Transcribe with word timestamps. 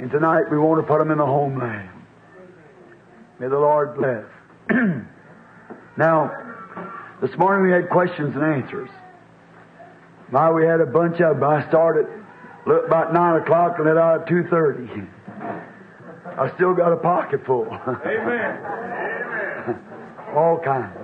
And 0.00 0.10
tonight 0.10 0.44
we 0.50 0.56
want 0.56 0.80
to 0.80 0.86
put 0.86 0.98
them 0.98 1.10
in 1.10 1.18
the 1.18 1.26
homeland. 1.26 1.90
May 3.38 3.48
the 3.48 3.58
Lord 3.58 3.96
bless. 3.96 4.24
now, 5.98 6.32
this 7.20 7.36
morning 7.36 7.64
we 7.64 7.70
had 7.70 7.90
questions 7.90 8.34
and 8.34 8.42
answers. 8.42 8.88
My, 10.32 10.50
we 10.50 10.64
had 10.64 10.80
a 10.80 10.86
bunch 10.86 11.20
of 11.20 11.36
them. 11.36 11.44
I 11.44 11.68
started 11.68 12.06
look, 12.66 12.86
about 12.86 13.12
9 13.12 13.42
o'clock 13.42 13.74
and 13.76 13.88
let 13.88 13.98
out 13.98 14.22
at 14.22 14.28
2.30. 14.28 15.06
I 16.38 16.50
still 16.54 16.72
got 16.74 16.94
a 16.94 16.96
pocket 16.96 17.44
full. 17.44 17.66
Amen. 18.06 18.58
All 20.34 20.58
kinds. 20.64 20.96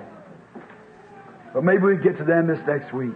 But 1.53 1.65
maybe 1.65 1.83
we 1.83 1.99
get 1.99 2.17
to 2.17 2.25
them 2.25 2.47
this 2.47 2.61
next 2.67 2.95
week. 2.95 3.13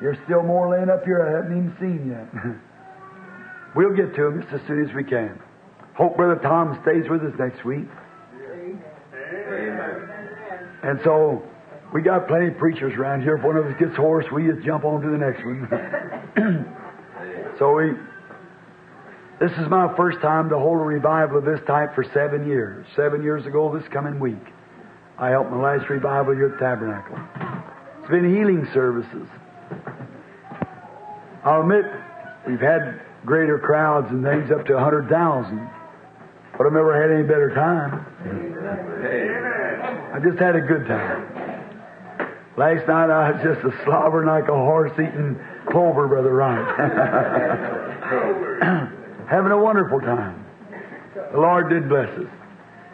There's 0.00 0.18
still 0.26 0.44
more 0.44 0.70
laying 0.70 0.90
up 0.90 1.04
here 1.04 1.26
I 1.26 1.32
haven't 1.42 1.58
even 1.58 1.76
seen 1.80 2.08
yet. 2.08 2.28
We'll 3.76 3.94
get 3.94 4.14
to 4.16 4.22
them 4.24 4.42
just 4.42 4.54
as 4.54 4.60
soon 4.66 4.88
as 4.88 4.94
we 4.94 5.04
can. 5.04 5.38
Hope 5.94 6.16
Brother 6.16 6.40
Tom 6.42 6.78
stays 6.82 7.08
with 7.08 7.22
us 7.22 7.32
next 7.38 7.64
week. 7.64 7.86
Amen. 8.34 8.82
And 10.82 11.00
so 11.04 11.42
we 11.92 12.02
got 12.02 12.26
plenty 12.28 12.48
of 12.48 12.58
preachers 12.58 12.94
around 12.98 13.22
here. 13.22 13.36
If 13.36 13.44
one 13.44 13.56
of 13.56 13.66
us 13.66 13.74
gets 13.78 13.96
hoarse, 13.96 14.26
we 14.32 14.46
just 14.46 14.64
jump 14.64 14.84
on 14.84 15.00
to 15.02 15.10
the 15.10 15.18
next 15.18 15.44
one. 15.44 15.68
so 17.58 17.74
we 17.74 17.92
this 19.38 19.52
is 19.52 19.68
my 19.68 19.94
first 19.96 20.22
time 20.22 20.48
to 20.48 20.58
hold 20.58 20.78
a 20.78 20.84
revival 20.84 21.38
of 21.38 21.44
this 21.44 21.60
type 21.66 21.94
for 21.94 22.04
seven 22.14 22.46
years. 22.46 22.86
Seven 22.96 23.22
years 23.22 23.44
ago 23.44 23.76
this 23.78 23.86
coming 23.92 24.18
week. 24.18 24.42
I 25.18 25.28
helped 25.28 25.50
my 25.50 25.60
last 25.60 25.90
revival 25.90 26.34
here 26.34 26.54
at 26.54 26.58
Tabernacle. 26.58 27.18
It's 28.00 28.10
been 28.10 28.34
healing 28.34 28.66
services. 28.72 29.28
I'll 31.44 31.60
admit 31.60 31.84
we've 32.46 32.60
had 32.60 33.02
greater 33.26 33.58
crowds 33.58 34.08
and 34.10 34.24
things 34.24 34.50
up 34.50 34.64
to 34.66 34.76
a 34.76 34.80
hundred 34.80 35.08
thousand. 35.10 35.68
But 36.56 36.66
I've 36.68 36.72
never 36.72 36.94
had 36.96 37.10
any 37.10 37.24
better 37.24 37.50
time. 37.54 38.06
I 40.14 40.18
just 40.20 40.38
had 40.38 40.56
a 40.56 40.60
good 40.60 40.86
time. 40.86 41.26
Last 42.56 42.86
night 42.88 43.10
I 43.10 43.32
was 43.32 43.42
just 43.42 43.62
a 43.66 43.72
slobbering 43.84 44.28
like 44.28 44.48
a 44.48 44.54
horse 44.54 44.92
eating 44.94 45.38
clover, 45.68 46.08
Brother 46.08 46.32
Wright. 46.32 46.64
Having 49.28 49.52
a 49.52 49.58
wonderful 49.58 50.00
time. 50.00 50.42
The 51.32 51.38
Lord 51.38 51.68
did 51.68 51.86
bless 51.88 52.08
us. 52.16 52.28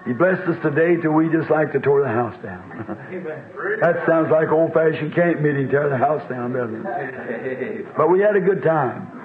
He 0.07 0.13
blessed 0.13 0.43
us 0.49 0.57
today 0.63 0.97
till 1.01 1.13
we 1.13 1.29
just 1.29 1.49
like 1.49 1.71
to 1.75 1.79
tore 1.79 2.03
the 2.03 2.09
house 2.09 2.35
down. 2.43 2.87
that 3.81 4.05
sounds 4.09 4.33
like 4.33 4.49
old 4.49 4.73
fashioned 4.73 5.15
camp 5.15 5.41
meeting, 5.41 5.69
tear 5.69 5.89
the 5.89 5.97
house 5.97 6.29
down, 6.29 6.55
doesn't 6.55 6.85
it? 6.85 7.87
But 7.97 8.11
we 8.11 8.19
had 8.19 8.35
a 8.35 8.41
good 8.41 8.65
time. 8.65 9.22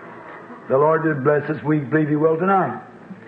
The 0.69 0.77
Lord 0.77 1.03
did 1.03 1.23
bless 1.23 1.49
us. 1.49 1.63
We 1.63 1.79
believe 1.79 2.09
He 2.09 2.15
will 2.15 2.37
tonight. 2.37 2.81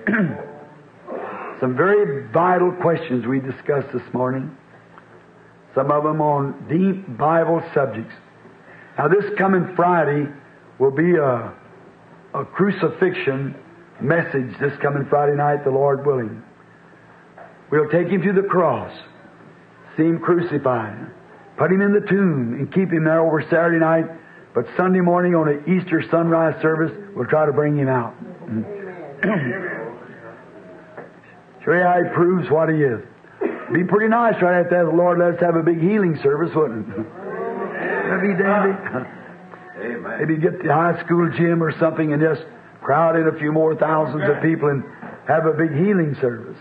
Some 1.60 1.76
very 1.76 2.28
vital 2.32 2.72
questions 2.72 3.26
we 3.26 3.40
discussed 3.40 3.88
this 3.94 4.14
morning. 4.14 4.56
Some 5.76 5.92
of 5.92 6.04
them 6.04 6.22
on 6.22 6.68
deep 6.68 7.18
Bible 7.18 7.62
subjects. 7.74 8.14
Now, 8.98 9.08
this 9.08 9.26
coming 9.38 9.74
Friday 9.76 10.28
will 10.80 10.92
be 10.92 11.16
a, 11.16 11.54
a 12.34 12.46
crucifixion 12.46 13.56
message 14.02 14.58
this 14.60 14.74
coming 14.82 15.06
Friday 15.10 15.36
night, 15.36 15.64
the 15.64 15.72
Lord 15.72 16.06
willing. 16.06 16.42
We'll 17.72 17.90
take 17.90 18.08
him 18.08 18.22
to 18.24 18.34
the 18.34 18.48
cross, 18.48 18.92
see 19.96 20.04
him 20.04 20.20
crucified, 20.20 21.12
put 21.58 21.72
him 21.72 21.82
in 21.82 21.94
the 21.94 22.06
tomb, 22.08 22.54
and 22.54 22.74
keep 22.74 22.92
him 22.92 23.04
there 23.04 23.22
over 23.22 23.42
Saturday 23.44 23.80
night. 23.80 24.06
But 24.60 24.68
Sunday 24.76 25.00
morning 25.00 25.36
on 25.36 25.48
an 25.48 25.64
Easter 25.72 26.04
sunrise 26.12 26.62
service, 26.62 26.92
we'll 27.16 27.28
try 27.28 27.46
to 27.46 27.54
bring 27.54 27.78
him 27.78 27.88
out. 27.88 28.14
Show 31.64 31.72
you 31.72 31.80
how 31.80 32.04
he 32.04 32.10
proves 32.14 32.52
what 32.52 32.68
he 32.68 32.84
is. 32.84 33.00
Be 33.72 33.86
pretty 33.86 34.10
nice 34.10 34.36
right 34.42 34.60
after 34.60 34.84
that. 34.84 34.92
The 34.92 34.98
Lord 34.98 35.18
let 35.18 35.36
us 35.36 35.40
have 35.40 35.56
a 35.56 35.64
big 35.64 35.80
healing 35.80 36.20
service, 36.22 36.54
wouldn't 36.54 36.90
it? 36.90 36.92
That'd 36.92 38.20
be 38.20 38.36
dandy. 38.36 38.76
Amen. 39.80 40.20
Maybe 40.20 40.36
get 40.36 40.62
the 40.62 40.74
high 40.74 41.02
school 41.06 41.32
gym 41.38 41.64
or 41.64 41.72
something 41.80 42.12
and 42.12 42.22
just 42.22 42.44
crowd 42.82 43.16
in 43.16 43.30
a 43.30 43.40
few 43.40 43.54
more 43.54 43.78
thousands 43.78 44.28
of 44.28 44.44
people 44.44 44.68
and 44.68 44.84
have 45.26 45.46
a 45.46 45.54
big 45.54 45.72
healing 45.72 46.18
service. 46.20 46.60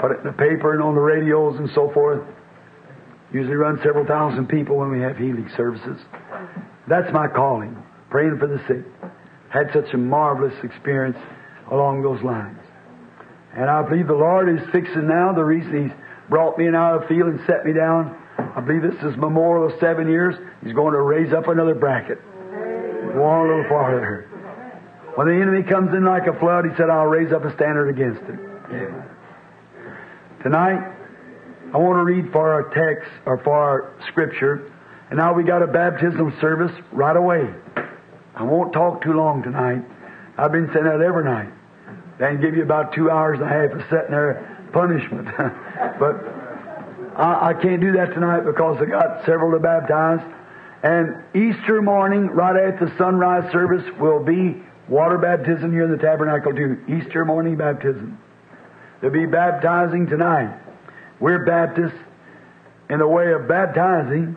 Put 0.00 0.10
it 0.10 0.18
in 0.18 0.26
the 0.26 0.34
paper 0.36 0.74
and 0.74 0.82
on 0.82 0.96
the 0.96 1.00
radios 1.00 1.60
and 1.60 1.70
so 1.76 1.92
forth. 1.94 2.26
Usually 3.32 3.54
run 3.54 3.78
several 3.84 4.04
thousand 4.04 4.48
people 4.48 4.78
when 4.78 4.90
we 4.90 5.00
have 5.00 5.16
healing 5.16 5.48
services. 5.56 6.00
That's 6.88 7.12
my 7.12 7.28
calling, 7.28 7.76
praying 8.10 8.38
for 8.38 8.46
the 8.46 8.58
sick. 8.68 8.84
Had 9.48 9.70
such 9.72 9.92
a 9.94 9.96
marvelous 9.96 10.54
experience 10.62 11.18
along 11.70 12.02
those 12.02 12.22
lines. 12.22 12.58
And 13.56 13.70
I 13.70 13.82
believe 13.88 14.08
the 14.08 14.14
Lord 14.14 14.48
is 14.48 14.60
fixing 14.72 15.06
now. 15.06 15.32
The 15.32 15.44
reason 15.44 15.88
He's 15.88 15.96
brought 16.28 16.58
me 16.58 16.66
in 16.66 16.74
out 16.74 16.96
of 16.96 17.02
the 17.02 17.08
field 17.08 17.28
and 17.28 17.40
set 17.46 17.64
me 17.64 17.72
down, 17.72 18.16
I 18.36 18.60
believe 18.60 18.82
this 18.82 19.00
is 19.02 19.16
memorial 19.16 19.72
of 19.72 19.78
seven 19.78 20.08
years. 20.08 20.34
He's 20.64 20.74
going 20.74 20.92
to 20.92 21.00
raise 21.00 21.32
up 21.32 21.48
another 21.48 21.74
bracket. 21.74 22.18
Go 23.14 23.22
on 23.22 23.46
a 23.46 23.48
little 23.48 23.68
farther. 23.68 24.28
When 25.14 25.28
the 25.28 25.34
enemy 25.34 25.62
comes 25.62 25.94
in 25.94 26.04
like 26.04 26.26
a 26.26 26.36
flood, 26.40 26.64
He 26.64 26.74
said, 26.76 26.90
I'll 26.90 27.06
raise 27.06 27.32
up 27.32 27.44
a 27.44 27.54
standard 27.54 27.88
against 27.88 28.22
him. 28.22 28.40
Tonight, 30.42 30.82
I 31.72 31.78
want 31.78 31.96
to 31.96 32.04
read 32.04 32.32
for 32.32 32.52
our 32.52 32.68
text 32.74 33.08
or 33.24 33.38
for 33.44 33.54
our 33.54 33.94
scripture. 34.08 34.70
And 35.10 35.18
now 35.18 35.34
we 35.34 35.44
got 35.44 35.62
a 35.62 35.66
baptismal 35.66 36.32
service 36.40 36.72
right 36.92 37.16
away. 37.16 37.48
I 38.34 38.42
won't 38.42 38.72
talk 38.72 39.02
too 39.02 39.12
long 39.12 39.42
tonight. 39.42 39.82
I've 40.36 40.52
been 40.52 40.70
saying 40.72 40.84
that 40.84 41.00
every 41.00 41.24
night. 41.24 41.50
Then 42.18 42.40
give 42.40 42.54
you 42.56 42.62
about 42.62 42.92
two 42.92 43.10
hours 43.10 43.38
and 43.40 43.48
a 43.48 43.52
half 43.52 43.72
of 43.72 43.82
sitting 43.90 44.10
there 44.10 44.68
punishment. 44.72 45.28
but 45.98 46.16
I, 47.16 47.50
I 47.50 47.54
can't 47.54 47.80
do 47.80 47.92
that 47.92 48.14
tonight 48.14 48.40
because 48.40 48.78
I 48.80 48.86
got 48.86 49.24
several 49.24 49.52
to 49.52 49.60
baptize. 49.60 50.20
And 50.82 51.22
Easter 51.34 51.80
morning, 51.80 52.26
right 52.26 52.56
after 52.68 52.86
the 52.86 52.98
sunrise 52.98 53.50
service, 53.52 53.84
will 53.98 54.22
be 54.22 54.62
water 54.88 55.18
baptism 55.18 55.72
here 55.72 55.84
in 55.84 55.90
the 55.90 55.98
tabernacle 55.98 56.52
too. 56.52 56.82
Easter 56.88 57.24
morning 57.24 57.56
baptism. 57.56 58.18
They'll 59.00 59.10
be 59.10 59.26
baptizing 59.26 60.06
tonight. 60.06 60.60
We're 61.20 61.44
Baptists 61.44 61.98
in 62.90 62.98
the 62.98 63.06
way 63.06 63.32
of 63.32 63.48
baptizing. 63.48 64.36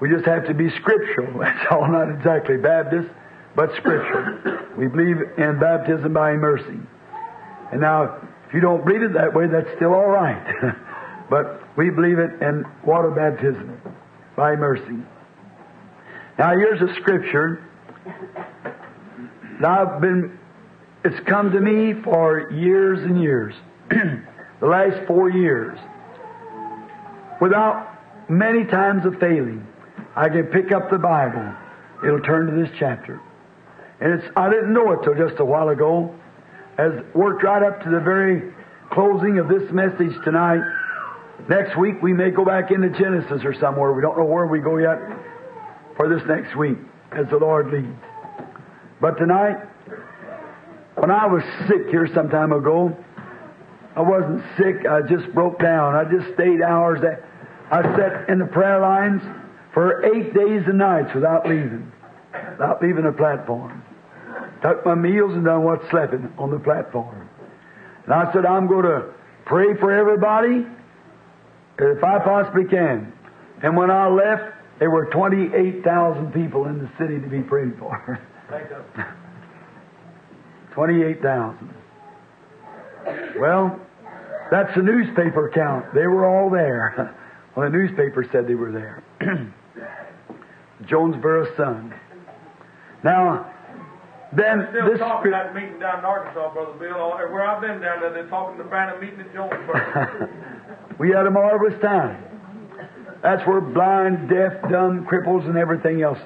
We 0.00 0.10
just 0.10 0.26
have 0.26 0.46
to 0.46 0.54
be 0.54 0.70
scriptural. 0.80 1.38
That's 1.40 1.66
all, 1.70 1.88
not 1.88 2.10
exactly 2.10 2.56
Baptist, 2.56 3.08
but 3.54 3.70
scriptural. 3.76 4.58
We 4.76 4.88
believe 4.88 5.16
in 5.38 5.58
baptism 5.58 6.12
by 6.12 6.32
immersion. 6.32 6.86
And 7.72 7.80
now, 7.80 8.20
if 8.46 8.54
you 8.54 8.60
don't 8.60 8.84
believe 8.84 9.02
it 9.02 9.14
that 9.14 9.34
way, 9.34 9.46
that's 9.48 9.68
still 9.76 9.92
all 9.92 10.06
right. 10.08 10.40
but 11.30 11.62
we 11.76 11.90
believe 11.90 12.18
it 12.18 12.40
in 12.42 12.64
water 12.84 13.10
baptism 13.10 13.80
by 14.36 14.52
immersion. 14.52 15.06
Now, 16.38 16.50
here's 16.50 16.80
a 16.82 16.94
scripture 17.00 17.64
that 19.60 19.68
I've 19.68 20.00
been, 20.00 20.38
it's 21.04 21.18
come 21.26 21.50
to 21.52 21.60
me 21.60 21.94
for 22.04 22.52
years 22.52 23.02
and 23.02 23.20
years. 23.20 23.54
the 24.60 24.66
last 24.66 25.06
four 25.06 25.30
years. 25.30 25.78
Without 27.40 27.98
many 28.28 28.64
times 28.64 29.04
of 29.06 29.18
failing, 29.18 29.66
I 30.16 30.30
can 30.30 30.44
pick 30.46 30.72
up 30.72 30.90
the 30.90 30.98
Bible. 30.98 31.54
It'll 32.02 32.22
turn 32.22 32.46
to 32.46 32.52
this 32.52 32.74
chapter. 32.78 33.20
And 34.00 34.14
it's, 34.14 34.26
I 34.34 34.48
didn't 34.48 34.72
know 34.72 34.92
it 34.92 35.04
till 35.04 35.14
just 35.14 35.38
a 35.40 35.44
while 35.44 35.68
ago. 35.68 36.14
As 36.78 36.92
worked 37.14 37.42
right 37.42 37.62
up 37.62 37.82
to 37.84 37.90
the 37.90 38.00
very 38.00 38.52
closing 38.90 39.38
of 39.38 39.48
this 39.48 39.70
message 39.72 40.12
tonight. 40.24 40.62
Next 41.48 41.76
week 41.76 42.02
we 42.02 42.14
may 42.14 42.30
go 42.30 42.44
back 42.44 42.70
into 42.70 42.88
Genesis 42.90 43.44
or 43.44 43.54
somewhere. 43.60 43.92
We 43.92 44.00
don't 44.00 44.16
know 44.16 44.24
where 44.24 44.46
we 44.46 44.58
go 44.58 44.78
yet 44.78 44.98
for 45.96 46.08
this 46.08 46.26
next 46.26 46.56
week 46.56 46.78
as 47.12 47.26
the 47.28 47.36
Lord 47.36 47.70
leads. 47.70 47.86
But 49.00 49.18
tonight, 49.18 49.56
when 50.94 51.10
I 51.10 51.26
was 51.26 51.42
sick 51.68 51.88
here 51.90 52.08
some 52.14 52.30
time 52.30 52.52
ago, 52.52 52.96
I 53.94 54.00
wasn't 54.00 54.42
sick. 54.56 54.86
I 54.86 55.02
just 55.02 55.32
broke 55.34 55.58
down. 55.58 55.94
I 55.94 56.04
just 56.04 56.32
stayed 56.34 56.62
hours. 56.62 57.00
I 57.70 57.82
sat 57.96 58.30
in 58.30 58.38
the 58.38 58.46
prayer 58.46 58.80
lines 58.80 59.22
for 59.76 60.06
eight 60.06 60.32
days 60.32 60.62
and 60.66 60.78
nights 60.78 61.14
without 61.14 61.46
leaving, 61.46 61.92
without 62.52 62.80
leaving 62.80 63.04
the 63.04 63.12
platform. 63.12 63.84
Took 64.62 64.86
my 64.86 64.94
meals 64.94 65.34
and 65.34 65.44
done 65.44 65.64
what 65.64 65.82
sleeping 65.90 66.32
on 66.38 66.50
the 66.50 66.58
platform. 66.58 67.28
And 68.04 68.14
I 68.14 68.32
said, 68.32 68.46
I'm 68.46 68.68
going 68.68 68.86
to 68.86 69.12
pray 69.44 69.76
for 69.78 69.92
everybody 69.92 70.66
if 71.78 72.02
I 72.02 72.18
possibly 72.20 72.64
can. 72.64 73.12
And 73.62 73.76
when 73.76 73.90
I 73.90 74.08
left, 74.08 74.44
there 74.78 74.88
were 74.88 75.10
28,000 75.10 76.32
people 76.32 76.64
in 76.68 76.78
the 76.78 76.90
city 76.98 77.20
to 77.20 77.28
be 77.28 77.42
prayed 77.42 77.78
for. 77.78 78.18
28,000. 80.72 81.74
Well, 83.38 83.78
that's 84.50 84.74
the 84.74 84.82
newspaper 84.82 85.50
count. 85.54 85.92
They 85.92 86.06
were 86.06 86.24
all 86.24 86.48
there. 86.48 87.14
Well, 87.56 87.70
the 87.70 87.78
newspaper 87.78 88.22
said 88.30 88.46
they 88.46 88.54
were 88.54 88.70
there. 88.70 89.02
Jonesboro 90.88 91.54
Sun. 91.56 91.94
Now, 93.04 93.52
then 94.32 94.66
Still 94.70 94.90
this 94.90 94.98
talking 94.98 95.30
spirit. 95.32 95.52
that 95.52 95.54
meeting 95.54 95.78
down 95.78 96.00
in 96.00 96.04
Arkansas, 96.04 96.52
Brother 96.52 96.72
Bill. 96.78 97.10
Where 97.30 97.46
I've 97.46 97.60
been 97.60 97.80
down 97.80 98.00
there, 98.00 98.12
they're 98.12 98.28
talking 98.28 98.58
to 98.58 98.64
Branham 98.64 99.00
meeting 99.00 99.20
at 99.20 99.32
Jonesboro. 99.32 100.28
we 100.98 101.10
had 101.10 101.26
a 101.26 101.30
marvelous 101.30 101.80
time. 101.80 102.22
That's 103.22 103.46
where 103.46 103.60
blind, 103.60 104.28
deaf, 104.28 104.52
dumb, 104.70 105.06
cripples, 105.10 105.46
and 105.46 105.56
everything 105.56 106.02
else 106.02 106.18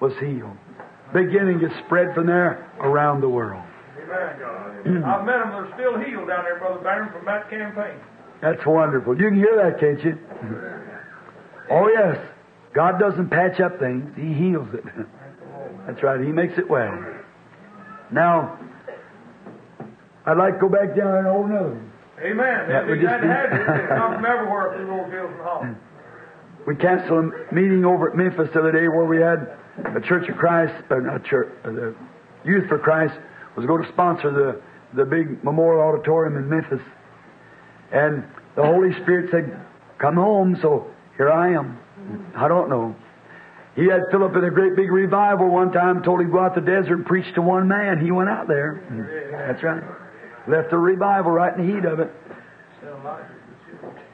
was 0.00 0.12
healed. 0.20 0.56
Beginning 1.12 1.60
to 1.60 1.68
spread 1.84 2.14
from 2.14 2.26
there 2.26 2.70
around 2.80 3.20
the 3.20 3.28
world. 3.28 3.62
Amen. 3.98 5.02
I've 5.04 5.24
met 5.24 5.38
them. 5.38 5.50
They're 5.50 5.72
still 5.74 5.98
healed 5.98 6.28
down 6.28 6.44
there, 6.44 6.58
Brother 6.58 6.80
Barron, 6.80 7.12
from 7.12 7.24
that 7.26 7.50
campaign. 7.50 7.98
That's 8.40 8.64
wonderful. 8.66 9.18
You 9.18 9.28
can 9.30 9.36
hear 9.38 9.56
that, 9.56 9.80
can't 9.80 10.02
you? 10.04 10.18
Oh, 11.68 11.88
yes. 11.88 12.16
God 12.76 13.00
doesn't 13.00 13.30
patch 13.30 13.58
up 13.58 13.80
things, 13.80 14.04
He 14.16 14.34
heals 14.34 14.68
it. 14.74 14.84
That's 15.86 16.02
right. 16.02 16.20
He 16.20 16.30
makes 16.30 16.58
it 16.58 16.68
well. 16.68 16.92
Now, 18.12 18.58
I'd 20.26 20.36
like 20.36 20.54
to 20.54 20.60
go 20.60 20.68
back 20.68 20.94
down 20.94 21.16
and 21.16 21.26
hold 21.26 21.46
another. 21.46 21.80
Amen. 22.20 22.68
That 22.68 22.86
They'd 22.86 23.00
just 23.00 23.22
be- 23.22 23.28
They 23.28 23.86
come 23.96 24.14
from 24.16 24.24
everywhere 24.28 24.74
through 24.76 24.86
those 24.86 25.10
hills 25.10 25.62
and. 25.62 25.76
We 26.66 26.74
canceled 26.74 27.32
a 27.32 27.54
meeting 27.54 27.84
over 27.84 28.10
at 28.10 28.16
Memphis 28.16 28.50
the 28.52 28.58
other 28.58 28.72
day 28.72 28.88
where 28.88 29.04
we 29.04 29.18
had 29.18 29.56
a 29.96 30.00
Church 30.00 30.28
of 30.28 30.36
Christ, 30.36 30.74
uh, 30.90 30.96
not 30.96 31.24
church, 31.24 31.48
uh, 31.64 31.70
the 31.70 31.94
Youth 32.44 32.68
for 32.68 32.78
Christ 32.78 33.14
was 33.56 33.66
going 33.66 33.84
to 33.84 33.88
sponsor 33.92 34.30
the, 34.32 34.60
the 34.96 35.04
big 35.04 35.42
memorial 35.44 35.80
auditorium 35.82 36.36
in 36.36 36.48
Memphis. 36.48 36.80
And 37.92 38.24
the 38.56 38.64
Holy 38.64 38.92
Spirit 39.02 39.30
said, 39.30 39.58
Come 39.98 40.16
home, 40.16 40.58
so 40.60 40.90
here 41.16 41.30
I 41.30 41.52
am. 41.52 41.78
I 42.34 42.48
don't 42.48 42.68
know. 42.68 42.94
He 43.74 43.86
had 43.86 44.02
Philip 44.10 44.34
in 44.36 44.44
a 44.44 44.50
great 44.50 44.74
big 44.74 44.90
revival 44.90 45.48
one 45.48 45.70
time, 45.70 46.02
told 46.02 46.20
him 46.20 46.28
to 46.28 46.32
go 46.32 46.40
out 46.40 46.54
the 46.54 46.62
desert 46.62 46.94
and 46.94 47.06
preach 47.06 47.26
to 47.34 47.42
one 47.42 47.68
man. 47.68 48.02
He 48.02 48.10
went 48.10 48.30
out 48.30 48.48
there. 48.48 48.80
That's 49.48 49.62
right. 49.62 49.82
Left 50.48 50.70
the 50.70 50.78
revival 50.78 51.32
right 51.32 51.56
in 51.56 51.66
the 51.66 51.74
heat 51.74 51.84
of 51.84 52.00
it. 52.00 52.10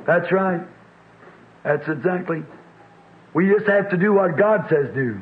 That's 0.04 0.32
right. 0.32 0.60
That's 1.62 1.88
exactly. 1.88 2.42
We 3.34 3.48
just 3.48 3.66
have 3.68 3.90
to 3.90 3.96
do 3.96 4.14
what 4.14 4.36
God 4.36 4.66
says 4.68 4.92
do. 4.94 5.20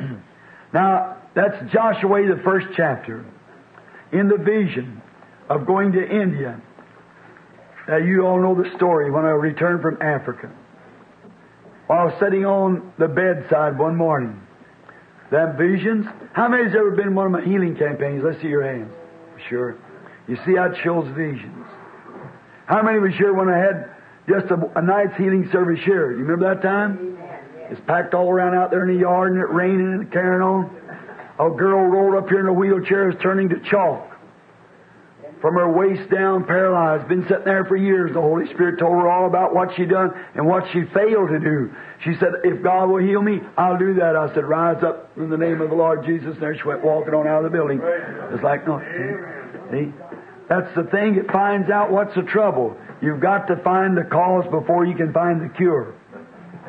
now, 0.72 1.18
that's 1.34 1.72
Joshua, 1.72 2.26
the 2.26 2.42
first 2.42 2.66
chapter. 2.76 3.24
In 4.12 4.28
the 4.28 4.38
vision 4.38 5.00
of 5.48 5.66
going 5.66 5.92
to 5.92 6.02
India. 6.02 6.60
Now, 7.86 7.98
you 7.98 8.26
all 8.26 8.40
know 8.40 8.60
the 8.60 8.74
story 8.76 9.10
when 9.12 9.24
I 9.24 9.30
returned 9.30 9.80
from 9.80 10.02
Africa. 10.02 10.50
While 11.86 12.00
I 12.00 12.04
was 12.04 12.14
sitting 12.20 12.44
on 12.44 12.92
the 12.98 13.06
bedside 13.06 13.78
one 13.78 13.96
morning, 13.96 14.40
them 15.30 15.56
visions. 15.56 16.06
How 16.32 16.48
many's 16.48 16.74
ever 16.74 16.92
been 16.92 17.08
in 17.08 17.14
one 17.14 17.26
of 17.26 17.32
my 17.32 17.44
healing 17.44 17.76
campaigns? 17.76 18.22
Let's 18.24 18.40
see 18.42 18.48
your 18.48 18.64
hands. 18.64 18.92
Sure. 19.48 19.76
You 20.28 20.36
see 20.44 20.56
how 20.56 20.72
it 20.72 20.76
shows 20.82 21.06
visions. 21.14 21.66
How 22.66 22.82
many 22.82 22.98
was 22.98 23.12
here 23.14 23.32
when 23.32 23.48
I 23.48 23.58
had 23.58 23.90
just 24.28 24.46
a, 24.50 24.78
a 24.78 24.82
night's 24.82 25.16
healing 25.16 25.48
service 25.52 25.80
here? 25.84 26.10
You 26.10 26.24
remember 26.24 26.54
that 26.54 26.62
time? 26.62 27.18
It's 27.70 27.80
packed 27.86 28.14
all 28.14 28.30
around 28.30 28.56
out 28.56 28.70
there 28.70 28.88
in 28.88 28.94
the 28.94 29.00
yard 29.00 29.32
and 29.32 29.40
it 29.40 29.50
raining 29.50 29.92
and 29.94 30.12
carrying 30.12 30.42
on. 30.42 30.70
A 31.38 31.50
girl 31.50 31.86
rolled 31.86 32.16
up 32.16 32.28
here 32.28 32.40
in 32.40 32.46
a 32.46 32.52
wheelchair 32.52 33.10
is 33.10 33.16
turning 33.22 33.48
to 33.50 33.60
chalk. 33.70 34.15
From 35.46 35.54
her 35.54 35.70
waist 35.70 36.10
down, 36.10 36.44
paralyzed. 36.44 37.06
Been 37.06 37.22
sitting 37.28 37.44
there 37.44 37.64
for 37.66 37.76
years. 37.76 38.12
The 38.12 38.20
Holy 38.20 38.46
Spirit 38.52 38.80
told 38.80 38.94
her 38.94 39.08
all 39.08 39.28
about 39.28 39.54
what 39.54 39.68
she 39.76 39.84
done 39.84 40.10
and 40.34 40.44
what 40.44 40.64
she 40.72 40.82
failed 40.92 41.28
to 41.28 41.38
do. 41.38 41.70
She 42.02 42.14
said, 42.18 42.30
if 42.42 42.64
God 42.64 42.86
will 42.86 42.98
heal 43.00 43.22
me, 43.22 43.38
I'll 43.56 43.78
do 43.78 43.94
that. 43.94 44.16
I 44.16 44.34
said, 44.34 44.44
rise 44.44 44.82
up 44.82 45.12
in 45.16 45.30
the 45.30 45.36
name 45.36 45.60
of 45.60 45.70
the 45.70 45.76
Lord 45.76 46.04
Jesus. 46.04 46.34
And 46.34 46.42
there 46.42 46.56
she 46.56 46.64
went 46.66 46.82
walking 46.82 47.14
on 47.14 47.28
out 47.28 47.44
of 47.44 47.52
the 47.52 47.56
building. 47.56 47.80
It's 47.80 48.42
like, 48.42 48.66
no. 48.66 48.82
See? 49.70 49.94
That's 50.48 50.74
the 50.74 50.82
thing. 50.90 51.14
It 51.14 51.30
finds 51.30 51.70
out 51.70 51.92
what's 51.92 52.16
the 52.16 52.22
trouble. 52.22 52.76
You've 53.00 53.20
got 53.20 53.46
to 53.46 53.54
find 53.62 53.96
the 53.96 54.02
cause 54.02 54.46
before 54.50 54.84
you 54.84 54.96
can 54.96 55.12
find 55.12 55.40
the 55.40 55.54
cure. 55.54 55.94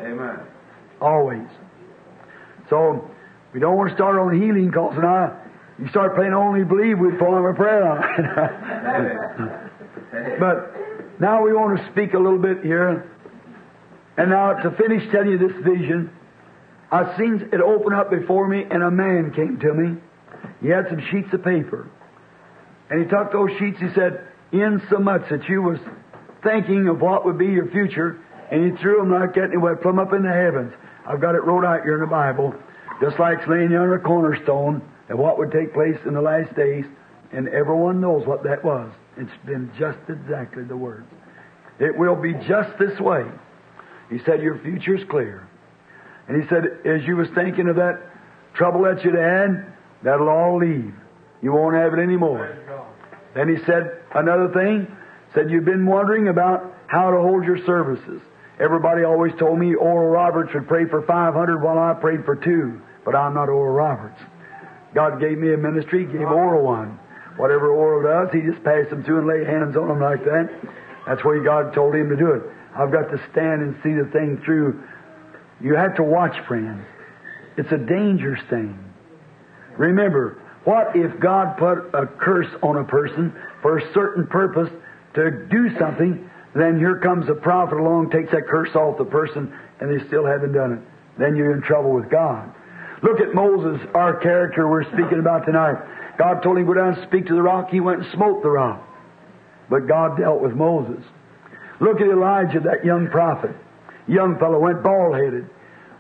Amen. 0.02 0.38
Always. 1.02 1.50
So, 2.70 3.10
we 3.56 3.60
don't 3.60 3.76
want 3.76 3.90
to 3.90 3.96
start 3.96 4.20
on 4.20 4.40
healing 4.40 4.68
because 4.68 4.94
now 5.02 5.47
you 5.80 5.88
start 5.90 6.16
playing 6.16 6.34
only 6.34 6.64
believe 6.64 6.98
we'd 7.00 7.20
fall 7.20 7.36
on 7.36 7.46
a 7.46 7.54
prayer 7.54 7.84
line. 7.84 8.00
but 10.40 11.20
now 11.20 11.44
we 11.44 11.54
want 11.54 11.78
to 11.78 11.92
speak 11.92 12.14
a 12.14 12.20
little 12.20 12.40
bit 12.40 12.64
here. 12.64 13.12
And 14.18 14.32
now 14.32 14.54
to 14.54 14.72
finish 14.72 15.04
telling 15.12 15.30
you 15.30 15.38
this 15.38 15.56
vision, 15.64 16.10
I 16.92 17.16
seen 17.18 17.50
it 17.54 17.62
open 17.62 17.94
up 17.94 18.10
before 18.10 18.48
me 18.48 18.64
and 18.70 18.82
a 18.82 18.90
man 18.90 19.32
came 19.36 19.60
to 19.60 19.74
me. 19.74 20.02
He 20.62 20.70
had 20.70 20.88
some 20.90 21.02
sheets 21.12 21.32
of 21.34 21.44
paper. 21.44 21.90
And 22.90 23.04
he 23.04 23.10
took 23.10 23.32
those 23.32 23.52
sheets, 23.60 23.78
he 23.80 23.94
said, 23.94 24.28
in 24.52 24.82
so 24.90 24.98
much 24.98 25.30
that 25.30 25.48
you 25.50 25.62
was 25.62 25.78
thinking 26.44 26.88
of 26.88 27.02
what 27.02 27.26
would 27.26 27.38
be 27.38 27.48
your 27.48 27.70
future, 27.70 28.20
and 28.50 28.64
he 28.64 28.82
threw 28.82 28.98
them 28.98 29.12
like 29.12 29.36
that 29.36 29.46
and 29.46 29.52
he 29.52 29.58
went 29.58 29.82
plumb 29.82 30.00
up 30.00 30.14
in 30.14 30.24
the 30.24 30.32
heavens. 30.32 30.74
I've 31.06 31.22
got 31.22 31.36
it 31.36 31.44
wrote 31.44 31.66
out 31.66 31.84
here 31.84 31.96
in 31.96 32.02
the 32.02 32.08
Bible, 32.08 32.56
just 33.02 33.20
like 33.20 33.40
it's 33.40 33.48
laying 33.48 33.66
under 33.66 33.96
a 33.96 34.00
cornerstone, 34.00 34.82
and 35.10 35.18
what 35.18 35.38
would 35.38 35.52
take 35.52 35.74
place 35.74 35.98
in 36.06 36.14
the 36.14 36.22
last 36.22 36.56
days, 36.56 36.86
and 37.32 37.48
everyone 37.50 38.02
knows 38.02 38.26
what 38.26 38.44
that 38.44 38.64
was. 38.64 38.92
It's 39.18 39.46
been 39.46 39.72
just 39.78 39.98
exactly 40.10 40.64
the 40.64 40.78
words. 40.78 41.08
It 41.80 41.98
will 41.98 42.16
be 42.16 42.34
just 42.48 42.78
this 42.80 43.00
way. 43.00 43.26
He 44.10 44.20
said, 44.26 44.42
Your 44.42 44.60
future's 44.60 45.04
clear. 45.10 45.48
And 46.28 46.42
he 46.42 46.48
said, 46.50 46.66
As 46.86 47.06
you 47.06 47.16
was 47.16 47.28
thinking 47.36 47.68
of 47.68 47.76
that 47.78 48.02
trouble 48.54 48.84
that 48.84 49.04
you'd 49.04 49.16
had, 49.16 49.74
that'll 50.04 50.30
all 50.30 50.58
leave. 50.60 50.94
You 51.42 51.54
won't 51.54 51.76
have 51.76 51.94
it 51.94 52.00
anymore. 52.00 52.58
Then 53.36 53.50
he 53.50 53.64
said 53.66 54.02
another 54.16 54.52
thing, 54.54 54.88
said 55.34 55.52
you've 55.52 55.66
been 55.66 55.86
wondering 55.86 56.28
about 56.28 56.74
how 56.88 57.12
to 57.12 57.18
hold 57.18 57.44
your 57.44 57.64
services. 57.66 58.22
Everybody 58.60 59.04
always 59.04 59.34
told 59.38 59.60
me 59.60 59.76
Oral 59.76 60.10
Roberts 60.10 60.52
would 60.54 60.68
pray 60.68 60.86
for 60.86 61.04
500 61.04 61.62
while 61.62 61.78
I 61.78 61.94
prayed 61.94 62.26
for 62.26 62.36
two, 62.36 62.82
but 63.06 63.16
I'm 63.16 63.36
not 63.36 63.50
Oral 63.50 63.74
Roberts. 63.74 64.20
God 64.98 65.20
gave 65.20 65.38
me 65.38 65.54
a 65.54 65.58
ministry, 65.58 66.06
gave 66.06 66.22
Oral 66.22 66.66
one. 66.66 66.98
Whatever 67.38 67.70
Oral 67.70 68.02
does, 68.02 68.34
he 68.34 68.42
just 68.42 68.64
passed 68.64 68.90
them 68.90 69.04
through 69.04 69.20
and 69.20 69.28
lay 69.28 69.46
hands 69.46 69.78
on 69.78 69.90
them 69.90 70.02
like 70.02 70.26
that. 70.26 70.50
That's 71.06 71.24
where 71.24 71.40
God 71.44 71.72
told 71.76 71.94
him 71.94 72.10
to 72.10 72.16
do 72.16 72.32
it. 72.32 72.42
I've 72.76 72.92
got 72.92 73.12
to 73.12 73.22
stand 73.32 73.62
and 73.62 73.78
see 73.84 73.94
the 73.94 74.10
thing 74.12 74.42
through. 74.44 74.82
You 75.62 75.76
have 75.76 75.96
to 75.98 76.04
watch, 76.04 76.36
friends. 76.48 76.84
It's 77.58 77.72
a 77.72 77.78
dangerous 77.78 78.42
thing. 78.50 78.74
Remember, 79.78 80.42
what 80.64 80.96
if 80.96 81.20
God 81.20 81.58
put 81.58 81.94
a 81.94 82.08
curse 82.08 82.50
on 82.64 82.78
a 82.78 82.84
person 82.84 83.36
for 83.62 83.78
a 83.78 83.94
certain 83.94 84.26
purpose 84.26 84.72
to 85.14 85.46
do 85.52 85.78
something, 85.78 86.28
then 86.56 86.80
here 86.80 86.98
comes 86.98 87.30
a 87.30 87.36
prophet 87.36 87.78
along, 87.78 88.10
takes 88.10 88.32
that 88.32 88.48
curse 88.48 88.74
off 88.74 88.98
the 88.98 89.06
person, 89.06 89.54
and 89.80 89.92
they 89.92 90.04
still 90.08 90.26
haven't 90.26 90.54
done 90.54 90.74
it. 90.74 90.80
Then 91.20 91.36
you're 91.36 91.56
in 91.56 91.62
trouble 91.62 91.94
with 91.94 92.10
God. 92.10 92.52
Look 93.04 93.20
at 93.20 93.34
Moses, 93.34 93.86
our 93.94 94.18
character 94.18 94.68
we're 94.68 94.84
speaking 94.86 95.20
about 95.20 95.46
tonight. 95.46 95.78
God 96.18 96.42
told 96.42 96.58
him 96.58 96.66
to 96.66 96.74
go 96.74 96.80
down 96.80 96.94
and 96.96 97.08
speak 97.08 97.28
to 97.28 97.36
the 97.36 97.42
rock. 97.42 97.70
He 97.70 97.80
went 97.80 98.02
and 98.02 98.12
smote 98.14 98.42
the 98.42 98.50
rock. 98.50 98.84
But 99.70 99.88
God 99.88 100.18
dealt 100.18 100.42
with 100.42 100.54
Moses. 100.54 101.04
Look 101.80 102.02
at 102.02 102.08
Elijah, 102.08 102.60
that 102.62 102.84
young 102.84 103.08
prophet. 103.10 103.52
Young 104.08 104.40
fellow 104.40 104.60
went 104.60 104.82
bald 104.82 105.16
headed. 105.16 105.48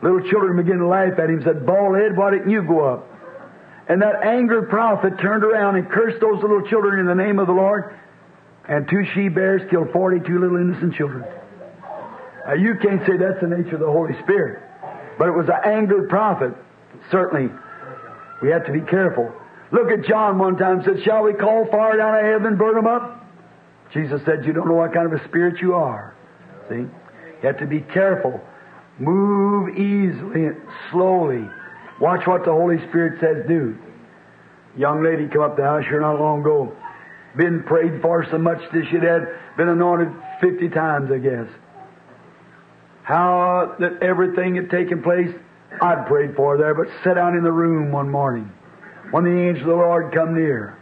Little 0.01 0.21
children 0.29 0.57
began 0.57 0.79
to 0.79 0.87
laugh 0.87 1.19
at 1.19 1.29
him 1.29 1.41
said, 1.43 1.65
Bald 1.65 1.97
head, 1.97 2.17
why 2.17 2.31
didn't 2.31 2.49
you 2.49 2.63
go 2.63 2.85
up? 2.85 3.07
And 3.89 4.01
that 4.01 4.23
angered 4.23 4.69
prophet 4.69 5.19
turned 5.19 5.43
around 5.43 5.75
and 5.75 5.89
cursed 5.89 6.19
those 6.19 6.41
little 6.41 6.61
children 6.67 6.99
in 6.99 7.05
the 7.05 7.15
name 7.15 7.39
of 7.39 7.47
the 7.47 7.53
Lord. 7.53 7.97
And 8.67 8.87
two 8.89 9.05
she 9.13 9.29
bears 9.29 9.61
killed 9.69 9.91
42 9.91 10.39
little 10.39 10.57
innocent 10.57 10.95
children. 10.95 11.23
Now, 12.45 12.53
you 12.53 12.75
can't 12.81 13.01
say 13.05 13.17
that's 13.17 13.39
the 13.41 13.47
nature 13.47 13.75
of 13.75 13.81
the 13.81 13.91
Holy 13.91 14.13
Spirit. 14.23 14.61
But 15.17 15.29
it 15.29 15.31
was 15.31 15.47
an 15.47 15.59
angered 15.63 16.09
prophet. 16.09 16.53
Certainly, 17.11 17.51
we 18.41 18.49
have 18.49 18.65
to 18.65 18.71
be 18.71 18.81
careful. 18.81 19.33
Look 19.71 19.91
at 19.91 20.05
John 20.05 20.37
one 20.37 20.57
time 20.57 20.81
said, 20.83 21.03
Shall 21.03 21.23
we 21.23 21.33
call 21.33 21.67
fire 21.69 21.97
down 21.97 22.15
of 22.15 22.23
heaven 22.23 22.47
and 22.47 22.57
burn 22.57 22.75
them 22.75 22.87
up? 22.87 23.25
Jesus 23.93 24.21
said, 24.25 24.45
You 24.45 24.53
don't 24.53 24.67
know 24.67 24.75
what 24.75 24.93
kind 24.93 25.11
of 25.11 25.19
a 25.19 25.27
spirit 25.27 25.61
you 25.61 25.73
are. 25.73 26.15
See? 26.69 26.75
You 26.75 27.43
have 27.43 27.59
to 27.59 27.67
be 27.67 27.81
careful. 27.81 28.41
Move 28.99 29.77
easily, 29.77 30.49
slowly. 30.91 31.47
Watch 31.99 32.25
what 32.27 32.45
the 32.45 32.51
Holy 32.51 32.77
Spirit 32.89 33.19
says 33.19 33.47
do. 33.47 33.77
Young 34.77 35.03
lady 35.03 35.27
come 35.27 35.41
up 35.41 35.57
the 35.57 35.63
house 35.63 35.83
here 35.89 36.01
not 36.01 36.19
long 36.19 36.41
ago. 36.41 36.75
Been 37.35 37.63
prayed 37.63 38.01
for 38.01 38.25
so 38.29 38.37
much 38.37 38.59
that 38.71 38.83
she'd 38.89 39.03
had 39.03 39.27
been 39.57 39.69
anointed 39.69 40.09
50 40.41 40.69
times, 40.69 41.11
I 41.11 41.17
guess. 41.17 41.47
How 43.03 43.75
that 43.79 44.01
everything 44.01 44.55
had 44.55 44.69
taken 44.69 45.01
place, 45.01 45.33
I'd 45.81 46.07
prayed 46.07 46.35
for 46.35 46.57
her 46.57 46.57
there, 46.57 46.73
but 46.73 46.87
sat 47.03 47.15
down 47.15 47.35
in 47.35 47.43
the 47.43 47.51
room 47.51 47.91
one 47.91 48.09
morning 48.09 48.51
when 49.11 49.23
the 49.23 49.31
angel 49.31 49.63
of 49.63 49.67
the 49.67 49.73
Lord 49.75 50.13
come 50.13 50.35
near. 50.35 50.77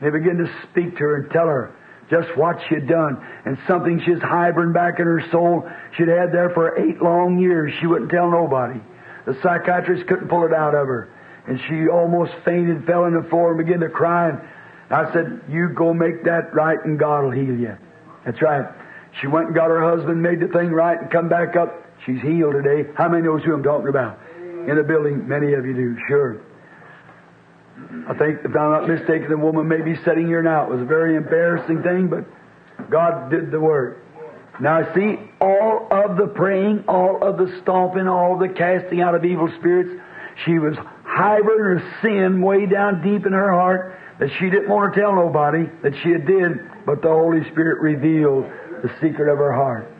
They 0.00 0.10
began 0.10 0.38
to 0.38 0.50
speak 0.70 0.96
to 0.96 1.04
her 1.04 1.16
and 1.16 1.30
tell 1.30 1.46
her 1.46 1.76
just 2.10 2.36
what 2.36 2.56
she'd 2.68 2.88
done 2.88 3.24
and 3.44 3.56
something 3.68 4.00
she's 4.04 4.20
hiding 4.20 4.72
back 4.72 4.98
in 4.98 5.06
her 5.06 5.22
soul 5.30 5.68
she'd 5.96 6.08
had 6.08 6.32
there 6.32 6.50
for 6.50 6.78
eight 6.78 7.00
long 7.00 7.38
years. 7.38 7.72
She 7.80 7.86
wouldn't 7.86 8.10
tell 8.10 8.30
nobody. 8.30 8.80
The 9.26 9.38
psychiatrist 9.42 10.06
couldn't 10.06 10.28
pull 10.28 10.44
it 10.46 10.52
out 10.52 10.74
of 10.74 10.86
her. 10.86 11.12
and 11.46 11.60
she 11.68 11.88
almost 11.88 12.32
fainted, 12.44 12.84
fell 12.86 13.04
on 13.04 13.14
the 13.14 13.28
floor, 13.28 13.50
and 13.52 13.58
began 13.64 13.80
to 13.80 13.88
cry. 13.88 14.30
And 14.30 14.40
I 14.90 15.12
said, 15.12 15.42
You 15.48 15.68
go 15.68 15.92
make 15.94 16.24
that 16.24 16.54
right, 16.54 16.78
and 16.84 16.98
God 16.98 17.24
will 17.24 17.30
heal 17.30 17.56
you. 17.56 17.76
That's 18.24 18.40
right. 18.42 18.66
She 19.20 19.26
went 19.26 19.46
and 19.46 19.54
got 19.54 19.68
her 19.68 19.82
husband, 19.82 20.22
made 20.22 20.40
the 20.40 20.48
thing 20.48 20.70
right, 20.70 21.00
and 21.00 21.10
come 21.10 21.28
back 21.28 21.56
up. 21.56 21.86
She's 22.06 22.20
healed 22.22 22.54
today. 22.54 22.88
How 22.96 23.08
many 23.08 23.22
knows 23.22 23.42
who 23.44 23.52
I'm 23.52 23.62
talking 23.62 23.88
about? 23.88 24.18
In 24.36 24.76
the 24.76 24.82
building, 24.82 25.28
many 25.28 25.52
of 25.54 25.66
you 25.66 25.74
do, 25.74 25.96
sure. 26.08 26.40
I 28.08 28.14
think, 28.14 28.40
if 28.44 28.56
I'm 28.56 28.72
not 28.72 28.88
mistaken, 28.88 29.28
the 29.28 29.36
woman 29.36 29.68
may 29.68 29.80
be 29.80 29.96
sitting 30.04 30.26
here 30.26 30.42
now. 30.42 30.64
It 30.64 30.70
was 30.70 30.82
a 30.82 30.84
very 30.84 31.16
embarrassing 31.16 31.82
thing, 31.82 32.08
but 32.08 32.24
God 32.90 33.30
did 33.30 33.50
the 33.50 33.60
work. 33.60 34.04
Now, 34.60 34.92
see, 34.94 35.16
all 35.40 35.88
of 35.90 36.16
the 36.16 36.26
praying, 36.26 36.84
all 36.86 37.22
of 37.22 37.38
the 37.38 37.58
stomping, 37.62 38.06
all 38.06 38.38
the 38.38 38.48
casting 38.48 39.00
out 39.00 39.14
of 39.14 39.24
evil 39.24 39.50
spirits, 39.58 39.90
she 40.44 40.58
was 40.58 40.74
hiding 41.04 41.44
her 41.44 41.98
sin 42.02 42.42
way 42.42 42.66
down 42.66 43.02
deep 43.02 43.26
in 43.26 43.32
her 43.32 43.52
heart 43.52 43.98
that 44.18 44.28
she 44.38 44.50
didn't 44.50 44.68
want 44.68 44.94
to 44.94 45.00
tell 45.00 45.14
nobody 45.14 45.64
that 45.82 45.92
she 46.02 46.10
had 46.10 46.26
did, 46.26 46.60
but 46.84 47.00
the 47.00 47.08
Holy 47.08 47.42
Spirit 47.50 47.80
revealed 47.80 48.44
the 48.82 48.90
secret 49.00 49.32
of 49.32 49.38
her 49.38 49.52
heart. 49.52 49.90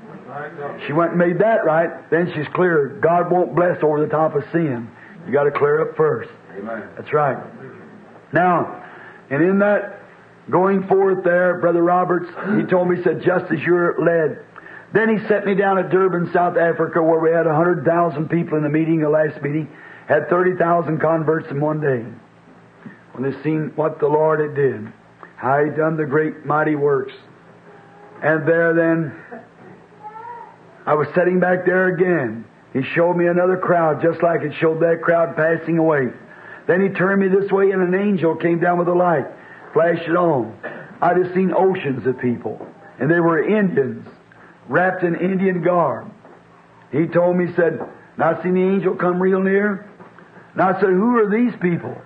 She 0.86 0.92
went 0.92 1.10
and 1.10 1.18
made 1.18 1.38
that 1.40 1.64
right, 1.64 2.08
then 2.10 2.32
she's 2.34 2.46
clear. 2.54 2.98
God 3.02 3.30
won't 3.30 3.54
bless 3.54 3.82
over 3.82 4.00
the 4.00 4.10
top 4.10 4.34
of 4.34 4.44
sin. 4.52 4.90
You 5.26 5.32
got 5.32 5.44
to 5.44 5.50
clear 5.50 5.88
up 5.88 5.96
first. 5.96 6.30
Amen. 6.56 6.88
That's 6.96 7.12
right. 7.12 7.38
Now, 8.32 8.84
and 9.28 9.42
in 9.42 9.58
that 9.60 10.00
going 10.50 10.86
forth 10.86 11.24
there, 11.24 11.58
Brother 11.58 11.82
Roberts, 11.82 12.28
he 12.56 12.64
told 12.64 12.88
me, 12.88 12.96
he 12.96 13.02
said, 13.02 13.22
just 13.22 13.50
as 13.52 13.60
you're 13.60 13.96
led. 14.00 14.44
Then 14.92 15.16
he 15.16 15.26
sent 15.28 15.46
me 15.46 15.54
down 15.54 15.78
at 15.78 15.90
Durban, 15.90 16.32
South 16.32 16.56
Africa, 16.56 17.02
where 17.02 17.20
we 17.20 17.30
had 17.30 17.46
100,000 17.46 18.28
people 18.28 18.56
in 18.56 18.64
the 18.64 18.68
meeting, 18.68 19.00
the 19.00 19.08
last 19.08 19.40
meeting, 19.40 19.68
had 20.08 20.28
30,000 20.28 20.98
converts 20.98 21.48
in 21.50 21.60
one 21.60 21.80
day. 21.80 22.04
When 23.12 23.30
they 23.30 23.40
seen 23.42 23.72
what 23.76 24.00
the 24.00 24.08
Lord 24.08 24.40
had 24.40 24.54
did, 24.56 24.92
how 25.36 25.64
he 25.64 25.70
done 25.70 25.96
the 25.96 26.06
great 26.06 26.44
mighty 26.44 26.74
works. 26.74 27.12
And 28.22 28.46
there 28.46 28.74
then, 28.74 29.14
I 30.86 30.94
was 30.94 31.08
sitting 31.14 31.40
back 31.40 31.66
there 31.66 31.88
again. 31.88 32.44
He 32.72 32.82
showed 32.94 33.14
me 33.14 33.26
another 33.26 33.56
crowd, 33.56 34.00
just 34.02 34.22
like 34.22 34.42
it 34.42 34.52
showed 34.60 34.80
that 34.80 35.02
crowd 35.02 35.36
passing 35.36 35.78
away. 35.78 36.08
Then 36.66 36.80
he 36.80 36.88
turned 36.88 37.20
me 37.20 37.28
this 37.28 37.50
way, 37.50 37.70
and 37.70 37.82
an 37.82 37.94
angel 37.94 38.36
came 38.36 38.60
down 38.60 38.78
with 38.78 38.88
a 38.88 38.94
light, 38.94 39.26
flashed 39.72 40.08
it 40.08 40.16
on. 40.16 40.56
I 41.02 41.14
just 41.14 41.34
seen 41.34 41.52
oceans 41.52 42.06
of 42.06 42.18
people, 42.18 42.64
and 42.98 43.10
they 43.10 43.20
were 43.20 43.42
Indians, 43.42 44.06
wrapped 44.68 45.02
in 45.02 45.16
Indian 45.16 45.62
garb. 45.62 46.10
He 46.92 47.06
told 47.06 47.36
me, 47.36 47.52
said, 47.56 47.80
"Now 48.16 48.38
I 48.38 48.42
seen 48.42 48.54
the 48.54 48.62
angel 48.62 48.94
come 48.94 49.20
real 49.20 49.40
near." 49.40 49.86
And 50.52 50.62
I 50.62 50.74
said, 50.80 50.90
"Who 50.90 51.16
are 51.18 51.28
these 51.28 51.54
people?" 51.60 51.96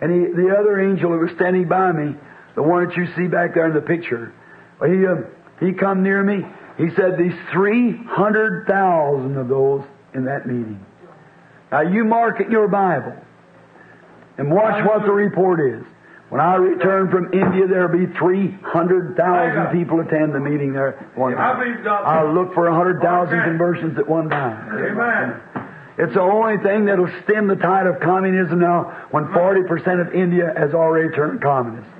And 0.00 0.10
he, 0.10 0.32
the 0.32 0.56
other 0.58 0.80
angel 0.80 1.12
who 1.12 1.18
was 1.18 1.30
standing 1.32 1.68
by 1.68 1.92
me, 1.92 2.16
the 2.54 2.62
one 2.62 2.86
that 2.86 2.96
you 2.96 3.06
see 3.16 3.28
back 3.28 3.54
there 3.54 3.66
in 3.66 3.74
the 3.74 3.80
picture, 3.80 4.32
he 4.84 5.06
uh, 5.06 5.16
he 5.60 5.72
come 5.72 6.02
near 6.02 6.22
me. 6.22 6.44
He 6.80 6.94
said, 6.94 7.18
"These 7.18 7.34
three 7.52 7.92
hundred 7.92 8.66
thousand 8.66 9.36
of 9.36 9.48
those 9.48 9.84
in 10.14 10.24
that 10.24 10.46
meeting." 10.46 10.80
Now 11.70 11.82
you 11.82 12.04
mark 12.04 12.40
it 12.40 12.46
in 12.46 12.52
your 12.52 12.68
Bible 12.68 13.14
and 14.38 14.50
watch 14.50 14.84
what 14.86 15.02
the 15.02 15.12
report 15.12 15.60
is. 15.60 15.84
When 16.30 16.40
I 16.40 16.54
return 16.54 17.10
from 17.10 17.32
India, 17.32 17.66
there'll 17.66 17.88
be 17.88 18.06
300,000 18.06 19.72
people 19.72 19.98
attend 19.98 20.32
the 20.32 20.38
meeting 20.38 20.72
there 20.72 20.92
one 21.16 21.34
time. 21.34 21.84
I'll 21.88 22.32
look 22.32 22.54
for 22.54 22.70
100,000 22.70 23.42
conversions 23.42 23.98
at 23.98 24.08
one 24.08 24.30
time. 24.30 24.78
Amen. 24.78 25.40
It's 25.98 26.14
the 26.14 26.20
only 26.20 26.56
thing 26.62 26.84
that'll 26.84 27.10
stem 27.24 27.48
the 27.48 27.56
tide 27.56 27.86
of 27.86 27.98
communism 27.98 28.60
now 28.60 29.06
when 29.10 29.26
40% 29.26 30.00
of 30.00 30.14
India 30.14 30.54
has 30.56 30.72
already 30.72 31.14
turned 31.14 31.42
communist. 31.42 31.90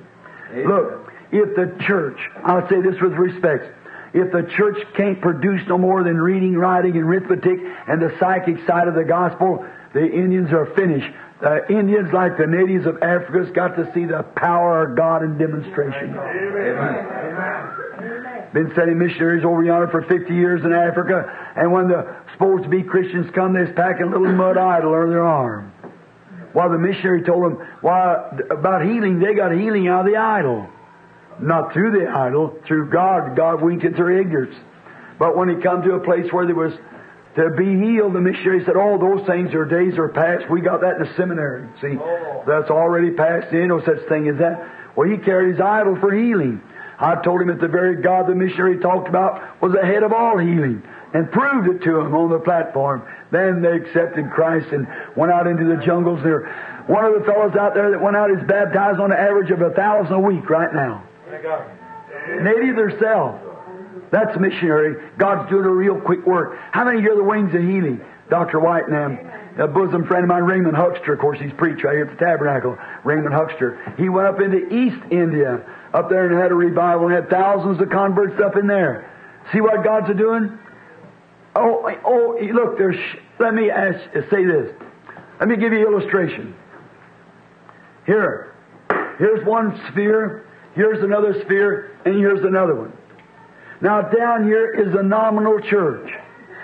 Look, 0.55 1.11
if 1.33 1.53
the 1.55 1.75
church, 1.85 2.17
I'll 2.45 2.67
say 2.69 2.81
this 2.81 2.99
with 3.01 3.13
respect, 3.13 3.65
if 4.13 4.31
the 4.31 4.43
church 4.57 4.77
can't 4.95 5.21
produce 5.21 5.61
no 5.67 5.77
more 5.77 6.03
than 6.03 6.17
reading, 6.17 6.55
writing, 6.55 6.97
and 6.97 7.03
arithmetic 7.03 7.59
and 7.87 8.01
the 8.01 8.15
psychic 8.19 8.65
side 8.67 8.87
of 8.87 8.95
the 8.95 9.03
gospel, 9.03 9.65
the 9.93 10.05
Indians 10.05 10.51
are 10.51 10.65
finished. 10.75 11.07
The 11.41 11.65
Indians, 11.69 12.13
like 12.13 12.37
the 12.37 12.45
natives 12.45 12.85
of 12.85 13.01
Africa, 13.01 13.45
has 13.45 13.51
got 13.51 13.75
to 13.75 13.91
see 13.93 14.05
the 14.05 14.23
power 14.35 14.85
of 14.85 14.97
God 14.97 15.23
in 15.23 15.37
demonstration. 15.37 16.13
Been 18.53 18.71
sending 18.75 18.99
missionaries 18.99 19.45
over 19.45 19.63
yonder 19.63 19.87
for 19.87 20.03
50 20.03 20.33
years 20.33 20.61
in 20.63 20.73
Africa, 20.73 21.23
and 21.55 21.71
when 21.71 21.87
the 21.87 22.15
supposed 22.33 22.63
to 22.63 22.69
be 22.69 22.83
Christians 22.83 23.31
come, 23.33 23.53
they're 23.53 23.73
packing 23.73 24.07
a 24.07 24.09
little 24.09 24.33
mud 24.33 24.57
idol 24.57 24.93
under 24.93 25.09
their 25.09 25.23
arm. 25.23 25.71
While 26.53 26.69
the 26.69 26.77
missionary 26.77 27.23
told 27.23 27.45
them, 27.45 27.67
why, 27.79 28.29
about 28.51 28.85
healing, 28.85 29.19
they 29.19 29.33
got 29.33 29.51
healing 29.53 29.87
out 29.87 30.05
of 30.05 30.11
the 30.11 30.17
idol. 30.17 30.67
Not 31.41 31.73
through 31.73 31.99
the 31.99 32.09
idol, 32.09 32.55
through 32.67 32.89
God. 32.89 33.35
God 33.35 33.61
winked 33.61 33.85
at 33.85 33.95
their 33.95 34.19
ignorance. 34.19 34.55
But 35.19 35.35
when 35.37 35.49
he 35.49 35.61
come 35.61 35.81
to 35.83 35.93
a 35.93 35.99
place 35.99 36.31
where 36.31 36.45
there 36.45 36.55
was 36.55 36.73
to 37.35 37.49
be 37.51 37.65
healed, 37.65 38.13
the 38.13 38.21
missionary 38.21 38.63
said, 38.65 38.75
Oh, 38.75 38.97
those 38.97 39.25
things 39.25 39.53
are 39.53 39.65
days 39.65 39.97
are 39.97 40.09
past. 40.09 40.49
We 40.49 40.61
got 40.61 40.81
that 40.81 40.97
in 40.97 41.03
the 41.03 41.13
seminary. 41.15 41.67
See, 41.81 41.97
oh. 41.97 42.43
that's 42.45 42.69
already 42.69 43.11
passed. 43.11 43.51
There 43.51 43.61
ain't 43.61 43.69
no 43.69 43.79
such 43.79 44.07
thing 44.09 44.27
as 44.27 44.37
that. 44.39 44.95
Well, 44.95 45.09
he 45.09 45.17
carried 45.17 45.53
his 45.53 45.61
idol 45.61 45.97
for 45.99 46.13
healing. 46.13 46.61
I 46.99 47.15
told 47.23 47.41
him 47.41 47.47
that 47.47 47.59
the 47.59 47.67
very 47.67 48.01
God 48.01 48.27
the 48.27 48.35
missionary 48.35 48.79
talked 48.79 49.07
about 49.07 49.61
was 49.61 49.71
the 49.71 49.81
head 49.81 50.03
of 50.03 50.13
all 50.13 50.37
healing 50.37 50.83
and 51.13 51.31
proved 51.31 51.67
it 51.67 51.83
to 51.83 51.99
him 51.99 52.13
on 52.13 52.29
the 52.29 52.39
platform. 52.39 53.03
Then 53.31 53.61
they 53.61 53.73
accepted 53.73 54.29
Christ 54.31 54.67
and 54.71 54.87
went 55.15 55.31
out 55.31 55.47
into 55.47 55.65
the 55.65 55.83
jungles 55.83 56.21
there. 56.23 56.45
One 56.87 57.05
of 57.05 57.13
the 57.13 57.25
fellows 57.25 57.55
out 57.55 57.73
there 57.73 57.91
that 57.91 58.01
went 58.01 58.15
out 58.15 58.29
is 58.31 58.45
baptized 58.47 58.99
on 58.99 59.11
an 59.11 59.17
average 59.17 59.51
of 59.51 59.61
a 59.61 59.71
thousand 59.71 60.13
a 60.13 60.19
week 60.19 60.49
right 60.49 60.73
now. 60.73 61.07
Native 62.41 62.75
theirself. 62.75 63.39
That's 64.11 64.37
missionary. 64.39 65.11
God's 65.17 65.49
doing 65.49 65.65
a 65.65 65.69
real 65.69 65.99
quick 65.99 66.25
work. 66.25 66.57
How 66.71 66.83
many 66.83 67.01
hear 67.01 67.15
the 67.15 67.23
wings 67.23 67.53
of 67.55 67.61
healing? 67.61 68.01
Dr. 68.29 68.59
Wyatt 68.59 68.87
and 68.87 68.93
them. 68.93 69.31
A 69.59 69.67
bosom 69.67 70.05
friend 70.05 70.23
of 70.23 70.29
mine, 70.29 70.43
Raymond 70.43 70.75
Hoekstra, 70.75 71.13
of 71.13 71.19
course, 71.19 71.37
he's 71.39 71.51
preached 71.53 71.83
right 71.83 71.95
here 71.95 72.05
at 72.05 72.17
the 72.17 72.25
tabernacle. 72.25 72.77
Raymond 73.03 73.33
Hoekstra. 73.33 73.97
He 73.97 74.07
went 74.07 74.27
up 74.27 74.39
into 74.39 74.67
East 74.73 75.01
India, 75.11 75.61
up 75.93 76.09
there 76.09 76.29
and 76.29 76.39
had 76.39 76.51
a 76.51 76.55
revival 76.55 77.07
and 77.07 77.15
had 77.15 77.29
thousands 77.29 77.81
of 77.81 77.89
converts 77.89 78.41
up 78.41 78.55
in 78.55 78.67
there. 78.67 79.11
See 79.51 79.59
what 79.59 79.83
God's 79.83 80.09
a 80.09 80.13
doing? 80.13 80.57
Oh, 81.55 81.91
oh, 82.05 82.37
look, 82.53 82.77
there's, 82.77 82.99
let 83.39 83.53
me 83.53 83.69
ask, 83.69 83.99
say 84.29 84.45
this. 84.45 84.71
Let 85.39 85.49
me 85.49 85.57
give 85.57 85.73
you 85.73 85.85
an 85.85 85.93
illustration. 85.93 86.55
Here, 88.05 88.55
here's 89.17 89.45
one 89.45 89.79
sphere, 89.89 90.45
here's 90.75 91.03
another 91.03 91.41
sphere, 91.45 91.97
and 92.05 92.15
here's 92.15 92.43
another 92.43 92.75
one. 92.75 92.93
Now 93.81 94.01
down 94.01 94.45
here 94.45 94.73
is 94.73 94.93
the 94.93 95.03
nominal 95.03 95.59
church. 95.59 96.11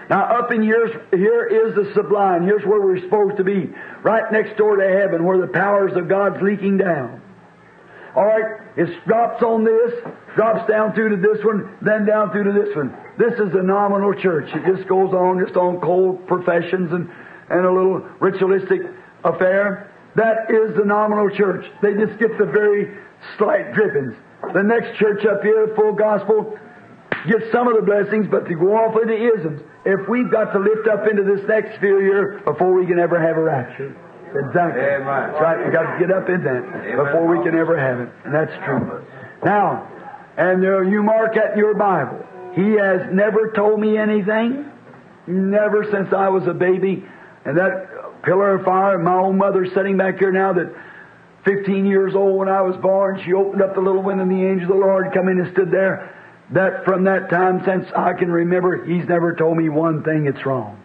Now 0.09 0.39
up 0.39 0.51
in 0.51 0.61
here, 0.63 1.05
here 1.11 1.45
is 1.45 1.75
the 1.75 1.91
sublime. 1.93 2.43
Here's 2.43 2.63
where 2.63 2.79
we're 2.79 3.01
supposed 3.01 3.37
to 3.37 3.43
be. 3.43 3.69
Right 4.03 4.31
next 4.31 4.57
door 4.57 4.77
to 4.77 4.87
heaven 4.87 5.25
where 5.25 5.39
the 5.39 5.47
powers 5.47 5.93
of 5.95 6.07
God's 6.07 6.41
leaking 6.41 6.77
down. 6.77 7.21
Alright, 8.15 8.61
it 8.77 8.89
drops 9.05 9.43
on 9.43 9.63
this, 9.63 9.93
drops 10.35 10.67
down 10.69 10.93
through 10.93 11.09
to 11.09 11.17
this 11.17 11.43
one, 11.43 11.77
then 11.81 12.05
down 12.05 12.31
through 12.31 12.45
to 12.45 12.51
this 12.51 12.75
one. 12.75 12.95
This 13.17 13.33
is 13.33 13.51
the 13.51 13.61
nominal 13.61 14.13
church. 14.13 14.49
It 14.53 14.75
just 14.75 14.87
goes 14.87 15.13
on 15.13 15.43
just 15.43 15.57
on 15.57 15.81
cold 15.81 16.25
professions 16.27 16.91
and, 16.93 17.09
and 17.49 17.65
a 17.65 17.71
little 17.71 17.99
ritualistic 18.19 18.81
affair. 19.23 19.91
That 20.15 20.49
is 20.49 20.75
the 20.75 20.85
nominal 20.85 21.29
church. 21.29 21.65
They 21.81 21.93
just 21.93 22.17
get 22.17 22.37
the 22.39 22.45
very 22.45 22.97
slight 23.37 23.73
drippings. 23.73 24.15
The 24.53 24.63
next 24.63 24.97
church 24.97 25.25
up 25.25 25.41
here, 25.41 25.73
full 25.75 25.93
gospel, 25.93 26.57
get 27.27 27.41
some 27.51 27.67
of 27.67 27.75
the 27.75 27.81
blessings, 27.81 28.27
but 28.29 28.47
to 28.47 28.55
go 28.55 28.75
off 28.75 28.95
into 29.01 29.15
isms. 29.15 29.61
If 29.85 30.07
we've 30.07 30.31
got 30.31 30.51
to 30.53 30.59
lift 30.59 30.87
up 30.87 31.07
into 31.09 31.23
this 31.23 31.45
next 31.47 31.75
sphere 31.77 32.01
here 32.01 32.41
before 32.45 32.73
we 32.73 32.85
can 32.85 32.99
ever 32.99 33.19
have 33.19 33.37
a 33.37 33.43
rapture. 33.43 33.95
Exactly. 34.27 34.81
Amen. 34.83 35.05
That's 35.05 35.41
right. 35.41 35.63
We've 35.63 35.73
got 35.73 35.93
to 35.93 35.99
get 35.99 36.11
up 36.11 36.29
in 36.29 36.43
that 36.43 36.95
before 36.97 37.25
we 37.27 37.43
can 37.43 37.57
ever 37.57 37.79
have 37.79 37.99
it. 38.01 38.09
And 38.25 38.33
that's 38.33 38.51
true. 38.65 39.05
Now, 39.43 39.87
and 40.37 40.61
you 40.61 41.01
mark 41.01 41.35
that 41.35 41.53
in 41.53 41.57
your 41.57 41.73
Bible. 41.73 42.23
He 42.53 42.73
has 42.73 43.01
never 43.11 43.51
told 43.51 43.79
me 43.79 43.97
anything. 43.97 44.69
Never 45.25 45.85
since 45.91 46.13
I 46.13 46.29
was 46.29 46.45
a 46.47 46.53
baby. 46.53 47.05
And 47.45 47.57
that 47.57 48.23
pillar 48.23 48.55
of 48.55 48.65
fire, 48.65 48.97
my 48.99 49.15
own 49.15 49.37
mother 49.37 49.65
sitting 49.73 49.95
back 49.95 50.19
here 50.19 50.31
now 50.31 50.53
that 50.53 50.73
15 51.47 51.85
years 51.85 52.13
old 52.13 52.37
when 52.37 52.49
I 52.49 52.61
was 52.61 52.75
born, 52.75 53.21
she 53.23 53.31
opened 53.31 53.61
up 53.61 53.73
the 53.73 53.79
little 53.79 54.03
window 54.03 54.23
and 54.23 54.31
the 54.31 54.45
angel 54.45 54.73
of 54.73 54.79
the 54.79 54.85
Lord 54.85 55.13
come 55.13 55.29
in 55.29 55.39
and 55.39 55.49
stood 55.53 55.71
there. 55.71 56.13
That 56.51 56.83
from 56.83 57.05
that 57.05 57.29
time 57.29 57.63
since 57.63 57.87
I 57.95 58.13
can 58.13 58.29
remember, 58.29 58.83
he's 58.83 59.07
never 59.07 59.33
told 59.33 59.55
me 59.57 59.69
one 59.69 60.03
thing 60.03 60.25
that's 60.25 60.45
wrong. 60.45 60.77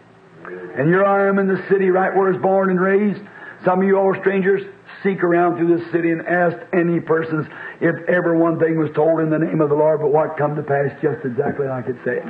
And 0.45 0.87
here 0.87 1.03
I 1.03 1.27
am 1.27 1.37
in 1.37 1.47
the 1.47 1.61
city 1.69 1.89
right 1.89 2.15
where 2.15 2.29
I 2.29 2.31
was 2.31 2.41
born 2.41 2.69
and 2.69 2.79
raised. 2.79 3.21
Some 3.65 3.81
of 3.81 3.87
you 3.87 3.97
all 3.97 4.15
strangers 4.21 4.61
seek 5.03 5.21
around 5.21 5.57
through 5.57 5.77
this 5.77 5.91
city 5.91 6.11
and 6.11 6.25
ask 6.25 6.55
any 6.71 7.01
persons 7.01 7.45
if 7.81 7.95
ever 8.07 8.37
one 8.37 8.57
thing 8.57 8.79
was 8.79 8.91
told 8.95 9.19
in 9.19 9.29
the 9.29 9.39
name 9.39 9.59
of 9.59 9.67
the 9.67 9.75
Lord, 9.75 9.99
but 9.99 10.13
what 10.13 10.37
come 10.37 10.55
to 10.55 10.63
pass 10.63 10.91
just 11.01 11.25
exactly 11.25 11.67
like 11.67 11.87
it 11.87 11.97
said. 12.05 12.23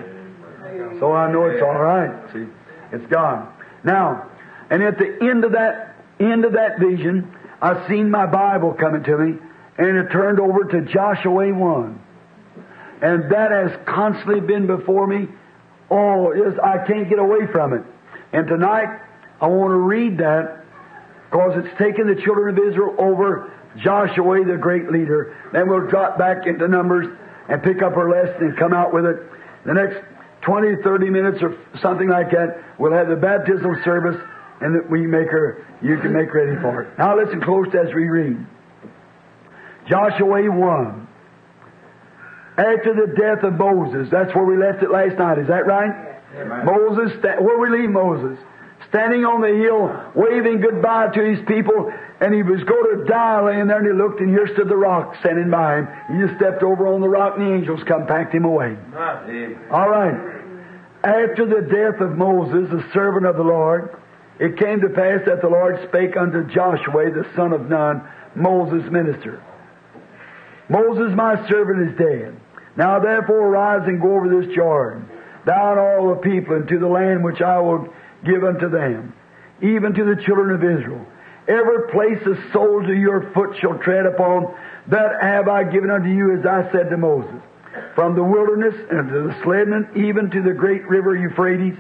So 1.00 1.14
I 1.14 1.32
know 1.32 1.46
it's 1.46 1.62
all 1.62 1.80
right. 1.80 2.12
See, 2.34 2.48
it's 2.92 3.06
God. 3.12 3.48
Now, 3.84 4.30
and 4.72 4.82
at 4.82 4.98
the 4.98 5.20
end 5.22 5.44
of 5.44 5.52
that 5.52 5.96
end 6.20 6.46
of 6.46 6.54
that 6.54 6.80
vision, 6.80 7.32
I 7.64 7.88
seen 7.88 8.12
my 8.12 8.26
Bible 8.26 8.74
coming 8.74 9.06
to 9.06 9.18
me, 9.18 9.40
and 9.78 9.98
it 9.98 10.12
turned 10.12 10.42
over 10.42 10.66
to 10.66 10.82
Joshua 10.82 11.54
1. 11.54 12.02
And 13.02 13.32
that 13.32 13.52
has 13.52 13.72
constantly 13.86 14.42
been 14.42 14.68
before 14.68 15.08
me. 15.08 15.30
Oh, 15.90 16.34
is 16.34 16.60
I 16.60 16.86
can't 16.86 17.08
get 17.08 17.20
away 17.20 17.48
from 17.54 17.72
it. 17.72 17.84
And 18.34 18.48
tonight, 18.48 19.00
I 19.40 19.48
want 19.48 19.72
to 19.72 19.78
read 19.78 20.18
that 20.18 20.66
because 21.32 21.64
it's 21.64 21.78
taken 21.80 22.06
the 22.14 22.22
children 22.22 22.58
of 22.58 22.68
Israel 22.68 22.96
over 22.98 23.54
Joshua, 23.78 24.44
the 24.44 24.58
great 24.58 24.92
leader. 24.92 25.34
Then 25.54 25.70
we'll 25.70 25.88
drop 25.88 26.18
back 26.18 26.46
into 26.46 26.68
Numbers 26.68 27.08
and 27.48 27.64
pick 27.64 27.82
up 27.82 27.96
our 27.96 28.10
lesson 28.10 28.48
and 28.48 28.58
come 28.58 28.74
out 28.74 28.94
with 28.94 29.06
it. 29.06 29.24
The 29.66 29.74
next 29.74 30.04
20, 30.42 30.84
30 30.84 31.10
minutes 31.10 31.38
or 31.42 31.58
something 31.82 32.10
like 32.10 32.30
that, 32.32 32.62
we'll 32.78 32.92
have 32.92 33.08
the 33.08 33.16
baptismal 33.16 33.78
service 33.86 34.22
and 34.64 34.76
that 34.76 34.90
we 34.90 35.06
make 35.06 35.30
her, 35.30 35.66
you 35.82 35.98
can 36.00 36.14
make 36.14 36.34
ready 36.34 36.56
for 36.62 36.82
it. 36.84 36.98
Now 36.98 37.18
listen 37.18 37.42
close 37.42 37.68
as 37.76 37.94
we 37.94 38.08
read. 38.10 38.38
Joshua 39.90 40.50
1. 40.50 41.08
After 42.58 42.94
the 42.94 43.14
death 43.18 43.44
of 43.44 43.54
Moses, 43.54 44.10
that's 44.12 44.34
where 44.36 44.46
we 44.46 44.58
left 44.58 44.84
it 44.84 44.92
last 44.92 45.18
night, 45.18 45.40
is 45.40 45.48
that 45.48 45.66
right? 45.66 45.92
Amen. 46.36 46.66
Moses, 46.66 47.18
sta- 47.20 47.42
where 47.42 47.58
we 47.60 47.78
leave 47.82 47.90
Moses? 47.90 48.38
Standing 48.90 49.26
on 49.26 49.42
the 49.42 49.50
hill, 49.50 49.90
waving 50.14 50.62
goodbye 50.62 51.08
to 51.16 51.22
his 51.24 51.40
people, 51.48 51.92
and 52.22 52.32
he 52.34 52.44
was 52.44 52.64
going 52.64 53.00
to 53.00 53.06
die 53.06 53.42
laying 53.42 53.68
there, 53.68 53.80
and 53.80 53.88
he 53.88 53.94
looked, 53.94 54.20
and 54.20 54.30
here 54.30 54.48
stood 54.54 54.70
the 54.70 54.78
rock 54.78 55.16
standing 55.20 55.50
by 55.50 55.80
him. 55.80 55.88
He 56.14 56.26
just 56.28 56.38
stepped 56.38 56.62
over 56.62 56.86
on 56.88 57.02
the 57.02 57.10
rock, 57.10 57.38
and 57.38 57.48
the 57.48 57.54
angels 57.56 57.82
come 57.88 58.06
packed 58.06 58.34
him 58.36 58.46
away. 58.46 58.78
Amen. 58.94 59.58
All 59.72 59.90
right. 59.90 60.14
After 61.04 61.46
the 61.50 61.62
death 61.68 62.02
of 62.02 62.16
Moses, 62.18 62.70
the 62.70 62.86
servant 62.94 63.26
of 63.26 63.36
the 63.36 63.44
Lord, 63.44 63.98
it 64.44 64.58
came 64.58 64.82
to 64.82 64.90
pass 64.90 65.22
that 65.26 65.40
the 65.42 65.48
Lord 65.48 65.80
spake 65.88 66.18
unto 66.18 66.44
Joshua, 66.54 67.10
the 67.12 67.26
son 67.34 67.54
of 67.54 67.70
Nun, 67.70 68.06
Moses' 68.36 68.92
minister. 68.92 69.42
Moses, 70.68 71.16
my 71.16 71.48
servant, 71.48 71.90
is 71.90 71.98
dead. 71.98 72.36
Now 72.76 73.00
therefore 73.00 73.48
arise 73.48 73.88
and 73.88 74.02
go 74.02 74.18
over 74.18 74.28
this 74.28 74.54
Jordan, 74.54 75.08
thou 75.46 75.72
and 75.72 75.80
all 75.80 76.10
the 76.10 76.22
people, 76.22 76.58
into 76.58 76.78
the 76.78 76.90
land 76.90 77.24
which 77.24 77.42
I 77.42 77.58
will 77.62 77.88
give 78.26 78.44
unto 78.44 78.70
them, 78.70 79.16
even 79.62 79.94
to 79.94 80.04
the 80.04 80.22
children 80.26 80.54
of 80.54 80.62
Israel. 80.62 81.06
Every 81.48 81.88
place 81.94 82.20
the 82.26 82.38
soles 82.52 82.84
of 82.84 82.98
your 82.98 83.32
foot 83.32 83.56
shall 83.62 83.78
tread 83.78 84.06
upon, 84.06 84.54
that 84.88 85.24
have 85.24 85.48
I 85.48 85.64
given 85.64 85.90
unto 85.90 86.10
you, 86.10 86.38
as 86.38 86.46
I 86.46 86.70
said 86.74 86.90
to 86.90 86.98
Moses. 86.98 87.42
From 87.96 88.16
the 88.16 88.24
wilderness 88.24 88.76
and 88.92 89.08
to 89.08 89.22
the 89.22 89.50
Lebanon, 89.50 89.88
even 89.96 90.30
to 90.32 90.42
the 90.42 90.54
great 90.54 90.86
river 90.90 91.16
Euphrates, 91.16 91.78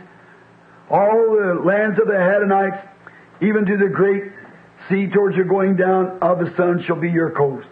all 0.89 1.37
the 1.37 1.61
lands 1.63 1.99
of 1.99 2.07
the 2.07 2.17
Hittites, 2.17 2.87
even 3.41 3.65
to 3.65 3.77
the 3.77 3.89
great 3.89 4.23
sea 4.89 5.07
towards 5.07 5.35
your 5.35 5.45
going 5.45 5.75
down 5.75 6.19
of 6.21 6.39
the 6.39 6.53
sun 6.55 6.83
shall 6.85 6.99
be 6.99 7.09
your 7.09 7.31
coast. 7.31 7.67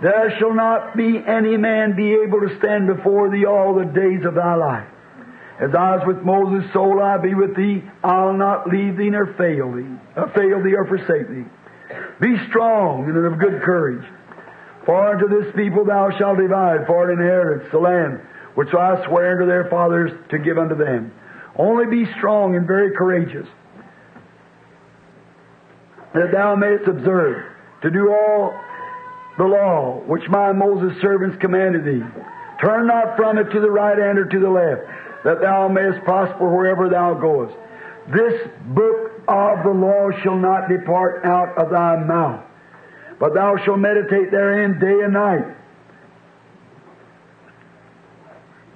There 0.00 0.36
shall 0.38 0.54
not 0.54 0.96
be 0.96 1.18
any 1.26 1.56
man 1.56 1.96
be 1.96 2.14
able 2.14 2.40
to 2.40 2.56
stand 2.58 2.86
before 2.86 3.30
thee 3.30 3.46
all 3.46 3.74
the 3.74 3.84
days 3.84 4.24
of 4.24 4.34
thy 4.34 4.54
life. 4.54 4.88
As 5.60 5.74
I 5.74 5.96
was 5.96 6.06
with 6.06 6.22
Moses, 6.24 6.70
so 6.72 6.84
will 6.84 7.02
I 7.02 7.18
be 7.18 7.34
with 7.34 7.56
thee. 7.56 7.82
I'll 8.04 8.32
not 8.32 8.68
leave 8.68 8.96
thee 8.96 9.10
nor 9.10 9.26
fail 9.34 9.72
thee, 9.72 9.90
or 10.16 10.28
fail 10.28 10.62
thee 10.62 10.74
or 10.74 10.86
forsake 10.86 11.28
thee. 11.28 11.44
Be 12.20 12.38
strong 12.48 13.08
and 13.08 13.26
of 13.26 13.40
good 13.40 13.62
courage. 13.62 14.06
For 14.86 15.14
unto 15.14 15.28
this 15.28 15.52
people 15.56 15.84
thou 15.84 16.16
shalt 16.16 16.38
divide 16.38 16.86
for 16.86 17.10
an 17.10 17.18
inheritance 17.18 17.68
the 17.72 17.78
land 17.78 18.20
which 18.54 18.72
I 18.72 19.04
swear 19.06 19.32
unto 19.32 19.46
their 19.46 19.68
fathers 19.68 20.12
to 20.30 20.38
give 20.38 20.58
unto 20.58 20.76
them. 20.76 21.12
Only 21.58 21.86
be 21.86 22.10
strong 22.18 22.54
and 22.54 22.66
very 22.66 22.94
courageous, 22.96 23.48
that 26.14 26.30
thou 26.32 26.54
mayest 26.54 26.88
observe 26.88 27.44
to 27.82 27.90
do 27.90 28.12
all 28.12 28.54
the 29.38 29.44
law 29.44 30.00
which 30.06 30.28
my 30.28 30.52
Moses 30.52 31.00
servants 31.00 31.36
commanded 31.40 31.84
thee. 31.84 32.04
Turn 32.60 32.86
not 32.86 33.16
from 33.16 33.38
it 33.38 33.50
to 33.50 33.60
the 33.60 33.70
right 33.70 33.98
hand 33.98 34.18
or 34.18 34.24
to 34.24 34.38
the 34.40 34.50
left, 34.50 34.82
that 35.24 35.40
thou 35.40 35.68
mayest 35.68 36.04
prosper 36.04 36.48
wherever 36.48 36.88
thou 36.88 37.14
goest. 37.14 37.54
This 38.08 38.48
book 38.68 39.22
of 39.28 39.62
the 39.64 39.70
law 39.70 40.10
shall 40.22 40.36
not 40.36 40.68
depart 40.68 41.24
out 41.24 41.58
of 41.58 41.70
thy 41.70 41.96
mouth, 42.04 42.44
but 43.20 43.34
thou 43.34 43.56
shalt 43.64 43.78
meditate 43.78 44.30
therein 44.30 44.78
day 44.78 45.04
and 45.04 45.12
night, 45.12 45.44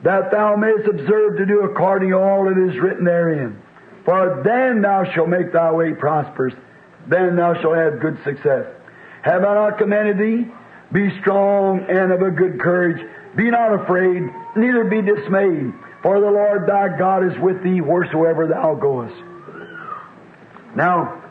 that 0.02 0.30
thou 0.30 0.56
mayest 0.56 0.88
observe 0.88 1.36
to 1.38 1.46
do 1.46 1.60
according 1.60 2.10
to 2.10 2.18
all 2.18 2.44
that 2.44 2.58
is 2.58 2.78
written 2.80 3.04
therein. 3.04 3.60
For 4.04 4.42
then 4.44 4.82
thou 4.82 5.04
shalt 5.12 5.28
make 5.28 5.52
thy 5.52 5.70
way 5.70 5.92
prosperous, 5.92 6.54
then 7.06 7.36
thou 7.36 7.60
shalt 7.60 7.76
have 7.76 8.00
good 8.00 8.18
success. 8.24 8.66
Have 9.22 9.44
I 9.44 9.54
not 9.54 9.78
commanded 9.78 10.18
thee? 10.18 10.50
Be 10.92 11.18
strong 11.20 11.86
and 11.88 12.12
of 12.12 12.20
a 12.22 12.30
good 12.30 12.60
courage. 12.60 13.00
Be 13.36 13.50
not 13.50 13.72
afraid, 13.72 14.22
neither 14.56 14.84
be 14.84 15.00
dismayed, 15.00 15.72
for 16.02 16.20
the 16.20 16.30
Lord 16.30 16.66
thy 16.66 16.98
God 16.98 17.24
is 17.24 17.38
with 17.38 17.62
thee 17.62 17.80
wheresoever 17.80 18.46
thou 18.46 18.74
goest. 18.74 19.14
Now, 20.74 21.22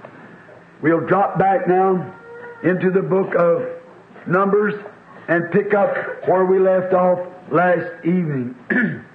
we'll 0.82 1.06
drop 1.06 1.38
back 1.38 1.68
now 1.68 2.16
into 2.64 2.90
the 2.90 3.02
book 3.02 3.36
of 3.36 3.64
Numbers 4.28 4.74
and 5.28 5.52
pick 5.52 5.74
up 5.74 5.96
where 6.28 6.46
we 6.46 6.60
left 6.60 6.94
off 6.94 7.20
last 7.50 8.06
evening. 8.06 8.56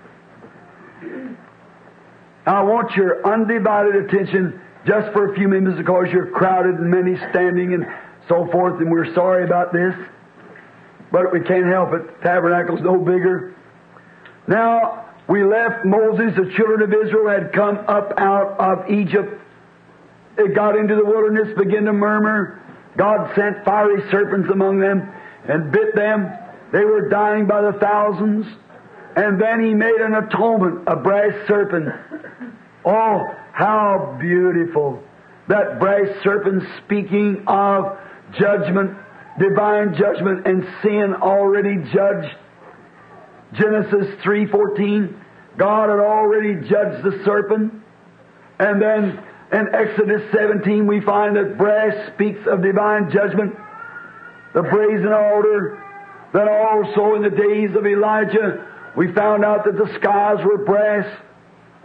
I 2.46 2.62
want 2.62 2.92
your 2.96 3.26
undivided 3.26 3.96
attention 3.96 4.60
just 4.86 5.12
for 5.12 5.32
a 5.32 5.34
few 5.34 5.48
minutes 5.48 5.76
because 5.78 6.06
you're 6.12 6.30
crowded 6.30 6.76
and 6.76 6.90
many 6.90 7.16
standing 7.30 7.74
and 7.74 7.86
so 8.28 8.46
forth, 8.52 8.80
and 8.80 8.90
we're 8.90 9.12
sorry 9.14 9.44
about 9.44 9.72
this, 9.72 9.94
but 11.10 11.32
we 11.32 11.40
can't 11.40 11.66
help 11.66 11.92
it. 11.92 12.22
Tabernacle's 12.22 12.80
no 12.82 12.98
bigger. 12.98 13.54
Now, 14.46 15.06
we 15.28 15.42
left 15.42 15.84
Moses, 15.84 16.36
the 16.36 16.52
children 16.56 16.82
of 16.82 16.92
Israel 16.92 17.28
had 17.28 17.52
come 17.52 17.78
up 17.88 18.12
out 18.16 18.60
of 18.60 18.90
Egypt. 18.90 19.40
They 20.36 20.48
got 20.48 20.76
into 20.76 20.94
the 20.94 21.04
wilderness, 21.04 21.56
began 21.58 21.84
to 21.84 21.92
murmur. 21.92 22.62
God 22.96 23.34
sent 23.34 23.64
fiery 23.64 24.08
serpents 24.10 24.48
among 24.50 24.78
them 24.78 25.12
and 25.48 25.72
bit 25.72 25.94
them. 25.94 26.32
They 26.76 26.84
were 26.84 27.08
dying 27.08 27.46
by 27.46 27.62
the 27.62 27.72
thousands. 27.80 28.44
And 29.16 29.40
then 29.40 29.64
he 29.64 29.72
made 29.72 29.98
an 29.98 30.12
atonement, 30.12 30.84
a 30.86 30.96
brass 30.96 31.32
serpent. 31.48 31.88
Oh, 32.84 33.22
how 33.54 34.18
beautiful. 34.20 35.02
That 35.48 35.80
brass 35.80 36.06
serpent 36.22 36.62
speaking 36.84 37.44
of 37.46 37.96
judgment, 38.38 38.94
divine 39.38 39.94
judgment, 39.94 40.46
and 40.46 40.68
sin 40.82 41.14
already 41.14 41.76
judged. 41.94 42.36
Genesis 43.54 44.14
3.14, 44.22 45.18
God 45.56 45.88
had 45.88 45.98
already 45.98 46.56
judged 46.68 47.02
the 47.02 47.22
serpent. 47.24 47.72
And 48.58 48.82
then 48.82 49.24
in 49.50 49.74
Exodus 49.74 50.30
17 50.30 50.86
we 50.86 51.00
find 51.00 51.36
that 51.36 51.56
brass 51.56 52.12
speaks 52.12 52.46
of 52.46 52.62
divine 52.62 53.10
judgment. 53.10 53.56
The 54.52 54.60
brazen 54.60 55.14
altar. 55.14 55.84
Then 56.32 56.48
also 56.48 57.14
in 57.14 57.22
the 57.22 57.30
days 57.30 57.74
of 57.76 57.86
Elijah 57.86 58.66
we 58.96 59.12
found 59.12 59.44
out 59.44 59.64
that 59.64 59.76
the 59.76 59.92
skies 59.98 60.44
were 60.44 60.64
brass. 60.64 61.06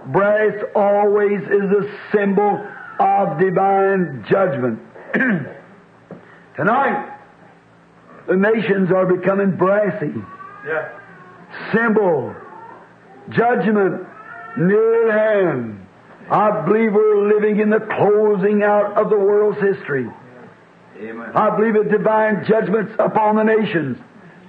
Brass 0.08 0.54
always 0.74 1.42
is 1.42 1.70
a 1.72 2.16
symbol 2.16 2.66
of 3.00 3.38
divine 3.38 4.26
judgment. 4.30 4.80
Tonight, 6.56 7.18
the 8.28 8.36
nations 8.36 8.92
are 8.92 9.06
becoming 9.06 9.58
brassy. 9.58 10.14
Yeah. 10.66 10.98
Symbol, 11.74 12.34
judgment, 13.30 14.08
near 14.58 15.10
at 15.10 15.50
hand. 15.50 15.86
I 16.30 16.66
believe 16.66 16.94
we're 16.94 17.28
living 17.28 17.60
in 17.60 17.70
the 17.70 17.80
closing 17.80 18.64
out 18.64 18.98
of 18.98 19.10
the 19.10 19.18
world's 19.18 19.60
history. 19.60 20.08
Amen. 20.98 21.32
I 21.36 21.56
believe 21.58 21.76
in 21.76 21.90
divine 21.90 22.46
judgments 22.48 22.94
upon 23.00 23.36
the 23.36 23.44
nations. 23.44 23.98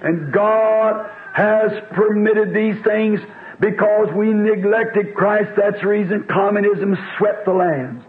And 0.03 0.31
God 0.31 1.09
has 1.33 1.71
permitted 1.91 2.53
these 2.53 2.81
things 2.83 3.19
because 3.59 4.09
we 4.13 4.33
neglected 4.33 5.15
Christ. 5.15 5.51
That's 5.55 5.79
the 5.81 5.87
reason 5.87 6.25
communism 6.29 6.97
swept 7.17 7.45
the 7.45 7.53
land. 7.53 8.03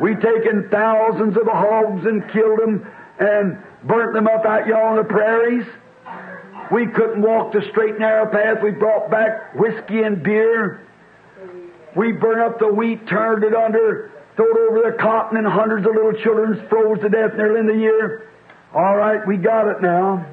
We 0.00 0.14
taken 0.14 0.68
thousands 0.70 1.36
of 1.36 1.44
the 1.44 1.52
hogs 1.52 2.06
and 2.06 2.30
killed 2.30 2.60
them 2.60 2.86
and 3.18 3.58
burnt 3.84 4.14
them 4.14 4.26
up 4.26 4.44
out 4.44 4.66
yonder 4.66 4.84
on 4.84 4.96
the 4.96 5.04
prairies. 5.04 5.66
We 6.70 6.86
couldn't 6.86 7.22
walk 7.22 7.52
the 7.52 7.62
straight 7.70 7.98
narrow 7.98 8.30
path. 8.30 8.62
We 8.62 8.72
brought 8.72 9.10
back 9.10 9.54
whiskey 9.54 10.02
and 10.02 10.22
beer. 10.22 10.82
We 11.96 12.12
burned 12.12 12.42
up 12.42 12.58
the 12.58 12.68
wheat, 12.72 13.08
turned 13.08 13.42
it 13.42 13.54
under, 13.54 14.12
threw 14.36 14.52
it 14.52 14.70
over 14.70 14.90
the 14.90 14.98
cotton, 14.98 15.38
and 15.38 15.46
hundreds 15.46 15.86
of 15.86 15.94
little 15.94 16.12
children 16.12 16.66
froze 16.68 17.00
to 17.00 17.08
death 17.08 17.34
nearly 17.36 17.60
in 17.60 17.66
the 17.66 17.76
year. 17.76 18.28
All 18.76 18.94
right, 18.94 19.26
we 19.26 19.38
got 19.38 19.68
it 19.68 19.80
now. 19.80 20.26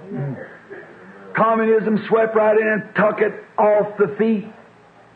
Communism 1.33 1.97
swept 2.09 2.35
right 2.35 2.57
in 2.59 2.67
and 2.67 2.83
took 2.95 3.21
it 3.21 3.33
off 3.57 3.97
the 3.97 4.13
feet. 4.17 4.45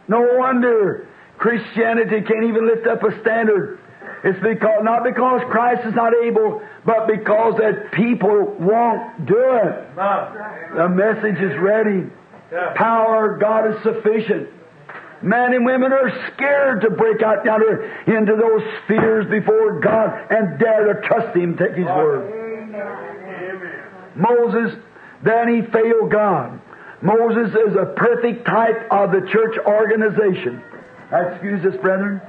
No 0.08 0.22
wonder 0.38 1.10
Christianity 1.38 2.22
can't 2.22 2.46
even 2.46 2.66
lift 2.66 2.88
up 2.88 3.04
a 3.04 3.20
standard. 3.20 3.80
It's 4.24 4.40
because 4.42 4.80
not 4.82 5.04
because 5.04 5.42
Christ 5.52 5.86
is 5.86 5.94
not 5.94 6.14
able, 6.24 6.62
but 6.86 7.06
because 7.08 7.56
that 7.58 7.92
people 7.92 8.56
won't 8.60 9.26
do 9.26 9.38
it. 9.38 9.96
The 10.76 10.88
message 10.90 11.38
is 11.44 11.60
ready. 11.60 12.10
Power 12.76 13.38
God 13.38 13.76
is 13.76 13.84
sufficient. 13.84 14.48
Men 15.22 15.54
and 15.54 15.66
women 15.66 15.92
are 15.92 16.10
scared 16.34 16.82
to 16.82 16.92
break 16.92 17.22
out 17.22 17.44
down 17.44 17.60
to- 17.60 17.84
into 18.16 18.36
those 18.38 18.64
spheres 18.86 19.26
before 19.30 19.80
God 19.82 20.18
and 20.30 20.58
dare 20.58 20.94
to 20.94 21.02
trust 21.02 21.36
Him, 21.36 21.58
take 21.58 21.74
His 21.76 21.86
word. 21.88 22.34
Moses, 24.18 24.78
then 25.24 25.48
he 25.54 25.62
failed 25.72 26.12
God. 26.12 26.60
Moses 27.02 27.50
is 27.50 27.76
a 27.76 27.94
perfect 27.96 28.46
type 28.46 28.88
of 28.92 29.12
the 29.12 29.28
church 29.32 29.58
organization. 29.66 30.62
Excuse 31.12 31.64
us, 31.66 31.80
brethren. 31.82 32.22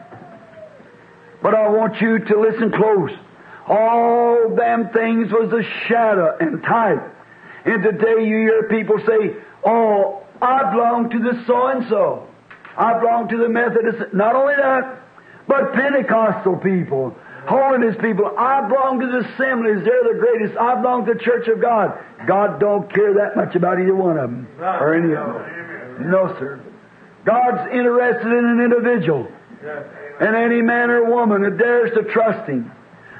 But 1.42 1.54
I 1.54 1.68
want 1.68 2.00
you 2.00 2.18
to 2.18 2.40
listen 2.40 2.70
close. 2.72 3.10
All 3.66 4.54
them 4.54 4.90
things 4.92 5.30
was 5.32 5.52
a 5.52 5.88
shadow 5.88 6.36
and 6.40 6.62
type. 6.62 7.14
And 7.64 7.82
today 7.82 8.26
you 8.26 8.38
hear 8.38 8.68
people 8.68 8.98
say, 9.06 9.36
Oh, 9.64 10.22
I 10.40 10.70
belong 10.70 11.10
to 11.10 11.18
the 11.18 11.44
so 11.46 11.66
and 11.66 11.88
so. 11.88 12.28
I 12.76 12.98
belong 12.98 13.28
to 13.28 13.36
the 13.36 13.48
Methodist. 13.48 14.14
Not 14.14 14.36
only 14.36 14.54
that, 14.56 15.02
but 15.48 15.72
Pentecostal 15.72 16.56
people, 16.58 17.16
holiness 17.48 17.96
people. 18.00 18.26
I 18.36 18.68
belong 18.68 19.00
to 19.00 19.06
the 19.06 19.18
assemblies. 19.28 19.84
They're 19.84 20.04
the 20.12 20.18
greatest. 20.20 20.58
I 20.58 20.80
belong 20.80 21.06
to 21.06 21.14
the 21.14 21.20
Church 21.20 21.48
of 21.48 21.60
God. 21.60 21.98
God 22.26 22.60
don't 22.60 22.92
care 22.92 23.14
that 23.14 23.36
much 23.36 23.56
about 23.56 23.80
either 23.80 23.94
one 23.94 24.18
of 24.18 24.30
them 24.30 24.46
or 24.60 24.94
any 24.94 25.14
of 25.14 25.32
them. 25.32 26.10
No, 26.10 26.36
sir. 26.38 26.60
God's 27.24 27.72
interested 27.72 28.28
in 28.28 28.44
an 28.44 28.60
individual 28.60 29.28
and 30.20 30.36
any 30.36 30.62
man 30.62 30.90
or 30.90 31.04
woman 31.10 31.42
that 31.42 31.58
dares 31.58 31.92
to 31.94 32.04
trust 32.12 32.48
Him. 32.48 32.70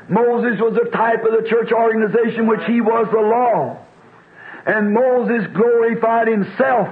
Moses 0.09 0.59
was 0.59 0.77
a 0.77 0.91
type 0.91 1.25
of 1.25 1.33
the 1.43 1.49
church 1.49 1.71
organization 1.71 2.47
which 2.47 2.65
he 2.67 2.81
was 2.81 3.07
the 3.13 3.21
law. 3.21 3.77
And 4.65 4.93
Moses 4.93 5.47
glorified 5.55 6.29
himself 6.29 6.89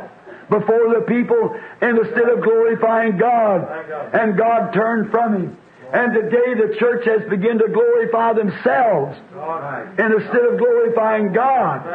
before 0.50 0.94
the 0.94 1.04
people 1.08 1.58
instead 1.80 2.28
of 2.28 2.42
glorifying 2.42 3.16
God. 3.16 3.66
And 4.12 4.36
God 4.36 4.72
turned 4.72 5.10
from 5.10 5.34
him. 5.34 5.58
And 5.92 6.12
today 6.12 6.54
the 6.58 6.74
church 6.78 7.06
has 7.06 7.28
begun 7.30 7.58
to 7.58 7.68
glorify 7.68 8.32
themselves 8.32 9.16
and 9.98 10.14
instead 10.14 10.42
of 10.42 10.58
glorifying 10.58 11.32
God. 11.32 11.86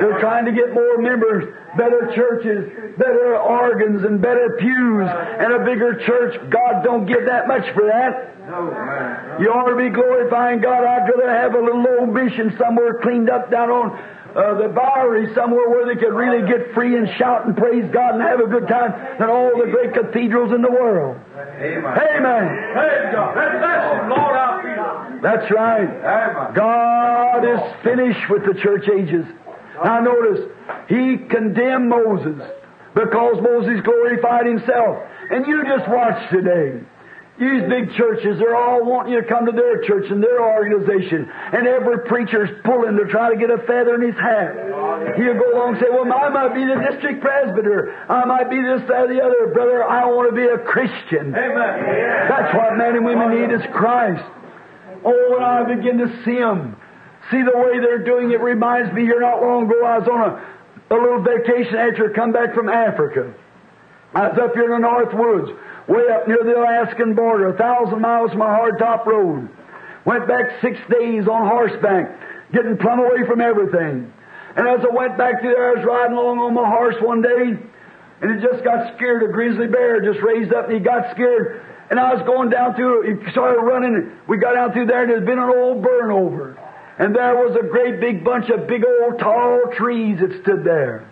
They're 0.00 0.20
trying 0.20 0.44
to 0.44 0.52
get 0.52 0.74
more 0.74 0.98
members, 0.98 1.48
better 1.76 2.12
churches, 2.14 2.68
better 2.98 3.38
organs, 3.38 4.04
and 4.04 4.20
better 4.20 4.56
pews, 4.60 5.08
and 5.08 5.52
a 5.54 5.64
bigger 5.64 5.96
church. 6.04 6.36
God 6.50 6.84
don't 6.84 7.06
give 7.06 7.24
that 7.26 7.48
much 7.48 7.64
for 7.72 7.86
that. 7.86 8.36
You 9.40 9.48
ought 9.52 9.68
to 9.68 9.76
be 9.76 9.88
glorifying 9.88 10.60
God. 10.60 10.84
I'd 10.84 11.08
rather 11.08 11.30
have 11.30 11.54
a 11.54 11.60
little 11.60 11.84
old 12.00 12.12
mission 12.12 12.54
somewhere 12.58 13.00
cleaned 13.02 13.30
up 13.30 13.50
down 13.50 13.70
on 13.70 13.98
uh, 14.38 14.54
the 14.54 14.68
Bowery 14.68 15.34
somewhere 15.34 15.68
where 15.68 15.84
they 15.84 15.98
could 15.98 16.14
really 16.14 16.46
get 16.46 16.72
free 16.72 16.96
and 16.96 17.08
shout 17.18 17.46
and 17.46 17.56
praise 17.56 17.84
God 17.92 18.14
and 18.14 18.22
have 18.22 18.38
a 18.38 18.46
good 18.46 18.68
time 18.68 18.94
than 19.18 19.28
all 19.28 19.50
the 19.58 19.66
great 19.70 19.92
cathedrals 19.92 20.54
in 20.54 20.62
the 20.62 20.70
world. 20.70 21.18
Amen. 21.34 21.82
Amen. 21.84 22.46
Praise 22.72 23.10
God. 23.10 23.34
That's, 23.34 24.08
Lord. 24.08 25.22
That's 25.22 25.50
right. 25.50 25.90
Amen. 25.90 26.54
God 26.54 27.42
is 27.42 27.60
finished 27.82 28.30
with 28.30 28.46
the 28.46 28.54
church 28.62 28.86
ages. 28.88 29.26
Now 29.82 30.00
notice, 30.00 30.46
He 30.88 31.18
condemned 31.28 31.88
Moses 31.88 32.38
because 32.94 33.42
Moses 33.42 33.80
glorified 33.82 34.46
himself. 34.46 35.02
And 35.30 35.46
you 35.46 35.64
just 35.64 35.88
watch 35.88 36.30
today. 36.30 36.80
These 37.38 37.70
big 37.70 37.94
churches, 37.94 38.34
they're 38.42 38.58
all 38.58 38.82
wanting 38.82 39.14
you 39.14 39.22
to 39.22 39.28
come 39.28 39.46
to 39.46 39.54
their 39.54 39.86
church 39.86 40.10
and 40.10 40.18
their 40.18 40.42
organization. 40.42 41.30
And 41.30 41.70
every 41.70 42.02
preacher's 42.10 42.50
pulling 42.66 42.98
to 42.98 43.06
try 43.06 43.30
to 43.30 43.38
get 43.38 43.46
a 43.46 43.62
feather 43.62 43.94
in 43.94 44.02
his 44.10 44.18
hat. 44.18 44.58
He'll 45.14 45.38
go 45.38 45.46
along 45.54 45.78
and 45.78 45.78
say, 45.78 45.86
well, 45.86 46.02
I 46.10 46.34
might 46.34 46.50
be 46.50 46.66
the 46.66 46.82
district 46.90 47.22
presbyter. 47.22 47.94
I 48.10 48.26
might 48.26 48.50
be 48.50 48.58
this, 48.58 48.82
that, 48.90 49.06
or 49.06 49.08
the 49.14 49.22
other. 49.22 49.54
Brother, 49.54 49.86
I 49.86 50.10
want 50.10 50.26
to 50.30 50.34
be 50.34 50.50
a 50.50 50.58
Christian. 50.66 51.30
Amen. 51.30 52.26
That's 52.26 52.50
what 52.58 52.74
men 52.74 52.98
and 52.98 53.06
women 53.06 53.30
need 53.30 53.54
is 53.54 53.62
Christ. 53.70 54.26
Oh, 55.06 55.30
when 55.30 55.42
I 55.46 55.62
begin 55.62 56.02
to 56.02 56.10
see 56.26 56.42
them, 56.42 56.74
see 57.30 57.38
the 57.38 57.54
way 57.54 57.78
they're 57.78 58.02
doing 58.02 58.32
it 58.32 58.42
reminds 58.42 58.92
me 58.92 59.02
here 59.02 59.20
not 59.22 59.38
long 59.38 59.70
ago 59.70 59.78
I 59.86 59.98
was 60.02 60.08
on 60.10 60.20
a, 60.26 60.32
a 60.90 60.98
little 60.98 61.22
vacation 61.22 61.78
after 61.78 62.10
I 62.10 62.14
come 62.18 62.32
back 62.32 62.50
from 62.50 62.68
Africa. 62.68 63.30
I 64.14 64.28
was 64.28 64.38
up 64.38 64.54
here 64.54 64.74
in 64.74 64.82
the 64.82 64.88
North 64.88 65.12
Woods, 65.12 65.50
way 65.86 66.08
up 66.08 66.26
near 66.26 66.42
the 66.42 66.56
Alaskan 66.56 67.14
border, 67.14 67.48
a 67.48 67.56
thousand 67.56 68.00
miles 68.00 68.30
from 68.32 68.42
a 68.42 68.46
hardtop 68.46 69.04
road. 69.04 69.48
Went 70.04 70.26
back 70.26 70.60
six 70.62 70.78
days 70.88 71.28
on 71.28 71.46
horseback, 71.46 72.52
getting 72.52 72.78
plumb 72.78 73.00
away 73.00 73.26
from 73.26 73.40
everything. 73.40 74.12
And 74.56 74.66
as 74.66 74.80
I 74.80 74.94
went 74.94 75.18
back 75.18 75.40
through 75.40 75.52
there, 75.54 75.70
I 75.70 75.74
was 75.74 75.84
riding 75.84 76.16
along 76.16 76.38
on 76.38 76.54
my 76.54 76.66
horse 76.66 76.96
one 77.00 77.20
day, 77.20 77.54
and 78.22 78.30
it 78.30 78.40
just 78.40 78.64
got 78.64 78.96
scared. 78.96 79.22
A 79.28 79.32
grizzly 79.32 79.68
bear 79.68 80.00
just 80.00 80.24
raised 80.24 80.52
up, 80.54 80.66
and 80.66 80.74
he 80.74 80.80
got 80.80 81.12
scared. 81.12 81.62
And 81.90 82.00
I 82.00 82.14
was 82.14 82.24
going 82.26 82.50
down 82.50 82.74
through, 82.74 83.02
he 83.02 83.30
started 83.30 83.60
running. 83.60 84.12
We 84.26 84.38
got 84.38 84.54
down 84.54 84.72
through 84.72 84.86
there, 84.86 85.02
and 85.02 85.10
there's 85.10 85.26
been 85.26 85.38
an 85.38 85.50
old 85.50 85.82
burn 85.82 86.10
over. 86.10 86.58
And 86.98 87.14
there 87.14 87.36
was 87.36 87.56
a 87.56 87.66
great 87.68 88.00
big 88.00 88.24
bunch 88.24 88.50
of 88.50 88.66
big 88.66 88.82
old 88.84 89.20
tall 89.20 89.60
trees 89.76 90.18
that 90.20 90.42
stood 90.42 90.64
there. 90.64 91.06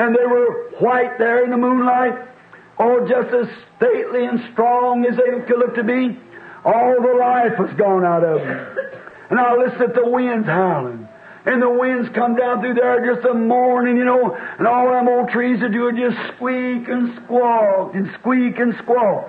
And 0.00 0.16
they 0.16 0.24
were 0.24 0.70
white 0.78 1.18
there 1.18 1.44
in 1.44 1.50
the 1.50 1.58
moonlight, 1.58 2.14
all 2.78 3.06
just 3.06 3.34
as 3.34 3.46
stately 3.76 4.24
and 4.24 4.40
strong 4.50 5.04
as 5.04 5.14
they 5.14 5.44
could 5.46 5.58
look 5.58 5.74
to 5.74 5.84
be. 5.84 6.18
All 6.64 6.96
the 7.02 7.18
life 7.20 7.58
was 7.58 7.70
gone 7.76 8.02
out 8.02 8.24
of 8.24 8.40
them. 8.40 8.76
And 9.28 9.38
I 9.38 9.54
listened 9.56 9.82
at 9.82 9.94
the 9.94 10.08
winds 10.08 10.46
howling. 10.46 11.06
And 11.44 11.60
the 11.60 11.68
winds 11.68 12.08
come 12.14 12.34
down 12.34 12.62
through 12.62 12.74
there 12.74 13.14
just 13.14 13.26
a 13.26 13.34
mourning, 13.34 13.98
you 13.98 14.06
know, 14.06 14.34
and 14.58 14.66
all 14.66 14.90
them 14.90 15.06
old 15.06 15.28
trees 15.28 15.60
are 15.62 15.68
doing 15.68 15.96
just 15.96 16.16
squeak 16.34 16.88
and 16.88 17.20
squawk 17.22 17.94
and 17.94 18.10
squeak 18.20 18.58
and 18.58 18.74
squawk. 18.82 19.28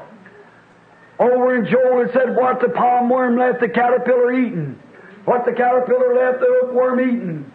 Over 1.19 1.57
in 1.57 1.69
Joel 1.69 2.05
it 2.07 2.11
said, 2.13 2.35
what 2.37 2.61
the 2.61 2.67
palmerworm 2.67 3.37
left 3.37 3.59
the 3.59 3.67
caterpillar 3.67 4.33
eating. 4.39 4.79
What 5.25 5.43
the 5.43 5.51
caterpillar 5.51 6.15
left 6.15 6.39
the 6.39 6.47
hookworm 6.61 6.99
eating. 7.01 7.51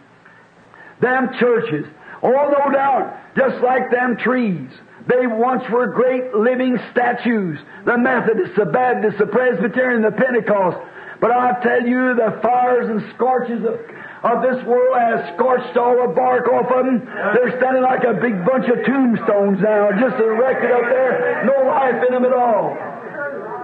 Them 1.01 1.31
churches, 1.41 1.87
oh 2.35 2.51
no 2.51 2.73
doubt, 2.73 3.37
just 3.37 3.63
like 3.63 3.91
them 3.91 4.17
trees. 4.17 4.71
They 5.07 5.27
once 5.27 5.63
were 5.71 5.87
great 5.87 6.35
living 6.35 6.79
statues. 6.91 7.59
The 7.85 7.97
Methodists, 7.97 8.57
the 8.57 8.67
Baptists, 8.67 9.19
the 9.19 9.27
Presbyterian, 9.27 10.03
the 10.03 10.11
Pentecost. 10.11 10.79
But 11.21 11.31
I 11.31 11.55
tell 11.63 11.87
you, 11.87 12.15
the 12.15 12.41
fires 12.43 12.91
and 12.91 13.01
scorches 13.15 13.63
of, 13.65 13.79
of 14.27 14.43
this 14.43 14.59
world 14.67 14.99
has 14.99 15.35
scorched 15.35 15.77
all 15.77 15.97
the 16.07 16.13
bark 16.13 16.49
off 16.49 16.67
of 16.67 16.85
them. 16.85 17.07
They're 17.07 17.57
standing 17.57 17.83
like 17.83 18.03
a 18.03 18.19
big 18.19 18.45
bunch 18.45 18.67
of 18.67 18.85
tombstones 18.85 19.63
now, 19.63 19.95
just 19.95 20.21
erected 20.21 20.73
up 20.73 20.83
there, 20.91 21.47
no 21.47 21.71
life 21.71 22.03
in 22.05 22.13
them 22.13 22.25
at 22.27 22.35
all. 22.35 22.77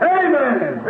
Amen. 0.01 0.81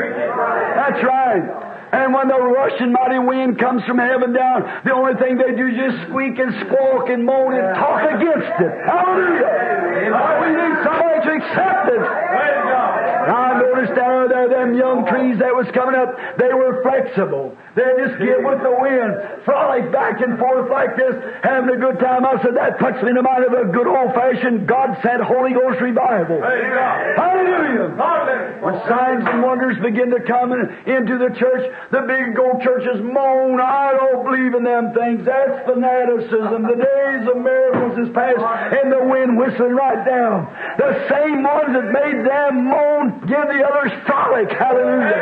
That's 0.76 1.02
right. 1.02 1.71
And 1.92 2.14
when 2.14 2.28
the 2.28 2.40
rushing 2.40 2.92
mighty 2.92 3.20
wind 3.20 3.58
comes 3.60 3.84
from 3.84 3.98
heaven 3.98 4.32
down, 4.32 4.64
the 4.84 4.96
only 4.96 5.12
thing 5.20 5.36
they 5.36 5.52
do 5.52 5.68
is 5.68 5.76
just 5.76 6.08
squeak 6.08 6.40
and 6.40 6.48
squawk 6.64 7.12
and 7.12 7.20
moan 7.24 7.52
and 7.52 7.76
talk 7.76 8.00
against 8.08 8.48
it. 8.64 8.72
Hallelujah. 8.88 10.08
Oh, 10.08 10.40
we 10.40 10.48
need 10.56 10.74
somebody 10.80 11.20
to 11.20 11.32
accept 11.36 11.92
it. 11.92 12.00
Praise 12.00 12.64
God. 12.64 12.96
I 13.28 13.51
noticed 13.62 13.94
down 13.94 14.28
there, 14.28 14.50
them 14.50 14.74
young 14.74 15.06
trees 15.06 15.38
that 15.38 15.54
was 15.54 15.70
coming 15.70 15.94
up, 15.94 16.18
they 16.36 16.50
were 16.50 16.82
flexible. 16.82 17.54
They 17.78 17.88
just 18.04 18.18
get 18.18 18.42
with 18.42 18.60
the 18.60 18.74
wind, 18.74 19.46
frolic 19.46 19.88
back 19.94 20.20
and 20.20 20.36
forth 20.36 20.68
like 20.68 20.92
this, 20.98 21.14
having 21.40 21.70
a 21.72 21.78
good 21.78 22.02
time. 22.02 22.26
I 22.26 22.36
said, 22.42 22.52
that 22.58 22.76
puts 22.76 23.00
me 23.00 23.14
in 23.14 23.16
the 23.16 23.24
mind 23.24 23.48
of 23.48 23.54
a 23.54 23.70
good 23.72 23.88
old-fashioned 23.88 24.68
God-sent 24.68 25.22
Holy 25.24 25.54
Ghost 25.54 25.80
revival. 25.80 26.42
Praise 26.42 26.68
Hallelujah. 27.16 27.96
Hallelujah. 27.96 28.60
When 28.60 28.74
signs 28.88 29.24
and 29.24 29.42
wonders 29.42 29.80
begin 29.80 30.10
to 30.10 30.20
come 30.20 30.52
in, 30.52 30.68
into 30.84 31.16
the 31.16 31.32
church, 31.38 31.64
the 31.90 32.04
big 32.04 32.36
old 32.36 32.60
churches 32.62 33.00
moan, 33.00 33.60
I 33.60 33.92
don't 33.96 34.24
believe 34.24 34.54
in 34.54 34.64
them 34.64 34.92
things. 34.92 35.24
That's 35.24 35.64
fanaticism. 35.64 36.62
The 36.68 36.76
days 36.76 37.24
of 37.28 37.40
miracles 37.40 38.04
is 38.04 38.08
past, 38.12 38.36
and 38.36 38.92
the 38.92 39.04
wind 39.08 39.38
whistling 39.38 39.72
right 39.72 40.04
down. 40.04 40.46
The 40.76 41.08
same 41.08 41.42
ones 41.42 41.72
that 41.72 41.88
made 41.88 42.20
them 42.20 42.68
moan 42.68 43.24
give 43.24 43.48
the 43.52 43.62
others 43.64 43.92
frolic. 44.06 44.50
Hallelujah. 44.50 45.12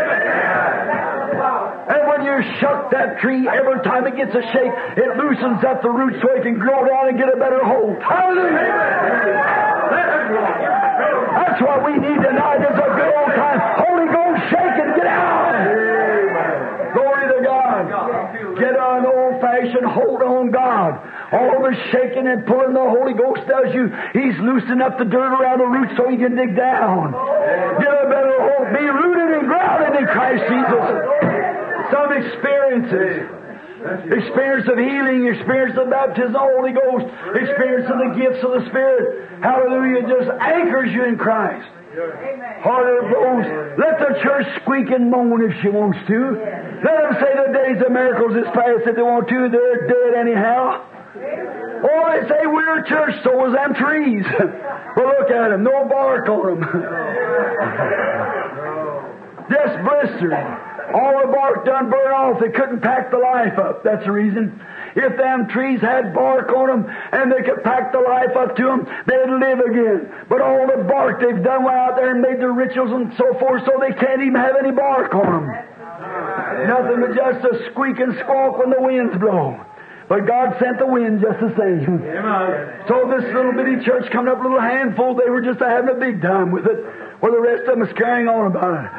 And 1.90 2.06
when 2.06 2.22
you 2.22 2.42
shuck 2.60 2.90
that 2.92 3.18
tree, 3.20 3.48
every 3.48 3.82
time 3.82 4.06
it 4.06 4.14
gets 4.16 4.34
a 4.34 4.42
shake, 4.52 4.72
it 4.96 5.16
loosens 5.18 5.64
up 5.64 5.82
the 5.82 5.90
roots 5.90 6.22
so 6.22 6.30
it 6.34 6.42
can 6.42 6.58
grow 6.58 6.86
down 6.86 7.08
and 7.08 7.18
get 7.18 7.28
a 7.28 7.36
better 7.36 7.64
hold. 7.64 7.98
Hallelujah. 8.02 8.70
That's 11.34 11.60
what 11.62 11.84
we 11.84 11.98
need 11.98 12.22
tonight 12.22 12.62
is 12.62 12.78
a 12.78 12.90
good 12.94 13.12
old 13.14 13.34
time. 13.34 13.58
Holy 13.82 14.06
Ghost 14.06 14.40
shake 14.50 14.76
and 14.78 14.94
get 14.94 15.06
out. 15.06 16.94
Glory 16.94 17.26
to 17.34 17.42
God. 17.42 17.90
Get 18.58 18.76
hold 19.86 20.22
on 20.22 20.50
God. 20.50 20.98
All 21.32 21.62
the 21.62 21.74
shaking 21.92 22.26
and 22.26 22.46
pulling 22.46 22.74
the 22.74 22.82
Holy 22.82 23.14
Ghost 23.14 23.46
does 23.46 23.74
you, 23.74 23.90
He's 24.12 24.38
loosening 24.40 24.80
up 24.80 24.98
the 24.98 25.04
dirt 25.04 25.32
around 25.34 25.58
the 25.58 25.66
roots 25.66 25.92
so 25.96 26.08
He 26.08 26.16
can 26.16 26.36
dig 26.36 26.56
down. 26.56 27.14
A 27.14 28.08
better 28.10 28.36
hold. 28.38 28.66
Be 28.74 28.86
rooted 28.86 29.38
and 29.38 29.46
grounded 29.46 30.00
in 30.00 30.06
Christ 30.06 30.42
Jesus. 30.50 30.84
Some 31.90 32.10
experiences. 32.12 33.40
Experience 33.80 34.68
of 34.68 34.76
healing, 34.76 35.26
experience 35.32 35.78
of 35.80 35.88
baptism 35.88 36.36
of 36.36 36.36
the 36.36 36.38
Holy 36.38 36.72
Ghost, 36.76 37.06
experience 37.32 37.88
of 37.88 37.96
the 37.96 38.12
gifts 38.12 38.44
of 38.44 38.52
the 38.60 38.68
Spirit. 38.68 39.40
Hallelujah. 39.40 40.02
Just 40.04 40.28
anchors 40.36 40.92
you 40.92 41.04
in 41.04 41.16
Christ. 41.16 41.66
Harder 41.90 43.02
blows. 43.10 43.74
Let 43.78 43.98
the 43.98 44.22
church 44.22 44.46
squeak 44.62 44.90
and 44.90 45.10
moan 45.10 45.42
if 45.42 45.50
she 45.60 45.68
wants 45.68 45.98
to. 46.06 46.18
Let 46.86 47.02
them 47.02 47.14
say 47.18 47.34
the 47.34 47.50
days 47.50 47.82
of 47.82 47.90
miracles 47.90 48.36
is 48.38 48.46
past 48.54 48.86
if 48.86 48.94
they 48.94 49.02
want 49.02 49.26
to. 49.28 49.48
They're 49.50 49.88
dead 49.90 50.14
anyhow. 50.14 50.86
Oh, 51.82 52.02
they 52.14 52.28
say 52.28 52.46
we're 52.46 52.78
a 52.78 52.88
church, 52.88 53.14
so 53.24 53.34
was 53.34 53.54
them 53.58 53.74
trees. 53.74 54.24
well, 54.96 55.08
look 55.18 55.30
at 55.30 55.50
them. 55.50 55.64
No 55.64 55.88
bark 55.90 56.28
on 56.28 56.60
them. 56.60 56.62
Just 59.50 59.74
blistered. 59.82 60.70
All 60.94 61.26
the 61.26 61.32
bark 61.32 61.64
done 61.66 61.90
burn 61.90 62.12
off. 62.14 62.40
They 62.40 62.50
couldn't 62.50 62.82
pack 62.82 63.10
the 63.10 63.18
life 63.18 63.58
up. 63.58 63.82
That's 63.82 64.04
the 64.04 64.12
reason. 64.12 64.62
If 64.96 65.16
them 65.16 65.48
trees 65.48 65.80
had 65.80 66.12
bark 66.14 66.50
on 66.50 66.68
them 66.68 66.96
and 67.12 67.30
they 67.30 67.42
could 67.42 67.62
pack 67.62 67.92
the 67.92 68.00
life 68.00 68.36
up 68.36 68.56
to 68.56 68.64
them, 68.64 68.86
they'd 69.06 69.30
live 69.30 69.60
again. 69.60 70.10
But 70.28 70.40
all 70.40 70.66
the 70.66 70.82
bark 70.84 71.20
they've 71.20 71.42
done 71.42 71.64
went 71.64 71.76
out 71.76 71.96
there 71.96 72.10
and 72.10 72.20
made 72.20 72.40
their 72.40 72.52
rituals 72.52 72.90
and 72.90 73.12
so 73.16 73.34
forth, 73.38 73.62
so 73.64 73.78
they 73.80 73.92
can't 73.94 74.22
even 74.22 74.34
have 74.34 74.56
any 74.58 74.72
bark 74.72 75.14
on 75.14 75.26
them. 75.26 75.46
Nothing 76.66 77.00
but 77.00 77.14
just 77.14 77.44
a 77.44 77.70
squeak 77.70 77.98
and 78.00 78.16
squawk 78.18 78.58
when 78.58 78.70
the 78.70 78.80
winds 78.80 79.16
blow. 79.18 79.58
But 80.08 80.26
God 80.26 80.56
sent 80.58 80.78
the 80.78 80.86
wind 80.86 81.20
just 81.20 81.38
the 81.38 81.54
same. 81.56 82.02
So 82.88 83.06
this 83.14 83.32
little 83.32 83.52
bitty 83.52 83.84
church 83.84 84.10
coming 84.10 84.32
up, 84.32 84.42
little 84.42 84.60
handful, 84.60 85.14
they 85.14 85.30
were 85.30 85.40
just 85.40 85.60
having 85.60 85.88
a 85.88 85.98
big 86.00 86.20
time 86.20 86.50
with 86.50 86.66
it, 86.66 86.84
where 87.20 87.30
the 87.30 87.40
rest 87.40 87.60
of 87.68 87.78
them 87.78 87.80
was 87.80 87.92
carrying 87.96 88.26
on 88.26 88.46
about 88.50 88.84
it. 88.84 88.90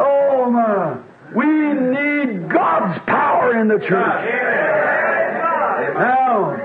Oh 0.00 0.50
my! 0.50 0.96
We 1.36 1.44
need 1.44 2.48
God's 2.48 2.98
power 3.04 3.60
in 3.60 3.68
the 3.68 3.78
church. 3.78 4.24
Now, 5.98 6.56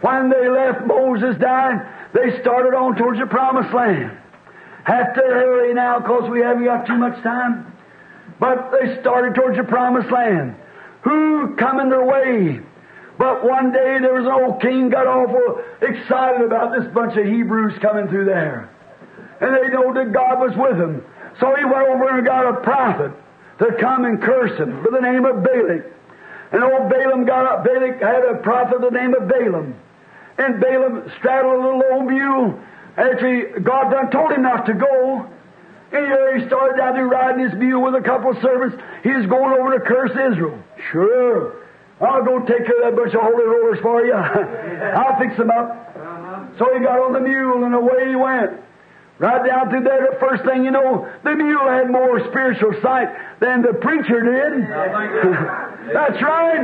when 0.00 0.30
they 0.30 0.48
left 0.48 0.86
Moses 0.86 1.36
dying, 1.40 1.80
they 2.12 2.40
started 2.40 2.76
on 2.76 2.96
towards 2.96 3.18
the 3.18 3.26
promised 3.26 3.74
land. 3.74 4.16
Have 4.84 5.14
to 5.14 5.20
hurry 5.20 5.74
now 5.74 5.98
because 5.98 6.30
we 6.30 6.40
haven't 6.40 6.64
got 6.64 6.86
too 6.86 6.96
much 6.96 7.22
time. 7.22 7.72
But 8.40 8.70
they 8.70 9.00
started 9.00 9.34
towards 9.34 9.56
the 9.56 9.64
promised 9.64 10.10
land. 10.10 10.54
Who 11.02 11.56
come 11.56 11.80
in 11.80 11.90
their 11.90 12.04
way? 12.04 12.60
But 13.18 13.44
one 13.44 13.72
day 13.72 13.98
there 14.00 14.14
was 14.14 14.24
an 14.24 14.32
old 14.32 14.62
king 14.62 14.90
got 14.90 15.06
awful 15.06 15.62
excited 15.82 16.46
about 16.46 16.72
this 16.78 16.86
bunch 16.94 17.18
of 17.18 17.26
Hebrews 17.26 17.78
coming 17.82 18.06
through 18.08 18.26
there. 18.26 18.70
And 19.40 19.54
they 19.54 19.68
know 19.74 19.92
that 19.92 20.12
God 20.12 20.38
was 20.38 20.56
with 20.56 20.78
them. 20.78 21.04
So 21.40 21.54
he 21.56 21.64
went 21.64 21.88
over 21.88 22.16
and 22.16 22.26
got 22.26 22.46
a 22.46 22.60
prophet 22.62 23.12
to 23.58 23.76
come 23.80 24.04
and 24.04 24.22
curse 24.22 24.56
him 24.58 24.84
by 24.84 24.90
the 24.92 25.00
name 25.00 25.24
of 25.24 25.42
Balak. 25.42 25.97
And 26.52 26.64
old 26.64 26.88
Balaam 26.88 27.26
got 27.26 27.46
up, 27.46 27.64
Balak 27.64 28.00
had 28.00 28.24
a 28.24 28.38
prophet 28.42 28.80
the 28.80 28.90
name 28.90 29.14
of 29.14 29.28
Balaam. 29.28 29.74
And 30.38 30.60
Balaam 30.60 31.10
straddled 31.18 31.54
a 31.54 31.62
little 31.62 31.82
old 31.92 32.06
mule 32.06 32.58
after 32.96 33.26
he, 33.26 33.60
God 33.60 33.90
done 33.90 34.10
told 34.10 34.32
him 34.32 34.42
not 34.42 34.66
to 34.66 34.74
go. 34.74 35.28
And 35.90 36.06
here 36.06 36.38
he 36.38 36.46
started 36.46 36.80
out 36.80 36.94
there 36.94 37.06
riding 37.06 37.48
his 37.48 37.58
mule 37.58 37.82
with 37.82 37.94
a 37.94 38.02
couple 38.02 38.30
of 38.30 38.42
servants. 38.42 38.76
He 39.02 39.10
was 39.10 39.26
going 39.26 39.58
over 39.58 39.78
to 39.78 39.84
curse 39.84 40.12
Israel. 40.12 40.58
Sure. 40.92 41.64
I'll 42.00 42.24
go 42.24 42.38
take 42.40 42.64
care 42.64 42.82
of 42.82 42.94
that 42.94 42.96
bunch 42.96 43.14
of 43.14 43.20
holy 43.20 43.44
rollers 43.44 43.80
for 43.82 44.04
you. 44.04 44.14
I'll 44.14 45.18
fix 45.18 45.36
them 45.36 45.50
up. 45.50 45.94
Uh-huh. 45.96 46.58
So 46.58 46.74
he 46.74 46.84
got 46.84 47.00
on 47.00 47.12
the 47.12 47.20
mule 47.20 47.64
and 47.64 47.74
away 47.74 48.08
he 48.08 48.16
went. 48.16 48.60
Right 49.18 49.42
down 49.42 49.70
through 49.70 49.82
there, 49.82 50.14
the 50.14 50.18
first 50.22 50.46
thing 50.46 50.62
you 50.62 50.70
know, 50.70 51.10
the 51.24 51.34
mule 51.34 51.66
had 51.66 51.90
more 51.90 52.22
spiritual 52.30 52.70
sight 52.80 53.10
than 53.42 53.62
the 53.62 53.74
preacher 53.82 54.22
did. 54.22 54.62
That's 55.90 56.22
right. 56.22 56.62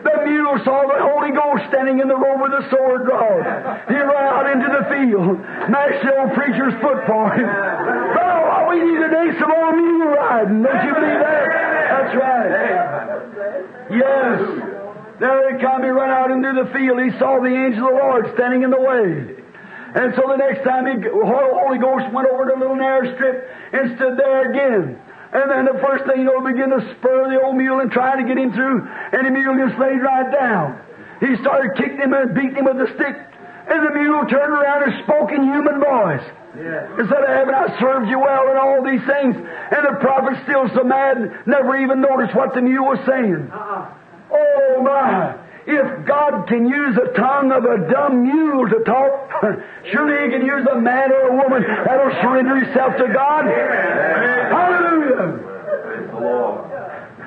The 0.00 0.16
mule 0.24 0.56
saw 0.64 0.88
the 0.88 0.96
Holy 0.96 1.28
Ghost 1.36 1.68
standing 1.68 2.00
in 2.00 2.08
the 2.08 2.16
road 2.16 2.40
with 2.40 2.56
a 2.56 2.64
sword 2.72 3.04
drawn. 3.04 3.44
He 3.84 4.00
ran 4.00 4.26
out 4.32 4.48
into 4.48 4.68
the 4.72 4.88
field, 4.88 5.44
mashed 5.68 6.00
the 6.00 6.16
old 6.16 6.32
preacher's 6.32 6.72
foot 6.80 7.04
for 7.04 7.36
him. 7.36 7.44
Oh, 7.44 8.72
we 8.72 8.80
need 8.80 8.96
today 9.04 9.36
some 9.36 9.52
more 9.52 9.76
mule 9.76 10.16
riding. 10.16 10.64
Don't 10.64 10.80
you 10.80 10.94
believe 10.96 11.20
that? 11.20 11.44
That's 12.00 12.14
right. 12.16 12.50
Yes. 13.92 14.80
There 15.20 15.52
he 15.52 15.60
come, 15.60 15.84
he 15.84 15.90
ran 15.90 16.08
out 16.08 16.30
into 16.30 16.64
the 16.64 16.72
field. 16.72 16.96
He 16.96 17.12
saw 17.20 17.44
the 17.44 17.52
angel 17.52 17.84
of 17.84 17.92
the 17.92 18.00
Lord 18.00 18.24
standing 18.32 18.62
in 18.64 18.70
the 18.70 18.80
way. 18.80 19.39
And 19.94 20.14
so 20.14 20.22
the 20.30 20.38
next 20.38 20.62
time 20.62 20.86
he, 20.86 21.02
the 21.02 21.10
Holy 21.10 21.78
Ghost 21.78 22.12
went 22.14 22.28
over 22.30 22.46
to 22.46 22.54
a 22.54 22.60
little 22.60 22.76
narrow 22.76 23.14
strip 23.14 23.50
and 23.72 23.96
stood 23.96 24.16
there 24.16 24.50
again. 24.50 24.98
And 25.32 25.46
then 25.50 25.64
the 25.66 25.78
first 25.82 26.06
thing 26.06 26.22
you 26.22 26.30
know, 26.30 26.42
began 26.42 26.70
to 26.70 26.82
spur 26.98 27.30
the 27.30 27.42
old 27.42 27.54
mule 27.54 27.80
and 27.80 27.90
try 27.90 28.18
to 28.18 28.26
get 28.26 28.38
him 28.38 28.52
through, 28.52 28.82
and 28.82 29.26
the 29.26 29.30
mule 29.30 29.54
just 29.66 29.78
laid 29.78 30.02
right 30.02 30.30
down. 30.30 30.78
He 31.20 31.36
started 31.42 31.78
kicking 31.78 32.02
him 32.02 32.12
and 32.14 32.34
beating 32.34 32.56
him 32.56 32.66
with 32.66 32.82
a 32.82 32.90
stick, 32.94 33.14
and 33.14 33.78
the 33.86 33.94
mule 33.94 34.26
turned 34.26 34.50
around 34.50 34.90
and 34.90 35.04
spoke 35.04 35.30
in 35.30 35.42
human 35.46 35.78
voice. 35.78 36.26
Instead 36.98 37.22
of 37.22 37.30
having 37.30 37.54
I 37.54 37.78
served 37.78 38.10
you 38.10 38.18
well 38.18 38.48
and 38.50 38.58
all 38.58 38.82
these 38.82 39.06
things, 39.06 39.38
and 39.38 39.82
the 39.86 40.02
prophet 40.02 40.34
still 40.42 40.66
so 40.74 40.82
mad, 40.82 41.46
never 41.46 41.78
even 41.78 42.00
noticed 42.00 42.34
what 42.34 42.54
the 42.54 42.62
mule 42.62 42.90
was 42.90 42.98
saying. 43.06 43.50
Uh-uh. 43.54 43.94
Oh 44.34 44.82
my! 44.82 45.38
If 45.70 46.06
God 46.06 46.46
can 46.48 46.68
use 46.68 46.96
the 46.96 47.12
tongue 47.16 47.52
of 47.52 47.64
a 47.64 47.90
dumb 47.90 48.22
mule 48.22 48.68
to 48.68 48.80
talk, 48.84 49.30
surely 49.90 50.24
He 50.24 50.38
can 50.38 50.46
use 50.46 50.66
a 50.70 50.80
man 50.80 51.12
or 51.12 51.28
a 51.28 51.36
woman 51.36 51.62
that'll 51.62 52.10
surrender 52.22 52.56
himself 52.56 52.96
to 52.96 53.12
God. 53.12 53.44
Hallelujah! 54.50 55.46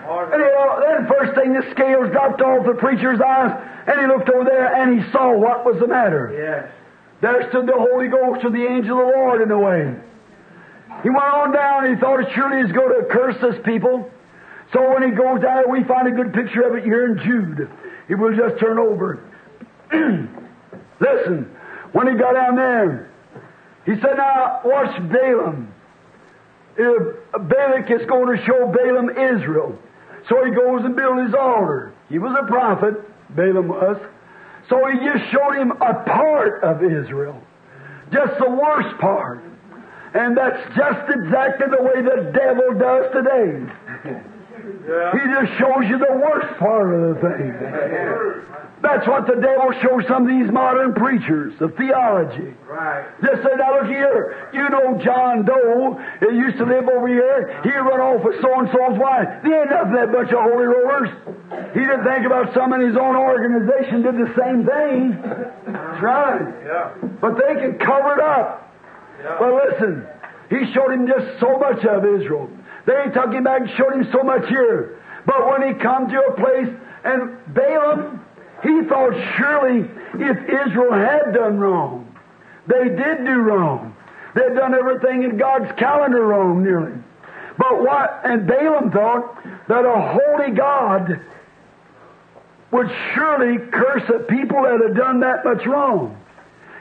And 0.04 0.42
you 0.42 0.52
know, 0.52 0.84
then 0.86 1.08
first 1.08 1.36
thing 1.36 1.54
the 1.54 1.64
scales 1.72 2.12
dropped 2.12 2.42
off 2.42 2.66
the 2.66 2.74
preacher's 2.74 3.20
eyes, 3.22 3.52
and 3.88 4.02
he 4.02 4.08
looked 4.08 4.30
over 4.30 4.44
there 4.44 4.74
and 4.76 5.00
he 5.00 5.12
saw 5.12 5.36
what 5.36 5.66
was 5.66 5.80
the 5.80 5.88
matter. 5.88 6.32
Yes. 6.36 6.72
There 7.22 7.50
stood 7.50 7.68
the 7.68 7.78
Holy 7.78 8.10
Ghost 8.10 8.44
with 8.44 8.54
the 8.54 8.66
angel 8.66 9.00
of 9.00 9.08
the 9.08 9.18
Lord 9.18 9.42
in 9.42 9.50
the 9.50 9.58
way. 9.58 9.96
He 11.04 11.10
went 11.10 11.24
on 11.24 11.54
down 11.54 11.86
and 11.86 11.96
he 11.96 12.00
thought 12.00 12.20
surely 12.36 12.64
he's 12.64 12.76
going 12.76 13.02
to 13.02 13.08
curse 13.08 13.36
this 13.42 13.56
people. 13.64 14.12
So 14.74 14.94
when 14.94 15.04
he 15.04 15.16
goes 15.16 15.42
down, 15.42 15.72
we 15.72 15.84
find 15.84 16.08
a 16.08 16.12
good 16.12 16.34
picture 16.34 16.62
of 16.64 16.76
it 16.76 16.84
here 16.84 17.06
in 17.06 17.20
Jude. 17.24 17.70
He 18.08 18.16
will 18.16 18.36
just 18.36 18.60
turn 18.60 18.78
over. 18.80 19.24
Listen, 21.00 21.50
when 21.92 22.08
he 22.08 22.18
got 22.18 22.34
down 22.34 22.56
there, 22.56 23.12
he 23.86 23.94
said, 23.96 24.18
Now 24.18 24.62
watch 24.66 24.96
Balaam. 25.12 25.74
If 26.76 27.18
Balak 27.34 27.92
is 27.92 28.08
going 28.08 28.36
to 28.36 28.44
show 28.46 28.72
Balaam 28.72 29.10
Israel. 29.10 29.78
So 30.30 30.44
he 30.44 30.52
goes 30.52 30.84
and 30.86 30.96
builds 30.96 31.28
his 31.28 31.36
altar. 31.36 31.94
He 32.10 32.18
was 32.18 32.36
a 32.42 32.48
prophet, 32.48 32.96
Balaam 33.36 33.68
was. 33.68 33.98
So 34.70 34.82
he 34.88 34.98
just 35.06 35.32
showed 35.32 35.56
him 35.56 35.72
a 35.72 36.04
part 36.06 36.64
of 36.64 36.84
Israel. 36.84 37.40
Just 38.12 38.34
the 38.40 38.50
worst 38.50 38.98
part. 39.00 39.44
And 40.14 40.38
that's 40.38 40.62
just 40.76 41.10
exactly 41.10 41.68
the 41.76 41.84
way 41.84 42.02
the 42.02 42.32
devil 42.32 42.74
does 42.80 43.12
today. 43.14 44.24
He 44.84 45.24
just 45.32 45.52
shows 45.60 45.88
you 45.88 45.98
the 45.98 46.20
worst 46.20 46.60
part 46.60 46.94
of 46.94 47.16
the 47.16 47.22
thing. 47.24 47.56
That's 48.84 49.08
what 49.08 49.26
the 49.28 49.40
devil 49.40 49.72
shows 49.80 50.04
some 50.12 50.28
of 50.28 50.30
these 50.30 50.52
modern 50.52 50.94
preachers 50.94 51.56
of 51.62 51.72
theology. 51.80 52.52
Right. 52.68 53.08
Just 53.24 53.40
say, 53.42 53.56
now 53.56 53.80
look 53.80 53.88
here, 53.88 54.52
you 54.52 54.68
know 54.68 55.00
John 55.00 55.46
Doe, 55.46 56.04
he 56.20 56.36
used 56.36 56.58
to 56.58 56.66
live 56.66 56.90
over 56.92 57.08
here, 57.08 57.64
he 57.64 57.72
run 57.72 58.02
off 58.04 58.26
with 58.26 58.42
so-and-so's 58.42 59.00
wife. 59.00 59.40
There 59.40 59.56
ain't 59.56 59.72
nothing 59.72 59.96
that 59.96 60.12
bunch 60.12 60.36
of 60.36 60.44
holy 60.44 60.68
rollers. 60.68 61.10
He 61.72 61.80
didn't 61.80 62.04
think 62.04 62.28
about 62.28 62.54
some 62.54 62.74
in 62.74 62.84
his 62.84 63.00
own 63.00 63.16
organization 63.16 64.04
did 64.04 64.20
the 64.20 64.36
same 64.36 64.68
thing. 64.68 65.16
That's 65.72 66.04
right. 66.04 66.44
Yeah. 66.68 66.92
But 67.24 67.40
they 67.40 67.56
can 67.56 67.80
cover 67.80 68.20
it 68.20 68.24
up. 68.24 68.68
Yeah. 69.24 69.40
Well, 69.40 69.64
listen, 69.64 70.04
he 70.52 70.68
showed 70.74 70.92
him 70.92 71.08
just 71.08 71.40
so 71.40 71.56
much 71.56 71.80
of 71.88 72.04
Israel. 72.04 72.52
Then 72.86 73.08
he 73.08 73.14
took 73.14 73.32
him 73.32 73.44
back 73.44 73.62
and 73.62 73.70
showed 73.78 73.94
him 73.94 74.08
so 74.12 74.24
much 74.24 74.48
here. 74.48 75.02
But 75.26 75.48
when 75.48 75.74
he 75.74 75.80
come 75.80 76.10
to 76.10 76.20
a 76.20 76.36
place, 76.36 76.70
and 77.04 77.38
Balaam, 77.54 78.26
he 78.62 78.82
thought 78.88 79.14
surely 79.38 79.90
if 80.16 80.38
Israel 80.68 80.94
had 80.94 81.34
done 81.34 81.60
wrong, 81.60 82.16
they 82.68 82.90
did 82.90 83.26
do 83.26 83.36
wrong. 83.40 83.96
They'd 84.36 84.56
done 84.56 84.74
everything 84.74 85.24
in 85.24 85.38
God's 85.38 85.72
calendar 85.78 86.26
wrong, 86.26 86.64
nearly. 86.64 86.94
But 87.58 87.82
what, 87.84 88.22
and 88.24 88.48
Balaam 88.48 88.92
thought 88.92 89.44
that 89.68 89.86
a 89.86 90.18
holy 90.18 90.56
God 90.56 91.22
would 92.72 92.88
surely 93.14 93.60
curse 93.72 94.10
a 94.10 94.24
people 94.24 94.64
that 94.64 94.82
had 94.82 94.98
done 94.98 95.20
that 95.20 95.46
much 95.46 95.66
wrong. 95.68 96.18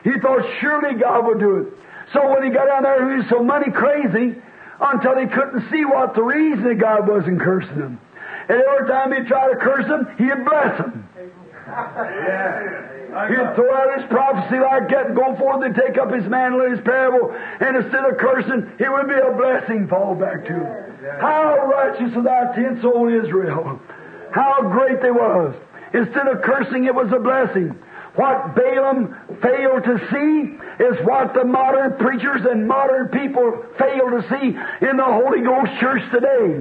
He 0.03 0.19
thought 0.21 0.43
surely 0.61 0.99
God 0.99 1.27
would 1.27 1.38
do 1.38 1.57
it. 1.57 1.67
So 2.15 2.33
when 2.33 2.43
he 2.45 2.51
got 2.51 2.67
down 2.67 2.83
there, 2.83 3.11
he 3.11 3.17
was 3.19 3.27
so 3.29 3.43
money 3.43 3.71
crazy 3.71 4.41
until 4.83 5.18
he 5.18 5.27
couldn't 5.27 5.71
see 5.71 5.85
what 5.85 6.14
the 6.14 6.23
reason 6.23 6.64
that 6.64 6.79
God 6.79 7.09
wasn't 7.09 7.40
cursing 7.40 7.77
him. 7.77 8.01
And 8.49 8.61
every 8.61 8.88
time 8.88 9.12
he 9.12 9.23
tried 9.29 9.55
to 9.55 9.57
curse 9.57 9.87
them, 9.87 10.07
he'd 10.18 10.45
bless 10.45 10.77
him. 10.79 11.09
He'd 13.29 13.55
throw 13.55 13.71
out 13.71 14.01
his 14.01 14.09
prophecy 14.11 14.59
like 14.59 14.88
that 14.90 15.07
and 15.07 15.16
go 15.16 15.37
forth 15.37 15.62
and 15.64 15.75
take 15.75 15.97
up 15.99 16.12
his 16.12 16.25
mantle 16.27 16.62
and 16.62 16.77
his 16.77 16.85
parable, 16.85 17.31
and 17.61 17.77
instead 17.77 18.05
of 18.05 18.18
cursing, 18.18 18.73
it 18.81 18.90
would 18.90 19.07
be 19.07 19.14
a 19.14 19.33
blessing 19.37 19.87
fall 19.87 20.14
back 20.14 20.45
to 20.47 20.53
him. 20.53 20.66
How 21.21 21.71
righteous 21.71 22.16
of 22.16 22.25
thy 22.25 22.55
tents, 22.57 22.81
O 22.85 23.09
Israel! 23.09 23.81
How 24.33 24.62
great 24.62 25.03
they 25.03 25.11
was! 25.11 25.55
Instead 25.95 26.27
of 26.27 26.42
cursing, 26.42 26.87
it 26.87 26.95
was 26.95 27.12
a 27.12 27.21
blessing. 27.21 27.79
What 28.14 28.55
Balaam 28.55 29.16
failed 29.40 29.85
to 29.85 29.96
see 30.12 30.85
is 30.85 31.01
what 31.07 31.33
the 31.33 31.44
modern 31.44 31.96
preachers 31.96 32.44
and 32.44 32.68
modern 32.68 33.09
people 33.09 33.64
fail 33.79 34.11
to 34.11 34.20
see 34.29 34.53
in 34.85 34.96
the 34.98 35.05
Holy 35.05 35.40
Ghost 35.40 35.72
church 35.81 36.03
today. 36.12 36.61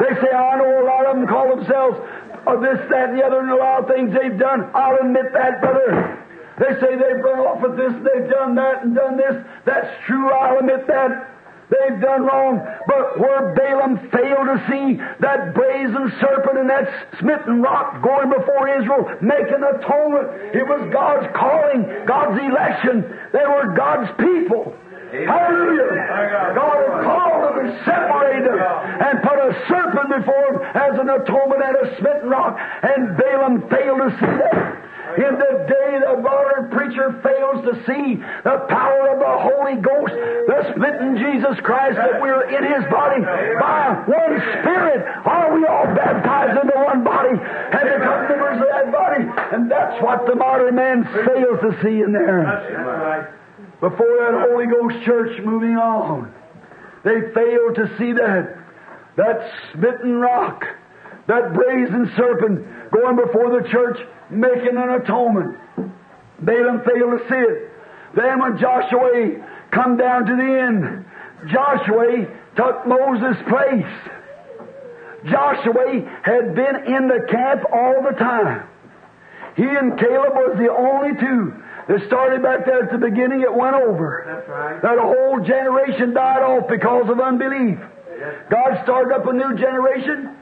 They 0.00 0.12
say, 0.24 0.32
I 0.32 0.56
know 0.56 0.80
a 0.80 0.86
lot 0.88 1.04
of 1.04 1.16
them 1.16 1.26
call 1.28 1.54
themselves 1.54 2.00
uh, 2.46 2.56
this, 2.60 2.80
that, 2.88 3.10
and 3.10 3.18
the 3.18 3.24
other, 3.24 3.40
and 3.40 3.50
a 3.50 3.56
lot 3.56 3.84
of 3.84 3.88
things 3.88 4.16
they've 4.16 4.38
done. 4.38 4.70
I'll 4.72 4.96
admit 4.96 5.32
that, 5.34 5.60
brother. 5.60 6.24
They 6.58 6.72
say 6.80 6.96
they've 6.96 7.20
run 7.20 7.40
off 7.44 7.60
with 7.60 7.76
this, 7.76 7.92
they've 8.00 8.30
done 8.30 8.54
that, 8.54 8.84
and 8.84 8.94
done 8.94 9.18
this. 9.18 9.44
That's 9.66 9.92
true, 10.06 10.32
I'll 10.32 10.58
admit 10.58 10.86
that. 10.86 11.35
They've 11.68 12.00
done 12.00 12.22
wrong, 12.22 12.62
but 12.86 13.18
where 13.18 13.54
Balaam 13.54 13.98
failed 14.10 14.46
to 14.46 14.58
see 14.70 15.02
that 15.18 15.52
brazen 15.52 16.12
serpent 16.20 16.58
and 16.58 16.70
that 16.70 16.86
smitten 17.18 17.60
rock 17.60 18.02
going 18.02 18.30
before 18.30 18.70
Israel, 18.70 19.10
making 19.20 19.66
atonement, 19.66 20.54
it 20.54 20.62
was 20.62 20.86
God's 20.92 21.26
calling, 21.34 22.06
God's 22.06 22.38
election. 22.38 23.02
They 23.32 23.42
were 23.42 23.74
God's 23.74 24.10
people. 24.14 24.78
Hallelujah. 25.10 26.54
God 26.54 26.76
had 26.86 27.02
called 27.02 27.42
them 27.42 27.66
and 27.66 27.72
separated 27.82 28.46
them 28.46 28.60
and 29.02 29.22
put 29.22 29.38
a 29.38 29.50
serpent 29.66 30.08
before 30.22 30.46
them 30.54 30.62
as 30.74 30.94
an 30.98 31.08
atonement 31.10 31.62
and 31.66 31.76
a 31.82 31.98
smitten 31.98 32.28
rock, 32.30 32.58
and 32.58 33.16
Balaam 33.16 33.68
failed 33.70 34.06
to 34.06 34.10
see 34.18 34.34
that. 34.38 34.86
In 35.16 35.32
the 35.40 35.52
day 35.64 35.90
the 36.00 36.20
modern 36.20 36.70
preacher 36.70 37.08
fails 37.24 37.64
to 37.64 37.72
see 37.88 38.20
the 38.44 38.56
power 38.68 39.08
of 39.10 39.18
the 39.18 39.34
Holy 39.48 39.80
Ghost, 39.80 40.12
the 40.12 40.60
smitten 40.76 41.16
Jesus 41.16 41.56
Christ, 41.64 41.96
that 41.96 42.20
we're 42.20 42.44
in 42.52 42.62
His 42.62 42.84
body 42.92 43.24
by 43.24 44.04
one 44.04 44.34
Spirit, 44.60 45.00
are 45.24 45.54
we 45.56 45.64
all 45.64 45.88
baptized 45.96 46.60
into 46.60 46.76
one 46.76 47.02
body 47.02 47.32
and 47.32 47.84
become 47.96 48.28
members 48.28 48.60
of 48.60 48.68
that 48.68 48.92
body? 48.92 49.24
And 49.56 49.70
that's 49.70 50.02
what 50.02 50.26
the 50.26 50.34
modern 50.34 50.74
man 50.74 51.04
fails 51.04 51.60
to 51.64 51.78
see 51.82 52.02
in 52.02 52.12
there. 52.12 53.32
Before 53.80 54.16
that 54.20 54.48
Holy 54.50 54.66
Ghost 54.66 55.04
church 55.04 55.40
moving 55.44 55.76
on, 55.76 56.32
they 57.04 57.32
failed 57.32 57.74
to 57.76 57.88
see 57.98 58.12
that. 58.12 58.56
That 59.16 59.50
smitten 59.72 60.16
rock, 60.16 60.64
that 61.28 61.54
brazen 61.54 62.12
serpent 62.16 62.90
going 62.90 63.16
before 63.16 63.60
the 63.60 63.68
church 63.68 63.98
making 64.30 64.76
an 64.76 65.00
atonement. 65.00 65.58
Balaam 66.40 66.82
failed 66.84 67.18
to 67.18 67.24
see 67.28 67.34
it. 67.34 67.70
Then 68.14 68.40
when 68.40 68.58
Joshua 68.58 69.44
come 69.70 69.96
down 69.96 70.26
to 70.26 70.36
the 70.36 70.42
end, 70.42 71.04
Joshua 71.50 72.26
took 72.56 72.86
Moses' 72.86 73.36
place. 73.48 73.92
Joshua 75.30 76.20
had 76.22 76.54
been 76.54 76.76
in 76.86 77.08
the 77.08 77.26
camp 77.28 77.64
all 77.72 78.02
the 78.02 78.16
time. 78.16 78.68
He 79.56 79.64
and 79.64 79.98
Caleb 79.98 80.34
was 80.34 80.56
the 80.58 80.70
only 80.70 81.18
two 81.18 81.54
that 81.88 82.06
started 82.06 82.42
back 82.42 82.66
there 82.66 82.84
at 82.84 82.92
the 82.92 82.98
beginning. 82.98 83.40
It 83.40 83.52
went 83.52 83.74
over. 83.74 84.24
That's 84.26 84.48
right. 84.48 84.82
That 84.82 84.98
whole 84.98 85.40
generation 85.40 86.14
died 86.14 86.42
off 86.42 86.68
because 86.68 87.08
of 87.08 87.18
unbelief. 87.20 87.78
God 88.50 88.80
started 88.84 89.14
up 89.14 89.26
a 89.26 89.32
new 89.32 89.56
generation. 89.56 90.35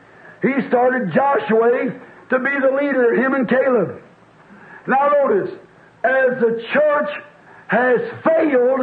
He 0.45 0.69
started 0.69 1.11
Joshua 1.15 1.89
to 2.29 2.39
be 2.39 2.51
the 2.61 2.77
leader, 2.77 3.15
him 3.15 3.33
and 3.33 3.49
Caleb. 3.49 4.03
Now 4.87 5.09
notice, 5.09 5.51
as 6.05 6.39
the 6.39 6.63
church 6.71 7.09
has 7.69 8.01
failed, 8.23 8.81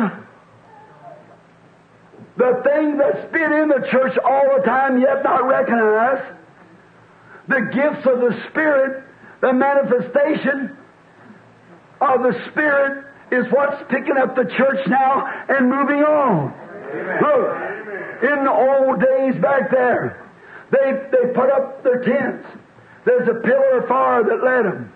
the 2.38 2.62
thing 2.66 2.98
that's 2.98 3.32
been 3.32 3.54
in 3.54 3.68
the 3.68 3.88
church 3.92 4.18
all 4.26 4.58
the 4.58 4.64
time 4.64 5.00
yet 5.00 5.24
not 5.24 5.46
recognized, 5.46 6.36
the 7.48 7.62
gifts 7.72 8.08
of 8.08 8.22
the 8.22 8.44
Spirit, 8.50 9.04
the 9.42 9.54
manifestation 9.54 10.76
of 12.02 12.24
the 12.24 12.34
Spirit 12.50 13.06
is 13.32 13.46
what's 13.52 13.84
picking 13.92 14.18
up 14.18 14.36
the 14.36 14.46
church 14.58 14.88
now 14.88 15.28
and 15.48 15.70
moving 15.70 16.02
on. 16.02 16.54
Look, 17.22 18.32
in 18.32 18.46
the 18.46 18.52
old 18.52 19.00
days 19.00 19.40
back 19.40 19.70
there, 19.70 20.31
they, 20.72 21.00
they 21.12 21.34
put 21.34 21.52
up 21.52 21.84
their 21.84 22.04
tents. 22.04 22.48
There's 23.06 23.28
a 23.28 23.40
pillar 23.42 23.80
of 23.80 23.88
fire 23.88 24.24
that 24.24 24.44
led 24.44 24.66
them. 24.66 24.94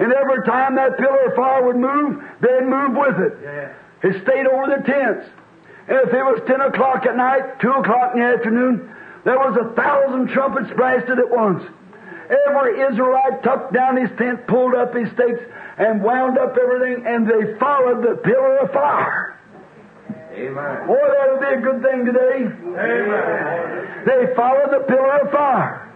And 0.00 0.12
every 0.12 0.42
time 0.46 0.76
that 0.76 0.96
pillar 0.96 1.26
of 1.26 1.34
fire 1.34 1.64
would 1.66 1.76
move, 1.76 2.22
they'd 2.40 2.64
move 2.64 2.96
with 2.96 3.18
it. 3.18 3.32
It 4.02 4.22
stayed 4.22 4.46
over 4.46 4.66
the 4.66 4.82
tents. 4.84 5.28
And 5.88 5.98
if 6.08 6.14
it 6.14 6.22
was 6.22 6.40
10 6.46 6.60
o'clock 6.60 7.04
at 7.06 7.16
night, 7.16 7.60
2 7.60 7.70
o'clock 7.70 8.14
in 8.14 8.20
the 8.20 8.26
afternoon, 8.26 8.88
there 9.24 9.38
was 9.38 9.56
a 9.60 9.74
thousand 9.74 10.28
trumpets 10.28 10.72
blasted 10.76 11.18
at 11.18 11.30
once. 11.30 11.62
Every 12.48 12.80
Israelite 12.80 13.42
tucked 13.42 13.72
down 13.72 13.96
his 13.96 14.10
tent, 14.16 14.46
pulled 14.46 14.74
up 14.74 14.94
his 14.94 15.08
stakes, 15.12 15.42
and 15.76 16.02
wound 16.02 16.38
up 16.38 16.56
everything, 16.56 17.04
and 17.06 17.26
they 17.26 17.58
followed 17.58 18.02
the 18.02 18.16
pillar 18.22 18.58
of 18.58 18.72
fire. 18.72 19.38
Amen. 20.32 20.86
Boy, 20.86 20.96
that 20.96 21.30
would 21.30 21.40
be 21.40 21.54
a 21.54 21.60
good 21.60 21.82
thing 21.82 22.06
today. 22.06 22.48
Amen. 22.48 23.41
They 24.04 24.34
followed 24.34 24.70
the 24.70 24.84
pillar 24.88 25.20
of 25.20 25.30
fire. 25.30 25.88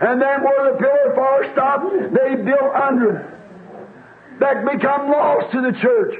And 0.00 0.20
then 0.20 0.42
where 0.42 0.72
the 0.72 0.78
pillar 0.78 1.10
of 1.10 1.14
fire 1.16 1.52
stopped, 1.52 2.14
they 2.14 2.36
built 2.36 2.74
under 2.74 3.16
it. 3.16 4.40
That 4.40 4.64
become 4.64 5.10
lost 5.10 5.52
to 5.52 5.60
the 5.60 5.78
church. 5.80 6.14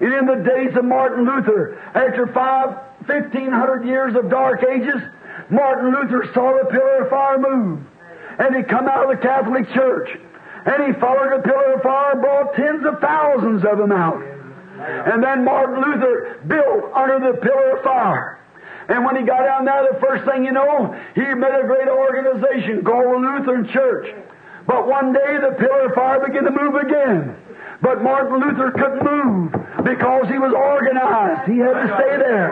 And 0.00 0.12
in 0.14 0.26
the 0.26 0.42
days 0.42 0.76
of 0.76 0.84
Martin 0.84 1.24
Luther, 1.24 1.78
after 1.94 2.26
five, 2.32 2.76
fifteen 3.06 3.52
hundred 3.52 3.86
years 3.86 4.16
of 4.16 4.30
dark 4.30 4.64
ages, 4.64 5.00
Martin 5.50 5.92
Luther 5.92 6.30
saw 6.32 6.58
the 6.58 6.70
pillar 6.70 7.04
of 7.04 7.10
fire 7.10 7.38
move. 7.38 7.80
And 8.38 8.56
he 8.56 8.62
come 8.62 8.88
out 8.88 9.04
of 9.04 9.16
the 9.16 9.22
Catholic 9.22 9.68
Church. 9.74 10.08
And 10.64 10.86
he 10.86 11.00
followed 11.00 11.38
the 11.38 11.42
pillar 11.42 11.74
of 11.74 11.82
fire 11.82 12.12
and 12.12 12.20
brought 12.20 12.54
tens 12.54 12.84
of 12.86 13.00
thousands 13.00 13.64
of 13.64 13.78
them 13.78 13.92
out. 13.92 14.22
And 14.80 15.22
then 15.22 15.44
Martin 15.44 15.76
Luther 15.76 16.40
built 16.46 16.92
under 16.94 17.32
the 17.32 17.38
pillar 17.38 17.76
of 17.76 17.84
fire. 17.84 18.40
And 18.90 19.04
when 19.06 19.14
he 19.14 19.22
got 19.22 19.46
down 19.46 19.64
there, 19.64 19.86
the 19.86 20.00
first 20.02 20.26
thing 20.26 20.44
you 20.44 20.50
know, 20.50 20.90
he 21.14 21.22
made 21.22 21.54
a 21.54 21.62
great 21.62 21.86
organization 21.86 22.82
called 22.82 23.06
the 23.06 23.22
Lutheran 23.22 23.70
Church. 23.70 24.10
But 24.66 24.86
one 24.90 25.12
day 25.12 25.38
the 25.38 25.54
pillar 25.54 25.86
of 25.86 25.94
fire 25.94 26.26
began 26.26 26.42
to 26.44 26.50
move 26.50 26.74
again. 26.74 27.38
But 27.82 28.02
Martin 28.02 28.42
Luther 28.42 28.74
couldn't 28.74 29.06
move 29.06 29.54
because 29.86 30.26
he 30.26 30.42
was 30.42 30.52
organized. 30.52 31.48
He 31.48 31.62
had 31.62 31.72
to 31.72 31.86
stay 31.96 32.14
there. 32.18 32.50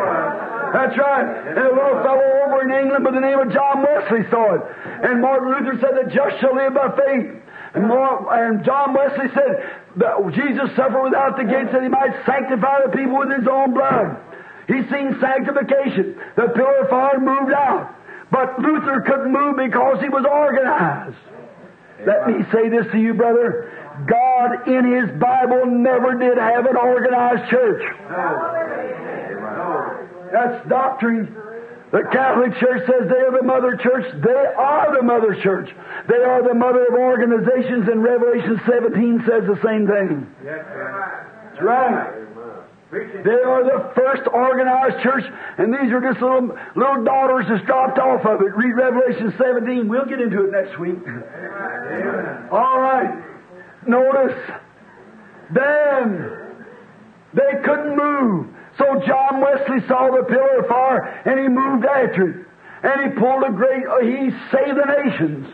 That's 0.73 0.97
right. 0.97 1.27
And 1.27 1.59
a 1.59 1.75
little 1.75 2.01
fellow 2.07 2.29
over 2.47 2.65
in 2.65 2.73
England 2.73 3.05
by 3.05 3.11
the 3.11 3.21
name 3.21 3.39
of 3.43 3.53
John 3.53 3.83
Wesley 3.83 4.23
saw 4.31 4.57
it. 4.57 4.63
And 5.05 5.21
Martin 5.21 5.53
Luther 5.53 5.77
said, 5.83 5.99
The 5.99 6.07
just 6.09 6.41
shall 6.41 6.55
live 6.55 6.73
by 6.73 6.95
faith. 6.97 7.35
And, 7.75 7.91
and 7.91 8.65
John 8.65 8.95
Wesley 8.95 9.29
said 9.35 9.69
that 10.01 10.17
Jesus 10.33 10.71
suffered 10.77 11.03
without 11.03 11.37
the 11.37 11.45
gates 11.45 11.75
that 11.75 11.83
he 11.83 11.91
might 11.91 12.15
sanctify 12.25 12.87
the 12.87 12.93
people 12.95 13.19
with 13.19 13.35
his 13.35 13.47
own 13.51 13.75
blood. 13.75 14.17
He's 14.69 14.85
seen 14.91 15.17
sanctification. 15.19 16.21
The 16.37 16.53
pillar 16.55 16.85
of 16.85 16.91
fire 16.91 17.19
moved 17.19 17.53
out. 17.53 17.97
But 18.31 18.61
Luther 18.61 19.01
couldn't 19.01 19.33
move 19.33 19.57
because 19.57 20.01
he 20.03 20.11
was 20.11 20.25
organized. 20.29 21.17
Let 22.07 22.29
me 22.29 22.45
say 22.53 22.69
this 22.69 22.87
to 22.93 22.99
you, 22.99 23.15
brother. 23.15 23.73
God 24.07 24.69
in 24.69 24.85
His 24.93 25.11
Bible 25.19 25.67
never 25.67 26.15
did 26.15 26.39
have 26.39 26.67
an 26.67 26.77
organized 26.77 27.51
church. 27.51 27.83
That's 30.33 30.69
doctrine. 30.69 31.35
The 31.91 32.03
Catholic 32.13 32.53
Church 32.61 32.87
says 32.87 33.09
they 33.09 33.17
are 33.17 33.33
the 33.33 33.43
mother 33.43 33.75
church. 33.77 34.05
They 34.23 34.45
are 34.59 34.95
the 34.95 35.03
mother 35.03 35.35
church. 35.43 35.71
They 36.07 36.23
are 36.23 36.47
the 36.47 36.53
mother 36.53 36.85
of 36.85 36.95
organizations, 36.95 37.89
and 37.89 38.03
Revelation 38.03 38.61
17 38.69 39.25
says 39.27 39.49
the 39.49 39.59
same 39.65 39.87
thing. 39.87 40.29
That's 40.45 41.63
right. 41.63 42.13
They 42.91 43.43
are 43.45 43.65
the 43.65 43.93
first 43.95 44.23
organized 44.33 45.03
church, 45.03 45.25
and 45.59 45.75
these 45.75 45.93
are 45.93 46.01
just 46.01 46.23
little 46.23 46.57
little 46.75 47.05
daughters 47.05 47.45
that's 47.49 47.65
dropped 47.67 47.99
off 47.99 48.25
of 48.25 48.41
it. 48.41 48.57
Read 48.57 48.73
Revelation 48.73 49.35
17. 49.37 49.89
We'll 49.89 50.07
get 50.07 50.21
into 50.21 50.45
it 50.45 50.53
next 50.53 50.79
week. 50.79 50.97
All 52.51 52.81
right. 52.81 53.23
Notice. 53.87 54.39
Then 55.53 56.65
they 57.35 57.63
couldn't 57.63 57.97
move. 57.97 58.49
So 58.79 58.85
John 59.07 59.41
Wesley 59.41 59.87
saw 59.87 60.11
the 60.11 60.25
pillar 60.25 60.61
of 60.61 60.67
fire 60.69 61.23
and 61.25 61.41
he 61.41 61.49
moved 61.49 61.85
after 61.85 62.31
it. 62.31 62.47
And 62.81 63.13
he 63.13 63.19
pulled 63.19 63.43
a 63.43 63.51
great, 63.51 63.85
uh, 63.87 63.99
he 64.01 64.31
saved 64.53 64.79
the 64.79 65.03
nations. 65.03 65.49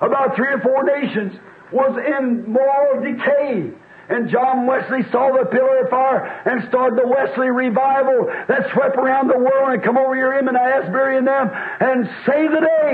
About 0.00 0.34
three 0.36 0.48
or 0.48 0.60
four 0.60 0.84
nations 0.84 1.38
was 1.70 1.98
in 1.98 2.50
moral 2.50 3.02
decay. 3.02 3.70
And 4.08 4.30
John 4.30 4.66
Wesley 4.66 5.02
saw 5.10 5.34
the 5.34 5.46
pillar 5.50 5.82
of 5.82 5.90
fire 5.90 6.22
and 6.46 6.68
started 6.68 6.98
the 6.98 7.08
Wesley 7.08 7.50
revival 7.50 8.30
that 8.46 8.70
swept 8.72 8.96
around 8.96 9.28
the 9.28 9.38
world 9.38 9.74
and 9.74 9.82
come 9.82 9.98
over 9.98 10.14
here, 10.14 10.38
him 10.38 10.46
and 10.46 10.56
Asbury 10.56 11.18
and 11.18 11.26
them, 11.26 11.50
and 11.50 12.06
saved 12.22 12.54
the 12.54 12.62
day. 12.62 12.92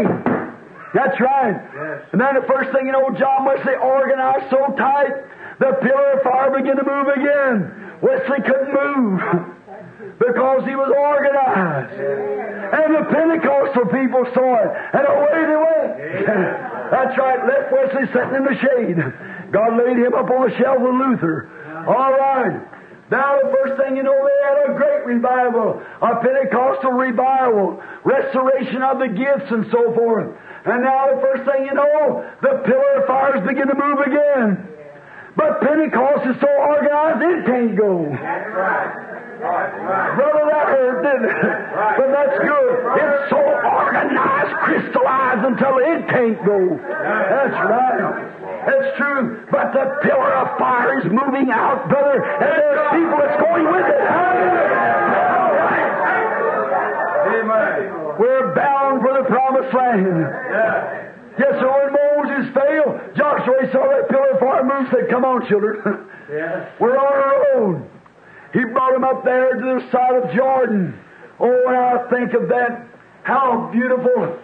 That's 0.94 1.20
right. 1.20 1.56
And 2.12 2.20
then 2.20 2.34
the 2.36 2.46
first 2.48 2.72
thing 2.72 2.86
you 2.86 2.92
know, 2.92 3.12
John 3.16 3.44
Wesley 3.44 3.76
organized 3.76 4.48
so 4.48 4.72
tight, 4.76 5.12
the 5.60 5.76
pillar 5.80 6.16
of 6.16 6.22
fire 6.24 6.50
began 6.52 6.76
to 6.76 6.84
move 6.84 7.08
again. 7.12 7.92
Wesley 8.00 8.40
couldn't 8.44 8.72
move 8.72 9.20
because 10.18 10.64
he 10.64 10.76
was 10.76 10.92
organized. 10.92 11.96
And 11.96 12.88
the 12.96 13.04
Pentecostal 13.12 13.86
people 13.92 14.24
saw 14.32 14.64
it, 14.64 14.70
and 14.96 15.04
away 15.04 15.40
they 15.44 15.60
went. 15.60 15.92
That's 16.92 17.16
right, 17.16 17.40
left 17.44 17.72
Wesley 17.72 18.04
sitting 18.12 18.36
in 18.36 18.44
the 18.44 18.56
shade. 18.56 19.00
God 19.52 19.76
laid 19.76 19.98
him 20.00 20.14
up 20.14 20.30
on 20.30 20.50
a 20.50 20.58
shelf 20.58 20.80
with 20.80 20.96
Luther. 20.96 21.52
All 21.86 22.12
right. 22.12 22.64
Now, 23.10 23.36
the 23.36 23.52
first 23.52 23.76
thing 23.76 23.96
you 23.96 24.02
know, 24.02 24.16
they 24.16 24.38
had 24.48 24.72
a 24.72 24.78
great 24.78 25.04
revival, 25.04 25.82
a 26.00 26.16
Pentecostal 26.24 26.92
revival, 26.92 27.82
restoration 28.04 28.80
of 28.80 28.98
the 28.98 29.08
gifts 29.12 29.52
and 29.52 29.66
so 29.70 29.92
forth. 29.92 30.32
And 30.64 30.82
now, 30.82 31.12
the 31.12 31.20
first 31.20 31.44
thing 31.44 31.66
you 31.66 31.74
know, 31.74 32.24
the 32.40 32.64
pillar 32.64 33.02
of 33.02 33.06
fires 33.06 33.46
begin 33.46 33.68
to 33.68 33.76
move 33.76 34.00
again. 34.00 34.68
But 35.36 35.60
Pentecost 35.60 36.24
is 36.24 36.40
so 36.40 36.48
organized, 36.48 37.20
it 37.20 37.44
can't 37.44 37.76
go. 37.76 38.08
Brother, 39.42 40.44
that 40.54 40.66
hurt, 40.70 41.02
didn't 41.02 41.26
it? 41.26 41.34
But 41.98 42.08
that's 42.14 42.38
good. 42.38 42.72
It's 42.94 43.30
so 43.30 43.42
organized, 43.42 44.54
crystallized 44.62 45.44
until 45.50 45.78
it 45.82 46.06
can't 46.06 46.38
go. 46.46 46.78
That's 46.78 47.58
right. 47.58 48.22
That's 48.66 48.96
true. 48.96 49.42
But 49.50 49.72
the 49.74 49.98
pillar 50.06 50.32
of 50.46 50.58
fire 50.58 51.00
is 51.00 51.10
moving 51.10 51.50
out, 51.50 51.88
brother, 51.88 52.22
and 52.22 52.54
there's 52.54 52.86
people 52.94 53.18
that's 53.18 53.42
going 53.42 53.66
with 53.66 53.86
it. 53.90 54.02
Amen. 57.34 58.22
We're 58.22 58.54
bound 58.54 59.02
for 59.02 59.12
the 59.18 59.24
promised 59.26 59.74
land. 59.74 60.22
Yes, 61.38 61.58
sir. 61.58 61.66
When 61.66 61.90
Moses 61.98 62.54
failed, 62.54 63.00
Joshua 63.16 63.66
saw 63.72 63.88
that 63.90 64.06
pillar 64.08 64.30
of 64.34 64.38
fire 64.38 64.62
move. 64.62 64.86
Said, 64.92 65.10
"Come 65.10 65.24
on, 65.24 65.44
children. 65.48 65.82
We're 66.78 66.96
on 66.96 67.12
our 67.12 67.58
own." 67.58 67.88
He 68.52 68.64
brought 68.64 68.94
him 68.94 69.04
up 69.04 69.24
there 69.24 69.54
to 69.54 69.80
the 69.80 69.90
side 69.90 70.14
of 70.22 70.34
Jordan. 70.34 70.98
Oh, 71.40 71.62
when 71.66 71.74
I 71.74 72.06
think 72.10 72.34
of 72.34 72.48
that, 72.48 72.86
how 73.22 73.70
beautiful. 73.72 74.38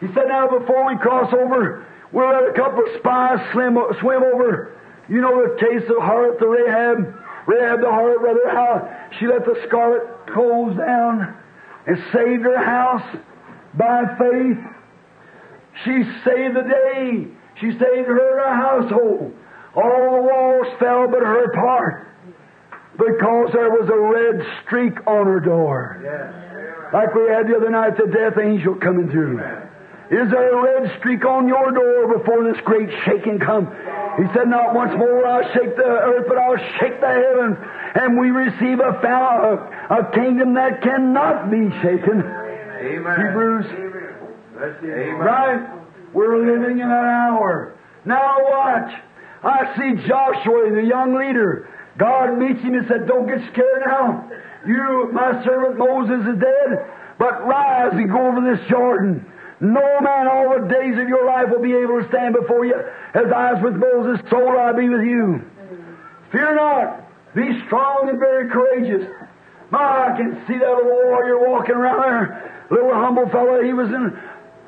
He 0.00 0.06
said, 0.14 0.28
Now, 0.28 0.48
before 0.48 0.86
we 0.86 0.96
cross 0.98 1.32
over, 1.32 1.86
we'll 2.12 2.28
let 2.28 2.48
a 2.48 2.54
couple 2.54 2.80
of 2.80 2.98
spies 2.98 3.38
swim, 3.52 3.76
swim 4.00 4.22
over. 4.22 4.78
You 5.08 5.20
know 5.20 5.42
the 5.42 5.56
case 5.60 5.88
of 5.90 5.96
harlot, 5.96 6.38
the 6.38 6.46
Rahab, 6.46 7.14
Rahab 7.46 7.80
the 7.80 7.86
harlot, 7.86 8.20
rather, 8.20 8.48
how 8.50 9.08
she 9.18 9.26
let 9.26 9.44
the 9.44 9.60
scarlet 9.66 10.02
coals 10.32 10.76
down 10.76 11.36
and 11.86 11.96
saved 12.12 12.44
her 12.44 12.64
house 12.64 13.16
by 13.74 14.04
faith. 14.18 14.58
She 15.84 16.04
saved 16.24 16.56
the 16.56 16.62
day. 16.62 17.26
She 17.60 17.70
saved 17.72 18.08
her 18.08 18.38
her 18.38 18.54
household. 18.54 19.34
All 19.74 20.16
the 20.16 20.22
walls 20.22 20.66
fell 20.78 21.08
but 21.08 21.20
her 21.20 21.52
part 21.52 22.06
because 23.00 23.50
there 23.52 23.70
was 23.70 23.88
a 23.88 23.96
red 23.96 24.46
streak 24.62 24.94
on 25.06 25.26
her 25.26 25.40
door. 25.40 25.96
Like 26.92 27.14
we 27.14 27.28
had 27.28 27.48
the 27.48 27.56
other 27.56 27.70
night, 27.70 27.96
the 27.96 28.10
death 28.12 28.36
angel 28.36 28.74
coming 28.76 29.08
through. 29.10 29.40
Is 30.10 30.28
there 30.28 30.50
a 30.50 30.60
red 30.60 30.98
streak 30.98 31.24
on 31.24 31.46
your 31.46 31.70
door 31.70 32.18
before 32.18 32.42
this 32.44 32.60
great 32.64 32.90
shaking 33.06 33.38
come? 33.38 33.66
He 34.18 34.26
said, 34.34 34.48
Not 34.48 34.74
once 34.74 34.90
more 34.98 35.24
I'll 35.24 35.46
shake 35.54 35.76
the 35.76 35.86
earth, 35.86 36.26
but 36.26 36.36
I'll 36.36 36.58
shake 36.80 37.00
the 37.00 37.08
heavens. 37.08 37.56
And 37.94 38.18
we 38.18 38.30
receive 38.30 38.80
a, 38.80 38.90
a, 38.90 40.02
a 40.02 40.10
kingdom 40.12 40.54
that 40.54 40.82
cannot 40.82 41.50
be 41.50 41.70
shaken. 41.80 42.26
Amen. 42.26 43.16
Hebrews. 43.16 43.66
Amen. 43.70 45.14
Right? 45.14 45.80
We're 46.12 46.38
living 46.38 46.78
in 46.78 46.86
an 46.86 46.90
hour. 46.90 47.78
Now 48.04 48.36
watch. 48.42 48.92
I 49.42 49.74
see 49.76 50.06
Joshua, 50.06 50.70
the 50.74 50.82
young 50.82 51.14
leader. 51.14 51.68
God 52.00 52.38
meets 52.38 52.60
him 52.62 52.74
and 52.74 52.88
said, 52.88 53.06
Don't 53.06 53.28
get 53.28 53.44
scared 53.52 53.82
now. 53.84 54.24
You, 54.66 55.10
my 55.12 55.44
servant 55.44 55.76
Moses 55.76 56.26
is 56.26 56.40
dead, 56.40 56.88
but 57.18 57.46
rise 57.46 57.92
and 57.92 58.10
go 58.10 58.28
over 58.28 58.40
this 58.40 58.66
Jordan. 58.70 59.30
No 59.60 60.00
man 60.00 60.26
all 60.26 60.58
the 60.58 60.66
days 60.66 60.96
of 60.96 61.06
your 61.06 61.26
life 61.26 61.50
will 61.50 61.60
be 61.60 61.74
able 61.74 62.00
to 62.00 62.08
stand 62.08 62.34
before 62.34 62.64
you. 62.64 62.74
As 63.12 63.30
I 63.30 63.52
was 63.52 63.62
with 63.62 63.76
Moses, 63.76 64.24
so 64.30 64.40
will 64.40 64.58
I 64.58 64.72
be 64.72 64.88
with 64.88 65.04
you. 65.04 65.44
Fear 66.32 66.54
not. 66.56 67.04
Be 67.34 67.60
strong 67.66 68.08
and 68.08 68.18
very 68.18 68.48
courageous. 68.48 69.06
My, 69.70 70.08
I 70.08 70.16
can 70.16 70.42
see 70.48 70.56
that 70.56 70.66
little 70.66 70.90
warrior 70.90 71.38
walking 71.38 71.76
around 71.76 72.00
there. 72.00 72.66
Little 72.70 72.94
humble 72.94 73.28
fellow. 73.28 73.62
He 73.62 73.74
was 73.74 73.88
in, 73.88 74.18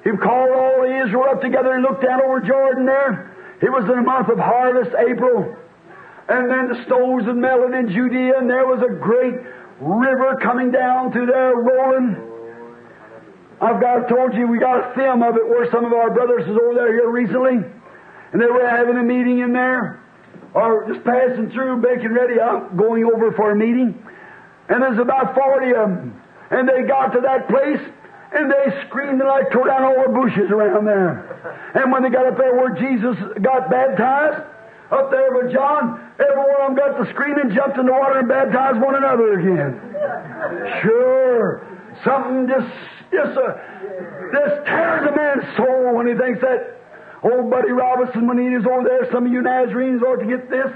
he 0.04 0.10
called 0.18 0.50
all 0.50 0.82
the 0.82 1.06
Israel 1.06 1.24
up 1.30 1.40
together 1.40 1.72
and 1.72 1.82
looked 1.82 2.02
down 2.02 2.20
over 2.20 2.40
Jordan 2.40 2.84
there. 2.84 3.34
It 3.62 3.70
was 3.70 3.84
in 3.84 3.96
the 3.96 4.02
month 4.02 4.28
of 4.28 4.38
harvest, 4.38 4.90
April. 4.98 5.56
And 6.32 6.48
then 6.48 6.72
the 6.72 6.82
snows 6.86 7.24
had 7.28 7.36
melted 7.36 7.74
in 7.76 7.92
Judea, 7.92 8.38
and 8.38 8.48
there 8.48 8.64
was 8.64 8.80
a 8.80 8.88
great 8.88 9.36
river 9.80 10.40
coming 10.40 10.70
down 10.70 11.12
through 11.12 11.26
there, 11.26 11.52
rolling. 11.54 12.16
I've 13.60 13.78
got 13.78 14.08
told 14.08 14.32
you 14.32 14.48
we 14.48 14.58
got 14.58 14.80
a 14.80 14.94
film 14.94 15.22
of 15.22 15.36
it 15.36 15.46
where 15.46 15.70
some 15.70 15.84
of 15.84 15.92
our 15.92 16.08
brothers 16.08 16.48
was 16.48 16.56
over 16.56 16.72
there 16.74 16.90
here 16.90 17.10
recently, 17.10 17.60
and 18.32 18.40
they 18.40 18.46
were 18.46 18.66
having 18.66 18.96
a 18.96 19.02
meeting 19.02 19.40
in 19.40 19.52
there, 19.52 20.00
or 20.54 20.88
just 20.88 21.04
passing 21.04 21.50
through, 21.50 21.76
making 21.76 22.14
ready 22.14 22.40
up, 22.40 22.74
going 22.78 23.04
over 23.04 23.32
for 23.32 23.50
a 23.50 23.54
meeting. 23.54 23.92
And 24.70 24.82
there's 24.82 24.98
about 24.98 25.34
forty 25.34 25.76
of 25.76 25.90
them, 25.90 26.16
and 26.50 26.66
they 26.66 26.88
got 26.88 27.12
to 27.12 27.20
that 27.20 27.46
place, 27.46 27.82
and 28.32 28.50
they 28.50 28.86
screamed 28.88 29.20
and 29.20 29.28
like 29.28 29.52
tore 29.52 29.66
down 29.66 29.84
all 29.84 30.00
the 30.00 30.12
bushes 30.16 30.50
around 30.50 30.86
there. 30.86 31.28
And 31.74 31.92
when 31.92 32.02
they 32.02 32.08
got 32.08 32.24
up 32.24 32.38
there 32.38 32.56
where 32.56 32.72
Jesus 32.72 33.20
got 33.42 33.68
baptized, 33.68 34.48
up 34.92 35.10
there 35.10 35.32
with 35.32 35.52
John, 35.52 36.12
every 36.20 36.36
one 36.36 36.60
of 36.60 36.66
them 36.68 36.76
got 36.76 36.98
to 37.00 37.10
screaming, 37.12 37.54
jumped 37.54 37.78
in 37.78 37.86
the 37.86 37.92
water, 37.92 38.20
and 38.20 38.28
baptized 38.28 38.80
one 38.80 38.94
another 38.94 39.40
again. 39.40 39.80
Sure, 40.82 41.66
something 42.04 42.46
just 42.46 42.68
just 43.10 43.36
uh, 43.36 43.56
this 44.32 44.52
tears 44.64 45.08
a 45.08 45.12
man's 45.16 45.56
soul 45.56 45.96
when 45.96 46.06
he 46.06 46.14
thinks 46.14 46.40
that 46.40 46.80
old 47.22 47.50
Buddy 47.50 47.72
Robinson, 47.72 48.26
when 48.26 48.38
he 48.38 48.48
was 48.56 48.64
over 48.66 48.84
there, 48.84 49.10
some 49.12 49.26
of 49.26 49.32
you 49.32 49.42
Nazarenes 49.42 50.02
ought 50.02 50.16
to 50.16 50.26
get 50.26 50.50
this. 50.50 50.68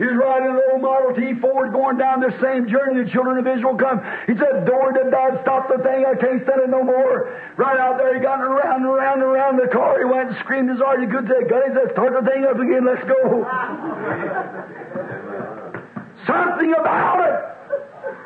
He 0.00 0.08
was 0.08 0.16
riding 0.16 0.48
an 0.48 0.56
old 0.72 0.80
Model 0.80 1.12
T 1.12 1.36
Ford 1.44 1.76
going 1.76 2.00
down 2.00 2.24
the 2.24 2.32
same 2.40 2.64
journey 2.72 3.04
the 3.04 3.10
children 3.12 3.36
of 3.36 3.44
Israel 3.44 3.76
come. 3.76 4.00
He 4.24 4.32
said, 4.32 4.64
Door 4.64 4.96
to 4.96 5.12
God, 5.12 5.36
stop 5.44 5.68
the 5.68 5.76
thing, 5.84 6.08
I 6.08 6.16
can't 6.16 6.40
stand 6.40 6.64
it 6.64 6.72
no 6.72 6.80
more. 6.80 7.28
Right 7.60 7.76
out 7.76 8.00
there, 8.00 8.16
he 8.16 8.20
got 8.24 8.40
around 8.40 8.80
and 8.80 8.88
around 8.88 9.20
and 9.20 9.28
around 9.28 9.60
the 9.60 9.68
car. 9.68 10.00
He 10.00 10.08
went 10.08 10.32
and 10.32 10.38
screamed 10.40 10.72
as 10.72 10.80
hard 10.80 11.04
as 11.04 11.08
he 11.08 11.12
could 11.12 11.28
say, 11.28 11.44
God, 11.44 11.68
he 11.68 11.76
said, 11.76 11.92
start 11.92 12.16
the 12.16 12.24
thing 12.24 12.48
up 12.48 12.56
again, 12.56 12.88
let's 12.88 13.04
go. 13.04 13.44
Something 16.24 16.72
about 16.80 17.20
it. 17.20 17.36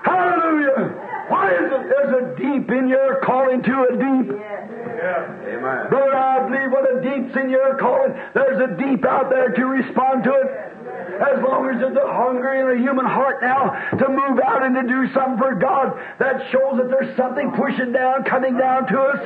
Hallelujah. 0.06 0.94
Why 1.26 1.58
is 1.58 1.74
it 1.74 1.90
there's 1.90 2.14
a 2.22 2.24
deep 2.38 2.70
in 2.70 2.86
your 2.86 3.18
calling 3.26 3.66
to 3.66 3.74
a 3.90 3.98
deep? 3.98 4.30
Yeah. 4.30 5.26
Amen. 5.58 5.90
Brother, 5.90 6.14
I 6.14 6.46
believe 6.46 6.70
when 6.70 6.86
a 6.86 7.02
deep's 7.02 7.34
in 7.34 7.50
your 7.50 7.74
calling, 7.82 8.14
there's 8.30 8.62
a 8.62 8.78
deep 8.78 9.04
out 9.04 9.26
there 9.28 9.50
to 9.50 9.64
respond 9.66 10.22
to 10.22 10.32
it. 10.38 10.74
As 11.14 11.38
long 11.42 11.70
as 11.70 11.78
there's 11.80 11.96
a 11.96 12.10
hunger 12.12 12.54
in 12.58 12.76
the 12.76 12.82
human 12.82 13.06
heart 13.06 13.38
now 13.42 13.70
to 13.98 14.08
move 14.08 14.40
out 14.42 14.62
and 14.64 14.74
to 14.74 14.82
do 14.82 15.12
something 15.14 15.38
for 15.38 15.54
God, 15.54 15.94
that 16.18 16.50
shows 16.50 16.76
that 16.78 16.90
there's 16.90 17.16
something 17.16 17.52
pushing 17.52 17.92
down, 17.92 18.24
coming 18.24 18.58
down 18.58 18.86
to 18.88 18.98
us. 18.98 19.20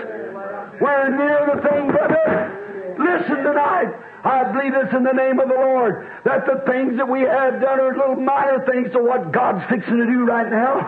We're 0.80 1.09
near 1.09 1.49
the 1.55 1.62
thing, 1.64 1.91
brother. 1.91 2.97
Listen 2.99 3.45
tonight. 3.45 3.95
I 4.24 4.53
believe 4.53 4.72
this 4.74 4.93
in 4.93 5.05
the 5.05 5.12
name 5.12 5.39
of 5.39 5.49
the 5.49 5.55
Lord, 5.55 6.11
that 6.24 6.45
the 6.45 6.61
things 6.70 6.97
that 6.99 7.09
we 7.09 7.20
have 7.22 7.61
done 7.61 7.80
are 7.80 7.97
little 7.97 8.16
minor 8.16 8.66
things 8.66 8.93
to 8.93 8.99
what 8.99 9.32
God's 9.32 9.64
fixing 9.70 9.97
to 9.97 10.07
do 10.07 10.24
right 10.24 10.51
now. 10.51 10.82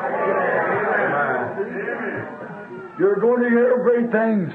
You're 2.98 3.16
going 3.16 3.42
to 3.42 3.48
hear 3.48 3.78
great 3.78 4.10
things. 4.12 4.52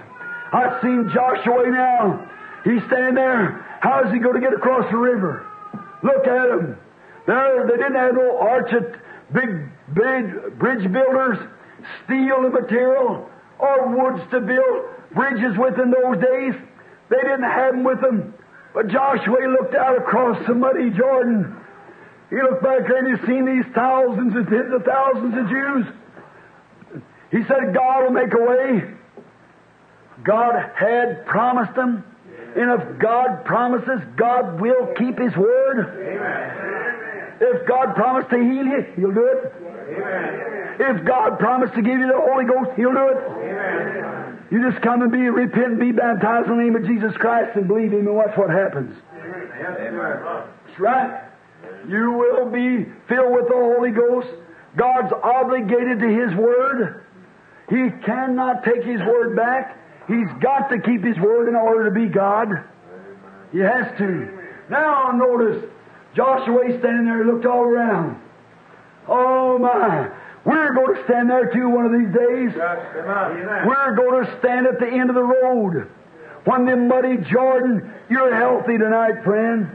I've 0.54 0.82
seen 0.82 1.10
Joshua 1.14 1.66
now. 1.72 2.30
He's 2.64 2.84
standing 2.88 3.16
there. 3.16 3.66
How 3.80 4.04
is 4.06 4.12
he 4.12 4.20
going 4.20 4.36
to 4.36 4.42
get 4.42 4.54
across 4.54 4.90
the 4.92 4.98
river? 4.98 5.48
Look 6.04 6.28
at 6.28 6.50
them. 6.50 6.78
There, 7.28 7.68
they 7.68 7.78
didn't 7.78 7.96
have 7.96 8.14
no 8.14 8.38
arch 8.40 8.72
of 8.74 8.96
big, 9.34 9.70
big 9.94 10.60
bridge 10.60 10.92
builders, 10.92 11.38
steel 12.06 12.46
and 12.46 12.54
material, 12.54 13.30
or 13.60 13.88
woods 13.96 14.24
to 14.32 14.42
build 14.42 14.86
bridges 15.14 15.58
with 15.58 15.80
in 15.80 15.92
those 15.92 16.22
days. 16.22 16.54
They 17.10 17.22
didn't 17.22 17.44
have 17.44 17.74
them 17.74 17.84
with 17.84 18.02
them. 18.02 18.34
But 18.74 18.90
Joshua 18.90 19.48
looked 19.48 19.76
out 19.76 19.98
across 19.98 20.46
the 20.48 20.54
muddy 20.54 20.90
Jordan. 20.92 21.56
He 22.30 22.36
looked 22.36 22.64
back 22.64 22.88
there 22.88 23.06
and 23.06 23.20
he 23.20 23.26
seen 23.26 23.46
these 23.46 23.66
thousands 23.74 24.36
and 24.36 24.48
tens 24.48 24.74
of 24.74 24.84
thousands 24.84 25.38
of 25.38 25.50
Jews. 25.50 25.86
He 27.32 27.44
said, 27.48 27.74
God 27.74 28.04
will 28.04 28.12
make 28.12 28.34
a 28.34 28.42
way. 28.42 28.94
God 30.24 30.56
had 30.76 31.26
promised 31.26 31.76
them. 31.76 32.04
And 32.56 32.72
if 32.72 33.00
God 33.00 33.44
promises, 33.44 34.02
God 34.16 34.62
will 34.62 34.94
keep 34.98 35.20
His 35.20 35.36
word. 35.36 35.80
Amen. 35.80 37.36
If 37.42 37.68
God 37.68 37.96
promised 37.96 38.30
to 38.30 38.38
heal 38.38 38.66
you, 38.66 38.86
He'll 38.96 39.12
do 39.12 39.26
it. 39.26 39.54
Amen. 39.90 40.78
If 40.80 41.06
God 41.06 41.38
promised 41.38 41.74
to 41.76 41.82
give 41.82 42.00
you 42.00 42.08
the 42.08 42.20
Holy 42.20 42.46
Ghost, 42.46 42.72
He'll 42.78 42.94
do 42.94 43.10
it. 43.10 43.18
Amen. 43.28 44.48
You 44.52 44.72
just 44.72 44.82
come 44.82 45.02
and 45.02 45.12
be 45.12 45.30
repent 45.30 45.66
and 45.66 45.80
be 45.80 45.92
baptized 45.92 46.48
in 46.50 46.58
the 46.58 46.64
name 46.64 46.76
of 46.76 46.86
Jesus 46.86 47.16
Christ 47.18 47.58
and 47.58 47.68
believe 47.68 47.92
Him 47.92 48.08
and 48.08 48.16
watch 48.16 48.38
what 48.38 48.50
happens. 48.50 48.96
Amen. 49.20 49.98
That's 49.98 50.80
right. 50.80 51.24
You 51.90 52.12
will 52.14 52.50
be 52.50 52.86
filled 53.10 53.34
with 53.34 53.48
the 53.48 53.56
Holy 53.56 53.92
Ghost. 53.92 54.28
God's 54.78 55.12
obligated 55.12 56.00
to 56.00 56.08
His 56.08 56.36
Word. 56.36 57.04
He 57.70 57.90
cannot 58.06 58.64
take 58.64 58.84
His 58.84 59.02
Word 59.02 59.36
back. 59.36 59.78
He's 60.08 60.30
got 60.42 60.70
to 60.70 60.80
keep 60.80 61.04
His 61.04 61.18
Word 61.18 61.50
in 61.50 61.56
order 61.56 61.86
to 61.86 61.92
be 61.92 62.08
God. 62.08 62.48
He 63.52 63.60
has 63.60 63.98
to. 63.98 64.30
Now 64.70 65.12
notice, 65.12 65.64
Joshua 66.16 66.64
standing 66.80 67.06
there 67.06 67.26
looked 67.26 67.46
all 67.46 67.64
around. 67.64 68.22
Oh 69.08 69.58
my. 69.58 70.10
We're 70.46 70.74
going 70.74 70.96
to 70.96 71.04
stand 71.06 71.30
there 71.30 71.52
too 71.52 71.70
one 71.70 71.86
of 71.86 71.92
these 71.92 72.14
days. 72.14 72.56
We're 72.56 73.96
going 73.96 74.26
to 74.26 74.40
stand 74.40 74.68
at 74.68 74.80
the 74.80 74.88
end 74.88 75.10
of 75.10 75.16
the 75.16 75.24
road. 75.24 75.90
When 76.46 76.66
the 76.66 76.76
muddy 76.76 77.18
Jordan, 77.32 77.92
you're 78.10 78.36
healthy 78.36 78.78
tonight, 78.78 79.24
friend. 79.24 79.68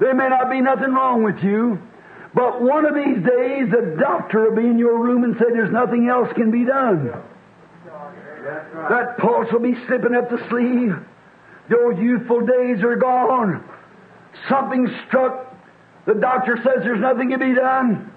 There 0.00 0.14
may 0.14 0.28
not 0.28 0.50
be 0.50 0.62
nothing 0.62 0.92
wrong 0.92 1.22
with 1.22 1.44
you, 1.44 1.78
but 2.34 2.62
one 2.62 2.86
of 2.86 2.94
these 2.94 3.22
days 3.22 3.70
the 3.70 3.96
doctor 4.00 4.48
will 4.48 4.56
be 4.56 4.66
in 4.66 4.78
your 4.78 4.98
room 4.98 5.24
and 5.24 5.34
say 5.34 5.44
there's 5.52 5.72
nothing 5.72 6.08
else 6.08 6.32
can 6.34 6.50
be 6.50 6.64
done. 6.64 7.12
That 8.44 9.16
pulse 9.18 9.50
will 9.52 9.60
be 9.60 9.74
slipping 9.86 10.14
up 10.14 10.30
the 10.30 10.38
sleeve. 10.48 10.94
Those 11.70 11.98
youthful 11.98 12.44
days 12.44 12.82
are 12.82 12.96
gone. 12.96 13.64
Something 14.48 14.86
struck. 15.06 15.56
The 16.06 16.14
doctor 16.14 16.56
says 16.58 16.82
there's 16.82 17.00
nothing 17.00 17.30
to 17.30 17.38
be 17.38 17.54
done. 17.54 18.12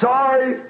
Sorry, 0.00 0.62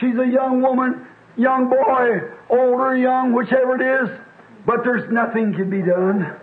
she's 0.00 0.14
a 0.18 0.26
young 0.26 0.62
woman, 0.62 1.06
young 1.36 1.68
boy, 1.68 2.20
older, 2.48 2.96
young, 2.96 3.34
whichever 3.34 3.74
it 3.76 4.02
is, 4.02 4.18
but 4.64 4.84
there's 4.84 5.10
nothing 5.12 5.54
can 5.54 5.68
be 5.68 5.82
done. 5.82 6.34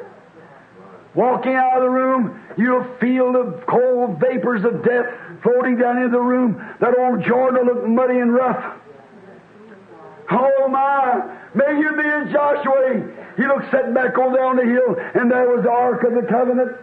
Walking 1.15 1.53
out 1.53 1.77
of 1.77 1.83
the 1.83 1.89
room, 1.89 2.41
you'll 2.57 2.87
feel 2.99 3.31
the 3.33 3.63
cold 3.67 4.19
vapors 4.19 4.63
of 4.63 4.83
death 4.83 5.05
floating 5.43 5.77
down 5.77 5.97
into 5.97 6.09
the 6.09 6.19
room. 6.19 6.55
That 6.79 6.97
old 6.97 7.23
Jordan 7.23 7.67
will 7.67 7.75
look 7.75 7.87
muddy 7.87 8.19
and 8.19 8.33
rough. 8.33 8.79
Oh 10.31 10.67
my! 10.69 11.42
May 11.55 11.77
you 11.77 11.91
be 11.95 12.07
as 12.07 12.31
Joshua. 12.31 13.03
He 13.37 13.45
looked 13.45 13.69
setting 13.71 13.93
back 13.93 14.17
on 14.17 14.57
the 14.57 14.63
hill, 14.63 14.95
and 15.15 15.29
there 15.29 15.49
was 15.49 15.63
the 15.63 15.71
Ark 15.71 16.03
of 16.03 16.13
the 16.13 16.27
Covenant. 16.29 16.77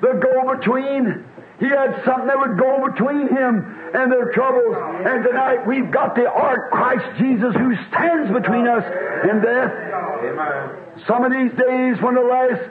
The 0.00 0.20
go 0.22 0.54
between. 0.56 1.24
He 1.58 1.66
had 1.66 2.02
something 2.04 2.28
that 2.28 2.38
would 2.38 2.56
go 2.56 2.88
between 2.88 3.28
him 3.28 3.66
and 3.92 4.12
their 4.12 4.30
troubles. 4.32 4.76
And 5.04 5.24
tonight 5.24 5.66
we've 5.66 5.90
got 5.90 6.14
the 6.14 6.30
Ark, 6.30 6.70
Christ 6.70 7.18
Jesus, 7.18 7.52
who 7.54 7.74
stands 7.90 8.30
between 8.32 8.68
us 8.68 8.84
and 8.86 9.42
death. 9.42 9.72
Amen. 10.22 10.70
Some 11.06 11.24
of 11.24 11.32
these 11.32 11.50
days, 11.58 12.00
when 12.00 12.14
the 12.14 12.22
last 12.22 12.62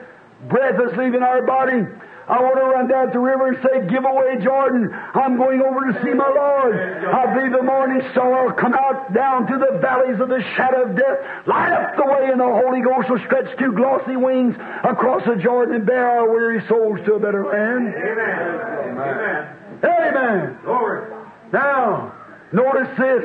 breath 0.48 0.80
is 0.80 0.96
leaving 0.96 1.22
our 1.22 1.42
body, 1.42 1.84
I 2.28 2.40
want 2.44 2.56
to 2.60 2.68
run 2.68 2.88
down 2.88 3.06
to 3.08 3.12
the 3.12 3.18
river 3.18 3.48
and 3.48 3.58
say, 3.64 3.88
Give 3.88 4.04
away 4.04 4.36
Jordan. 4.44 4.92
I'm 4.92 5.36
going 5.36 5.62
over 5.62 5.80
to 5.90 5.94
see 6.04 6.12
my 6.12 6.28
Lord. 6.28 6.76
I 6.76 7.34
believe 7.34 7.52
the 7.52 7.62
morning 7.62 8.04
star 8.12 8.44
will 8.44 8.52
come 8.52 8.74
out 8.74 9.14
down 9.14 9.46
to 9.46 9.56
the 9.56 9.78
valleys 9.80 10.20
of 10.20 10.28
the 10.28 10.44
shadow 10.54 10.84
of 10.84 10.96
death, 10.96 11.46
light 11.46 11.72
up 11.72 11.96
the 11.96 12.04
way, 12.04 12.28
and 12.28 12.38
the 12.38 12.44
Holy 12.44 12.82
Ghost 12.82 13.08
will 13.08 13.24
stretch 13.24 13.56
two 13.58 13.72
glossy 13.72 14.16
wings 14.16 14.54
across 14.84 15.24
the 15.24 15.36
Jordan 15.36 15.76
and 15.76 15.86
bear 15.86 16.08
our 16.08 16.28
weary 16.28 16.60
souls 16.68 17.00
to 17.06 17.14
a 17.14 17.18
better 17.18 17.46
land. 17.48 17.96
Amen. 17.96 19.58
Amen. 19.84 20.58
Glory. 20.64 21.08
Now, 21.52 22.12
notice 22.52 22.92
this. 22.98 23.24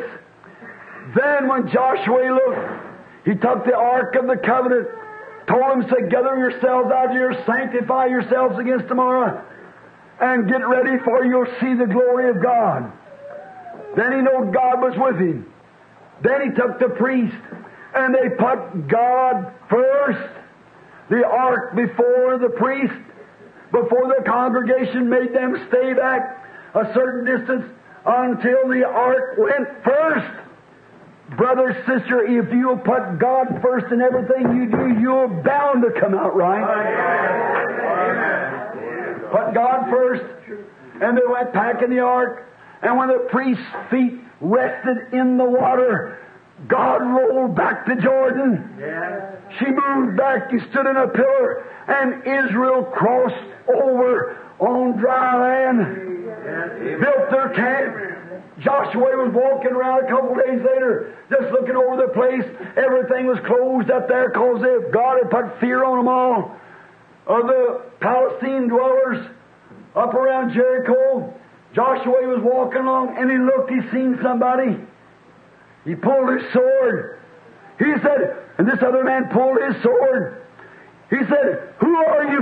Then 1.16 1.50
when 1.50 1.70
Joshua 1.70 2.40
looked, 2.40 3.26
he 3.26 3.36
took 3.36 3.66
the 3.66 3.76
Ark 3.76 4.16
of 4.16 4.28
the 4.28 4.38
Covenant, 4.38 4.88
told 5.48 5.64
him, 5.72 5.90
said, 5.90 6.10
Gather 6.10 6.38
yourselves 6.38 6.92
out 6.92 7.12
here, 7.12 7.34
sanctify 7.46 8.08
yourselves 8.08 8.60
against 8.60 8.88
tomorrow, 8.88 9.44
and 10.20 10.50
get 10.50 10.68
ready 10.68 10.98
for 11.04 11.26
you'll 11.26 11.52
see 11.60 11.74
the 11.74 11.88
glory 11.88 12.30
of 12.30 12.42
God. 12.42 12.92
Then 13.96 14.12
he 14.12 14.18
knew 14.20 14.52
God 14.52 14.82
was 14.82 14.94
with 14.98 15.20
him. 15.20 15.52
Then 16.22 16.50
he 16.50 16.56
took 16.56 16.80
the 16.80 16.90
priest, 16.90 17.36
and 17.96 18.16
they 18.16 18.30
put 18.30 18.88
God 18.88 19.54
first, 19.70 20.30
the 21.10 21.26
ark 21.26 21.76
before 21.76 22.38
the 22.40 22.50
priest, 22.58 22.94
before 23.72 24.14
the 24.18 24.24
congregation 24.26 25.10
made 25.10 25.34
them 25.34 25.66
stay 25.68 25.94
back 25.94 26.40
a 26.76 26.94
certain 26.94 27.26
distance 27.26 27.66
until 28.06 28.68
the 28.68 28.84
ark 28.86 29.38
went 29.38 29.68
first. 29.84 30.43
Brother, 31.38 31.74
sister, 31.88 32.26
if 32.26 32.52
you'll 32.52 32.78
put 32.78 33.18
God 33.20 33.60
first 33.62 33.92
in 33.92 34.02
everything 34.02 34.56
you 34.56 34.66
do, 34.70 35.00
you're 35.02 35.28
bound 35.28 35.84
to 35.84 36.00
come 36.00 36.14
out 36.14 36.36
right. 36.36 36.64
Put 39.32 39.54
God 39.54 39.90
first. 39.90 40.24
And 41.02 41.18
they 41.18 41.26
went 41.28 41.54
back 41.54 41.82
in 41.82 41.90
the 41.90 42.00
ark. 42.00 42.50
And 42.82 42.98
when 42.98 43.08
the 43.08 43.28
priest's 43.32 43.64
feet 43.90 44.20
rested 44.42 45.14
in 45.14 45.38
the 45.38 45.46
water, 45.46 46.20
God 46.68 46.98
rolled 46.98 47.56
back 47.56 47.86
the 47.88 47.96
Jordan. 47.96 48.70
She 49.60 49.66
moved 49.66 50.18
back. 50.18 50.52
He 50.52 50.60
stood 50.70 50.86
in 50.86 50.98
a 50.98 51.08
pillar. 51.08 51.66
And 51.88 52.22
Israel 52.28 52.84
crossed 52.84 53.36
over 53.68 54.43
on 54.68 54.98
dry 54.98 55.36
land. 55.40 56.04
Built 57.00 57.32
their 57.32 57.50
camp. 57.56 58.14
Joshua 58.60 59.18
was 59.18 59.34
walking 59.34 59.72
around 59.72 60.06
a 60.06 60.10
couple 60.10 60.36
days 60.36 60.62
later, 60.64 61.18
just 61.30 61.52
looking 61.52 61.76
over 61.76 61.98
the 61.98 62.14
place. 62.14 62.46
Everything 62.78 63.26
was 63.28 63.40
closed 63.46 63.90
up 63.90 64.08
there 64.08 64.30
because 64.30 64.62
God 64.94 65.18
had 65.22 65.32
put 65.32 65.60
fear 65.60 65.84
on 65.84 65.98
them 65.98 66.08
all. 66.08 66.56
Of 67.26 67.48
the 67.48 67.82
Palestine 68.00 68.68
dwellers 68.68 69.26
up 69.96 70.14
around 70.14 70.54
Jericho, 70.54 71.34
Joshua 71.74 72.28
was 72.28 72.42
walking 72.44 72.82
along 72.82 73.18
and 73.18 73.32
he 73.32 73.38
looked, 73.38 73.72
he 73.72 73.82
seen 73.92 74.20
somebody. 74.22 74.78
He 75.86 75.96
pulled 75.96 76.30
his 76.30 76.54
sword. 76.54 77.20
He 77.80 77.92
said, 78.02 78.38
and 78.58 78.68
this 78.68 78.80
other 78.86 79.04
man 79.04 79.30
pulled 79.30 79.60
his 79.62 79.82
sword. 79.82 80.46
He 81.10 81.18
said, 81.18 81.74
Who 81.80 81.96
are 81.96 82.32
you? 82.32 82.33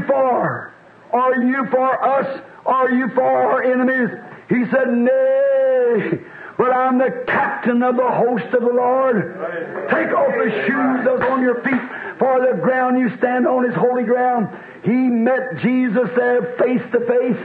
Are 1.13 1.43
you 1.43 1.65
for 1.69 2.03
us? 2.03 2.41
Are 2.65 2.91
you 2.91 3.09
for 3.09 3.23
our 3.23 3.63
enemies? 3.63 4.09
He 4.49 4.65
said, 4.69 4.87
Nay, 4.89 6.19
but 6.57 6.71
I'm 6.71 6.97
the 6.97 7.23
captain 7.27 7.81
of 7.83 7.95
the 7.95 8.11
host 8.11 8.53
of 8.53 8.61
the 8.61 8.73
Lord. 8.73 9.15
Take 9.89 10.11
off 10.13 10.33
the 10.37 10.51
shoes 10.67 11.05
that's 11.05 11.31
on 11.31 11.41
your 11.41 11.61
feet, 11.63 11.81
for 12.19 12.39
the 12.39 12.61
ground 12.61 12.99
you 12.99 13.15
stand 13.17 13.47
on 13.47 13.65
is 13.65 13.75
holy 13.75 14.03
ground. 14.03 14.49
He 14.83 14.91
met 14.91 15.57
Jesus 15.61 16.09
there 16.15 16.55
face 16.59 16.81
to 16.91 16.99
face, 16.99 17.41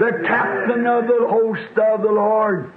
the 0.00 0.22
captain 0.26 0.86
of 0.86 1.06
the 1.06 1.26
host 1.28 1.78
of 1.78 2.02
the 2.02 2.10
Lord. 2.10 2.72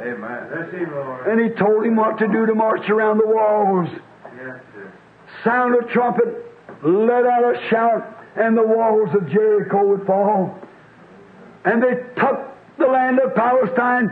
Amen. 0.00 0.48
That's 0.52 0.72
him, 0.72 0.92
Lord. 0.92 1.26
And 1.26 1.40
he 1.40 1.48
told 1.56 1.84
him 1.84 1.96
what 1.96 2.18
to 2.18 2.28
do 2.28 2.46
to 2.46 2.54
march 2.54 2.88
around 2.90 3.18
the 3.18 3.26
walls. 3.26 3.88
Yes, 4.36 4.60
sir. 4.74 4.92
Sound 5.42 5.74
a 5.74 5.92
trumpet, 5.92 6.44
let 6.82 7.24
out 7.24 7.56
a 7.56 7.68
shout, 7.70 8.15
and 8.36 8.56
the 8.56 8.66
walls 8.66 9.08
of 9.14 9.28
Jericho 9.28 9.86
would 9.88 10.06
fall. 10.06 10.58
And 11.64 11.82
they 11.82 11.94
took 12.20 12.56
the 12.78 12.86
land 12.86 13.18
of 13.18 13.34
Palestine, 13.34 14.08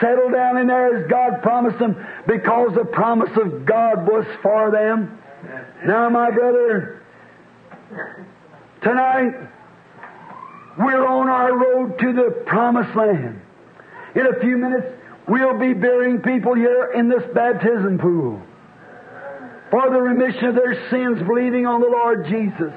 settled 0.00 0.32
down 0.32 0.58
in 0.58 0.66
there 0.66 0.96
as 0.96 1.08
God 1.08 1.42
promised 1.42 1.78
them, 1.78 1.96
because 2.26 2.74
the 2.74 2.84
promise 2.84 3.30
of 3.36 3.64
God 3.64 4.06
was 4.06 4.26
for 4.42 4.70
them. 4.70 5.18
Now, 5.86 6.08
my 6.08 6.30
brother, 6.30 7.02
tonight 8.82 9.34
we're 10.78 11.06
on 11.06 11.28
our 11.28 11.56
road 11.56 11.98
to 12.00 12.12
the 12.12 12.42
promised 12.46 12.96
land. 12.96 13.40
In 14.16 14.26
a 14.26 14.40
few 14.40 14.56
minutes, 14.56 14.86
we'll 15.28 15.58
be 15.58 15.72
burying 15.72 16.20
people 16.20 16.54
here 16.54 16.92
in 16.94 17.08
this 17.08 17.22
baptism 17.34 17.98
pool 17.98 18.42
for 19.70 19.90
the 19.90 20.00
remission 20.00 20.46
of 20.46 20.54
their 20.54 20.88
sins, 20.90 21.26
believing 21.26 21.66
on 21.66 21.80
the 21.80 21.88
Lord 21.88 22.26
Jesus. 22.26 22.72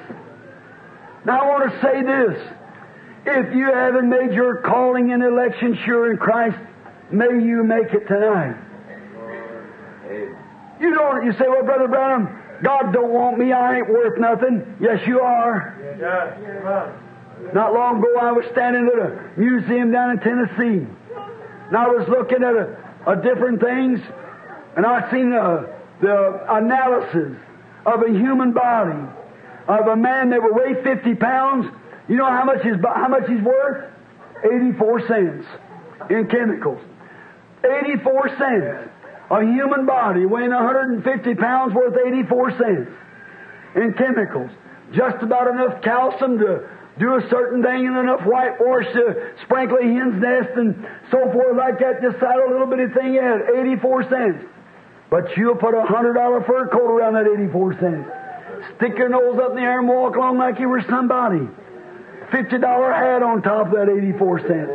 Now, 1.28 1.42
I 1.42 1.46
want 1.50 1.74
to 1.74 1.82
say 1.82 2.02
this. 2.04 2.54
If 3.26 3.54
you 3.54 3.66
haven't 3.66 4.10
made 4.10 4.32
your 4.32 4.62
calling 4.62 5.12
and 5.12 5.22
election 5.22 5.78
sure 5.84 6.10
in 6.10 6.16
Christ, 6.18 6.58
may 7.12 7.26
you 7.26 7.66
make 7.66 7.92
it 7.92 8.08
tonight. 8.08 8.56
You 10.80 10.96
don't, 10.96 11.26
you 11.26 11.34
say, 11.34 11.50
well, 11.50 11.66
Brother 11.66 11.90
Branham, 11.90 12.30
God 12.64 12.94
don't 12.94 13.12
want 13.12 13.38
me, 13.38 13.52
I 13.52 13.80
ain't 13.80 13.90
worth 13.90 14.18
nothing. 14.18 14.78
Yes, 14.80 15.06
you 15.06 15.20
are. 15.20 15.76
Not 17.54 17.74
long 17.74 17.98
ago, 17.98 18.08
I 18.22 18.32
was 18.32 18.46
standing 18.54 18.88
at 18.88 18.98
a 18.98 19.32
museum 19.38 19.92
down 19.92 20.12
in 20.12 20.20
Tennessee, 20.20 20.88
and 21.68 21.76
I 21.76 21.88
was 21.88 22.08
looking 22.08 22.42
at 22.42 22.56
a, 22.56 22.78
a 23.06 23.16
different 23.22 23.60
things, 23.60 24.00
and 24.78 24.86
I 24.86 25.12
seen 25.12 25.34
uh, 25.34 25.66
the 26.00 26.46
analysis 26.48 27.38
of 27.86 28.02
a 28.02 28.10
human 28.12 28.54
body 28.54 29.12
of 29.68 29.88
a 29.88 29.96
man 29.96 30.30
that 30.30 30.42
would 30.42 30.56
weigh 30.56 30.82
50 30.84 31.16
pounds. 31.16 31.68
You 32.08 32.16
know 32.16 32.26
how 32.30 32.46
much 32.46 32.64
bo- 32.82 32.94
how 32.94 33.08
much 33.08 33.28
he's 33.28 33.42
worth? 33.42 33.92
84 34.44 35.08
cents 35.08 35.46
in 36.10 36.28
chemicals. 36.28 36.80
84 37.66 38.30
cents. 38.38 38.90
a 39.30 39.42
human 39.44 39.86
body 39.86 40.26
weighing 40.26 40.52
150 40.52 41.36
pounds 41.36 41.74
worth 41.74 41.96
84 42.08 42.52
cents 42.52 42.92
in 43.76 43.94
chemicals. 43.94 44.50
Just 44.94 45.22
about 45.22 45.48
enough 45.52 45.82
calcium 45.82 46.40
to 46.40 46.70
do 46.98 47.16
a 47.16 47.22
certain 47.30 47.62
thing 47.62 47.88
and 47.88 47.98
enough 47.98 48.22
white 48.26 48.58
whitewash 48.60 48.86
to 48.94 49.34
sprinkle 49.44 49.78
a 49.78 49.84
hen's 49.84 50.22
nest 50.22 50.50
and 50.56 50.88
so 51.12 51.30
forth 51.34 51.58
like 51.58 51.78
that. 51.80 52.02
Just 52.02 52.20
that 52.22 52.40
a 52.40 52.50
little 52.50 52.68
bitty 52.68 52.88
thing 52.94 53.18
at 53.18 53.42
84 53.54 54.10
cents. 54.10 54.46
But 55.10 55.36
you'll 55.36 55.56
put 55.56 55.74
a 55.74 55.84
hundred 55.84 56.14
dollar 56.14 56.42
fur 56.44 56.68
coat 56.70 56.88
around 56.90 57.14
that 57.16 57.28
84 57.28 57.74
cents. 57.80 58.10
Stick 58.78 58.98
your 58.98 59.10
nose 59.10 59.40
up 59.40 59.52
in 59.52 59.58
the 59.58 59.62
air 59.62 59.80
and 59.80 59.88
walk 59.88 60.16
along 60.16 60.38
like 60.38 60.60
you 60.60 60.70
were 60.70 60.84
somebody. 60.90 61.48
$50 62.32 62.60
hat 62.60 63.24
on 63.24 63.42
top 63.42 63.68
of 63.68 63.74
that 63.74 63.90
84 63.90 64.40
cents. 64.40 64.72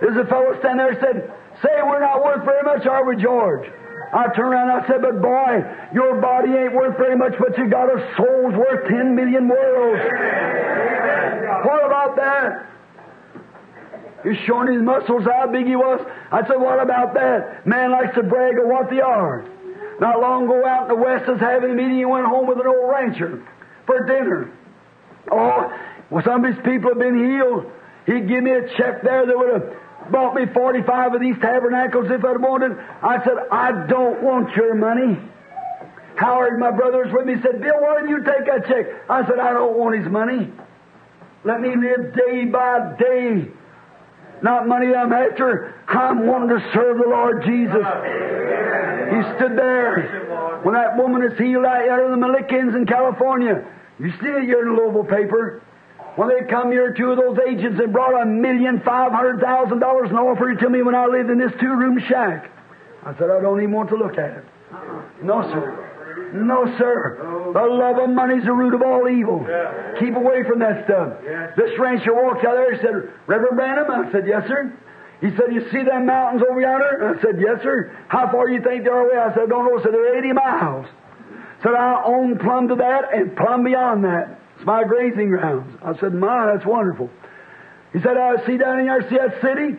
There's 0.00 0.16
a 0.16 0.28
fellow 0.28 0.56
standing 0.58 0.86
there 0.86 0.98
said, 1.00 1.32
Say, 1.62 1.82
we're 1.84 2.00
not 2.00 2.24
worth 2.24 2.44
very 2.44 2.62
much, 2.62 2.86
are 2.86 3.04
we, 3.04 3.22
George? 3.22 3.68
I 4.12 4.26
turned 4.34 4.52
around 4.52 4.70
and 4.70 4.82
I 4.82 4.86
said, 4.86 5.02
But 5.02 5.22
boy, 5.22 5.62
your 5.94 6.20
body 6.20 6.52
ain't 6.52 6.74
worth 6.74 6.96
very 6.96 7.16
much, 7.16 7.34
but 7.38 7.56
you 7.56 7.68
got 7.68 7.88
a 7.88 8.00
soul's 8.16 8.54
worth 8.54 8.88
10 8.88 9.14
million 9.14 9.48
worlds. 9.48 10.02
What 11.64 11.86
about 11.86 12.16
that? 12.16 12.66
He's 14.24 14.38
showing 14.46 14.72
his 14.72 14.82
muscles 14.82 15.24
how 15.24 15.46
big 15.50 15.66
he 15.66 15.76
was. 15.76 16.00
I 16.30 16.46
said, 16.46 16.56
What 16.56 16.80
about 16.80 17.14
that? 17.14 17.66
Man 17.66 17.90
likes 17.92 18.14
to 18.14 18.22
brag 18.22 18.58
of 18.58 18.66
what 18.66 18.90
they 18.90 19.00
are. 19.00 19.44
Not 20.02 20.18
long 20.18 20.46
ago 20.46 20.66
out 20.66 20.90
in 20.90 20.96
the 20.96 21.00
West 21.00 21.28
was 21.28 21.38
having 21.38 21.70
a 21.70 21.74
meeting, 21.74 21.98
he 21.98 22.04
went 22.04 22.26
home 22.26 22.48
with 22.48 22.58
an 22.58 22.66
old 22.66 22.90
rancher 22.90 23.38
for 23.86 24.04
dinner. 24.04 24.50
Oh, 25.30 25.70
well, 26.10 26.24
some 26.24 26.44
of 26.44 26.56
his 26.56 26.64
people 26.64 26.90
have 26.90 26.98
been 26.98 27.22
healed. 27.22 27.70
He'd 28.06 28.26
give 28.26 28.42
me 28.42 28.50
a 28.50 28.66
check 28.76 29.06
there 29.06 29.24
that 29.24 29.38
would 29.38 29.54
have 29.54 30.10
bought 30.10 30.34
me 30.34 30.46
45 30.52 31.14
of 31.14 31.20
these 31.20 31.36
tabernacles 31.40 32.10
if 32.10 32.24
I'd 32.24 32.42
wanted. 32.42 32.72
I 33.00 33.22
said, 33.22 33.46
I 33.52 33.86
don't 33.86 34.24
want 34.24 34.50
your 34.56 34.74
money. 34.74 35.22
Howard, 36.16 36.58
my 36.58 36.72
brother, 36.72 37.06
was 37.06 37.12
with 37.14 37.26
me, 37.26 37.34
said, 37.40 37.62
Bill, 37.62 37.78
why 37.78 38.00
don't 38.00 38.08
you 38.08 38.24
take 38.24 38.44
that 38.50 38.66
check? 38.66 39.06
I 39.08 39.22
said, 39.22 39.38
I 39.38 39.52
don't 39.52 39.78
want 39.78 40.02
his 40.02 40.10
money. 40.10 40.50
Let 41.44 41.60
me 41.60 41.76
live 41.78 42.12
day 42.12 42.46
by 42.46 42.96
day. 42.98 43.46
Not 44.42 44.66
money 44.66 44.92
uh, 44.92 44.98
I'm 44.98 45.12
after. 45.12 45.74
I'm 45.88 46.26
wanting 46.26 46.48
to 46.50 46.70
serve 46.74 46.98
the 46.98 47.08
Lord 47.08 47.44
Jesus. 47.44 47.84
He 49.12 49.36
stood 49.36 49.56
there 49.56 50.60
when 50.62 50.74
that 50.74 50.96
woman 50.96 51.22
is 51.22 51.38
healed 51.38 51.64
out 51.64 52.04
in 52.04 52.10
the 52.10 52.26
Malikins 52.26 52.74
in 52.74 52.86
California. 52.86 53.64
You 53.98 54.10
see 54.10 54.26
it 54.26 54.44
here 54.44 54.66
in 54.66 54.74
the 54.74 54.82
Louisville 54.82 55.04
paper. 55.04 55.62
When 56.16 56.28
they 56.28 56.44
come 56.50 56.70
here, 56.72 56.92
two 56.92 57.10
of 57.10 57.16
those 57.16 57.38
agents 57.48 57.80
and 57.80 57.92
brought 57.92 58.20
a 58.20 58.26
million 58.26 58.82
five 58.84 59.12
hundred 59.12 59.40
thousand 59.40 59.78
dollars 59.78 60.10
and 60.10 60.18
offered 60.18 60.58
it 60.58 60.60
to 60.60 60.68
me 60.68 60.82
when 60.82 60.94
I 60.94 61.06
lived 61.06 61.30
in 61.30 61.38
this 61.38 61.52
two 61.60 61.74
room 61.74 61.98
shack. 62.08 62.50
I 63.04 63.12
said, 63.18 63.30
I 63.30 63.40
don't 63.40 63.58
even 63.58 63.72
want 63.72 63.88
to 63.90 63.96
look 63.96 64.18
at 64.18 64.38
it. 64.38 64.44
No, 65.22 65.42
sir. 65.42 65.91
No, 66.32 66.64
sir. 66.78 67.18
Oh. 67.22 67.52
The 67.52 67.62
love 67.62 67.98
of 67.98 68.10
money's 68.10 68.44
the 68.44 68.52
root 68.52 68.74
of 68.74 68.82
all 68.82 69.08
evil. 69.08 69.46
Keep 70.00 70.16
away 70.16 70.42
from 70.48 70.58
that 70.60 70.84
stuff. 70.84 71.18
This 71.56 71.78
rancher 71.78 72.14
walked 72.14 72.44
out 72.44 72.54
there 72.54 72.72
and 72.72 72.80
said, 72.80 73.12
Reverend 73.26 73.56
Branham? 73.56 73.90
I 73.90 74.10
said, 74.12 74.26
Yes, 74.26 74.46
sir. 74.48 74.72
He 75.20 75.30
said, 75.36 75.52
You 75.52 75.68
see 75.70 75.82
them 75.84 76.06
mountains 76.06 76.42
over 76.48 76.60
yonder? 76.60 77.14
I 77.16 77.22
said, 77.22 77.40
Yes, 77.40 77.62
sir. 77.62 77.96
How 78.08 78.30
far 78.30 78.46
do 78.48 78.54
you 78.54 78.62
think 78.62 78.84
they're 78.84 78.98
away? 78.98 79.18
I 79.18 79.32
said, 79.34 79.44
I 79.44 79.46
don't 79.46 79.64
know. 79.64 79.78
I 79.78 79.82
said, 79.82 79.92
They're 79.92 80.18
80 80.18 80.32
miles. 80.32 80.86
Said, 81.62 81.74
I 81.74 82.02
own 82.04 82.38
plumb 82.38 82.68
to 82.68 82.74
that 82.76 83.14
and 83.14 83.36
plumb 83.36 83.62
beyond 83.64 84.04
that. 84.04 84.40
It's 84.56 84.66
my 84.66 84.84
grazing 84.84 85.30
grounds. 85.30 85.78
I 85.82 85.98
said, 86.00 86.12
My, 86.12 86.52
that's 86.52 86.66
wonderful. 86.66 87.10
He 87.92 88.00
said, 88.00 88.16
I 88.16 88.44
see 88.46 88.56
down 88.56 88.80
in 88.80 88.86
there, 88.86 89.08
see 89.08 89.16
that 89.16 89.40
city? 89.40 89.76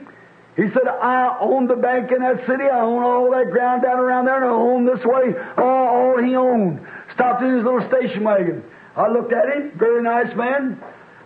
He 0.56 0.70
said, 0.70 0.88
I 0.88 1.38
own 1.42 1.68
the 1.68 1.76
bank 1.76 2.12
in 2.12 2.22
that 2.22 2.46
city. 2.46 2.66
I 2.70 2.82
own 2.82 3.02
all 3.02 3.32
that 3.32 3.50
ground 3.50 3.82
down 3.82 3.98
around 3.98 4.26
there, 4.26 4.38
and 4.38 4.46
I 4.46 4.54
own 4.54 4.86
this 4.86 5.04
way. 5.04 5.34
All, 5.58 5.66
all 5.66 6.24
he 6.24 6.36
owned. 6.36 6.86
Stopped 7.16 7.42
in 7.42 7.56
his 7.56 7.64
little 7.64 7.88
station 7.90 8.24
wagon. 8.24 8.64
I 8.96 9.08
looked 9.10 9.34
at 9.34 9.50
him, 9.50 9.72
very 9.78 10.04
nice 10.04 10.36
man. 10.36 10.78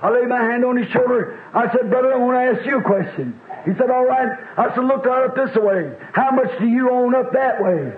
I 0.01 0.11
laid 0.11 0.29
my 0.29 0.39
hand 0.39 0.63
on 0.63 0.77
his 0.77 0.87
shoulder. 0.91 1.41
I 1.53 1.67
said, 1.73 1.89
Brother, 1.89 2.13
I 2.13 2.17
want 2.17 2.37
to 2.37 2.43
ask 2.55 2.65
you 2.65 2.79
a 2.79 2.83
question. 2.83 3.35
He 3.65 3.73
said, 3.75 3.89
All 3.89 4.05
right. 4.05 4.29
I 4.55 4.73
said, 4.73 4.85
Look 4.85 5.03
right 5.03 5.25
up 5.25 5.35
this 5.35 5.51
way. 5.57 5.91
How 6.13 6.31
much 6.31 6.47
do 6.59 6.67
you 6.67 6.89
own 6.89 7.15
up 7.15 7.33
that 7.33 7.59
way? 7.59 7.91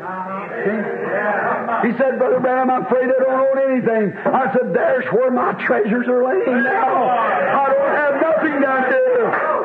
He 1.85 1.91
said, 1.99 2.17
Brother 2.17 2.39
Branham, 2.39 2.71
I'm 2.71 2.85
afraid 2.87 3.05
I 3.05 3.19
don't 3.21 3.37
own 3.37 3.57
anything. 3.69 4.17
I 4.17 4.49
said, 4.53 4.73
There's 4.73 5.05
where 5.13 5.29
my 5.29 5.53
treasures 5.67 6.07
are 6.07 6.23
laying 6.23 6.63
now. 6.63 7.05
I 7.05 7.65
don't 7.69 7.93
have 7.93 8.15
nothing 8.17 8.61
down 8.63 8.83
here 8.89 9.58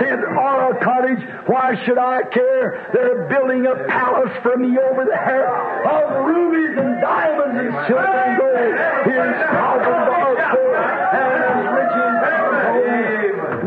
tent 0.00 0.24
or 0.24 0.72
a 0.72 0.84
cottage. 0.84 1.22
Why 1.46 1.76
should 1.84 1.98
I 1.98 2.22
care? 2.32 2.90
They're 2.92 3.28
building 3.28 3.66
a 3.66 3.84
palace 3.86 4.32
for 4.42 4.56
me 4.56 4.78
over 4.78 5.04
there 5.04 5.46
of 5.84 6.24
rubies 6.26 6.76
and 6.78 7.00
diamonds 7.00 7.60
and 7.60 7.72
silver 7.86 8.08
and 8.08 8.38
gold. 8.40 8.72
Here's 9.04 9.36
thousands 9.52 10.08
of 10.08 10.24
riches. 10.40 10.70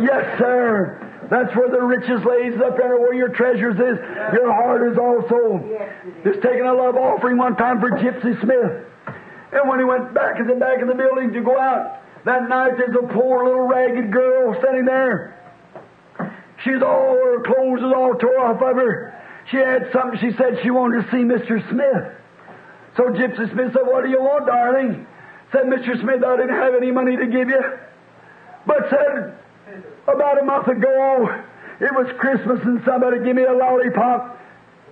Yes, 0.04 0.40
sir. 0.40 1.00
That's 1.30 1.56
where 1.56 1.70
the 1.70 1.82
riches 1.82 2.22
lays 2.26 2.60
up 2.62 2.78
there, 2.78 3.00
where 3.00 3.14
your 3.14 3.30
treasures 3.30 3.76
is. 3.76 3.98
Your 4.34 4.52
heart 4.52 4.92
is 4.92 4.98
also. 4.98 5.64
Just 6.24 6.42
taking 6.42 6.66
a 6.66 6.74
love 6.74 6.96
offering 6.96 7.38
one 7.38 7.56
time 7.56 7.80
for 7.80 7.90
Gypsy 7.92 8.40
Smith. 8.42 8.86
And 9.54 9.70
when 9.70 9.80
he 9.80 9.86
went 9.86 10.14
back 10.14 10.40
in 10.40 10.48
the 10.48 10.56
back 10.56 10.82
of 10.82 10.88
the 10.88 10.96
building 10.96 11.32
to 11.34 11.42
go 11.42 11.58
out, 11.60 12.02
that 12.26 12.50
night 12.50 12.74
there's 12.78 12.96
a 12.96 13.08
poor 13.14 13.46
little 13.46 13.68
ragged 13.68 14.12
girl 14.12 14.56
standing 14.60 14.86
there. 14.86 15.40
She's 16.64 16.82
all, 16.82 17.16
her 17.16 17.42
clothes 17.42 17.80
is 17.80 17.92
all 17.94 18.16
tore 18.16 18.40
off 18.40 18.62
of 18.62 18.78
her. 18.78 19.20
She 19.52 19.58
had 19.58 19.90
something, 19.92 20.20
she 20.20 20.36
said 20.38 20.60
she 20.64 20.72
wanted 20.72 21.04
to 21.04 21.12
see 21.12 21.24
Mr. 21.24 21.60
Smith. 21.70 22.06
So 22.96 23.04
Gypsy 23.12 23.52
Smith 23.52 23.74
said, 23.74 23.84
What 23.84 24.04
do 24.04 24.10
you 24.10 24.22
want, 24.22 24.48
darling? 24.48 25.06
Said 25.52 25.64
Mr. 25.64 26.00
Smith, 26.00 26.24
I 26.24 26.38
didn't 26.38 26.56
have 26.56 26.74
any 26.76 26.92
money 26.92 27.18
to 27.18 27.28
give 27.28 27.50
you. 27.50 27.62
But 28.66 28.90
said, 28.90 29.38
about 30.08 30.42
a 30.42 30.46
month 30.46 30.68
ago, 30.68 31.44
it 31.82 31.92
was 31.92 32.08
Christmas 32.18 32.60
and 32.64 32.82
somebody 32.86 33.20
gave 33.24 33.36
me 33.36 33.44
a 33.44 33.54
lollipop. 33.54 34.40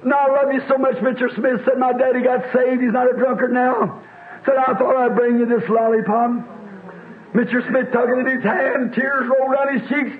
Now 0.03 0.17
I 0.17 0.43
love 0.43 0.53
you 0.53 0.61
so 0.67 0.78
much, 0.78 0.95
Mr. 0.95 1.34
Smith. 1.36 1.61
Said 1.63 1.78
my 1.78 1.93
daddy 1.93 2.22
got 2.22 2.41
saved. 2.53 2.82
He's 2.82 2.91
not 2.91 3.09
a 3.09 3.15
drunkard 3.15 3.53
now. 3.53 4.01
Said 4.45 4.57
I 4.57 4.74
thought 4.74 4.95
I'd 4.97 5.15
bring 5.15 5.39
you 5.39 5.45
this 5.45 5.67
lollipop. 5.69 6.59
Mr. 7.34 7.65
Smith 7.69 7.88
it 7.93 8.19
in 8.19 8.36
his 8.36 8.43
hand. 8.43 8.93
Tears 8.93 9.30
rolled 9.30 9.55
down 9.55 9.80
his 9.80 9.88
cheeks. 9.88 10.17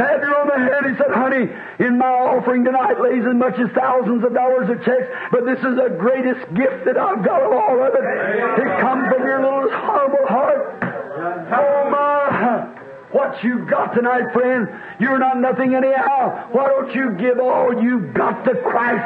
Patted 0.00 0.24
her 0.24 0.32
on 0.32 0.48
the 0.48 0.56
head. 0.56 0.82
He 0.88 0.96
said, 0.96 1.12
honey, 1.12 1.44
in 1.84 2.00
my 2.00 2.08
offering 2.08 2.64
tonight 2.64 2.96
lays 2.96 3.20
as 3.20 3.36
much 3.36 3.60
as 3.60 3.68
thousands 3.76 4.24
of 4.24 4.32
dollars 4.32 4.72
of 4.72 4.80
checks, 4.80 5.04
but 5.28 5.44
this 5.44 5.60
is 5.60 5.76
the 5.76 5.92
greatest 6.00 6.40
gift 6.56 6.88
that 6.88 6.96
I've 6.96 7.20
got 7.20 7.44
of 7.44 7.52
all 7.52 7.76
of 7.84 7.92
it. 7.92 8.00
It 8.00 8.70
comes 8.80 9.04
from 9.12 9.22
your 9.28 9.44
little 9.44 9.68
humble 9.68 10.24
heart. 10.24 10.80
Oh, 11.52 11.90
my. 11.92 12.80
What 13.12 13.42
you 13.42 13.66
got 13.68 13.92
tonight, 13.92 14.32
friend, 14.32 14.68
you're 15.00 15.18
not 15.18 15.36
nothing 15.36 15.74
anyhow. 15.74 16.48
Why 16.52 16.68
don't 16.68 16.94
you 16.94 17.12
give 17.18 17.38
all 17.38 17.74
you've 17.82 18.14
got 18.14 18.44
to 18.44 18.54
Christ? 18.62 19.04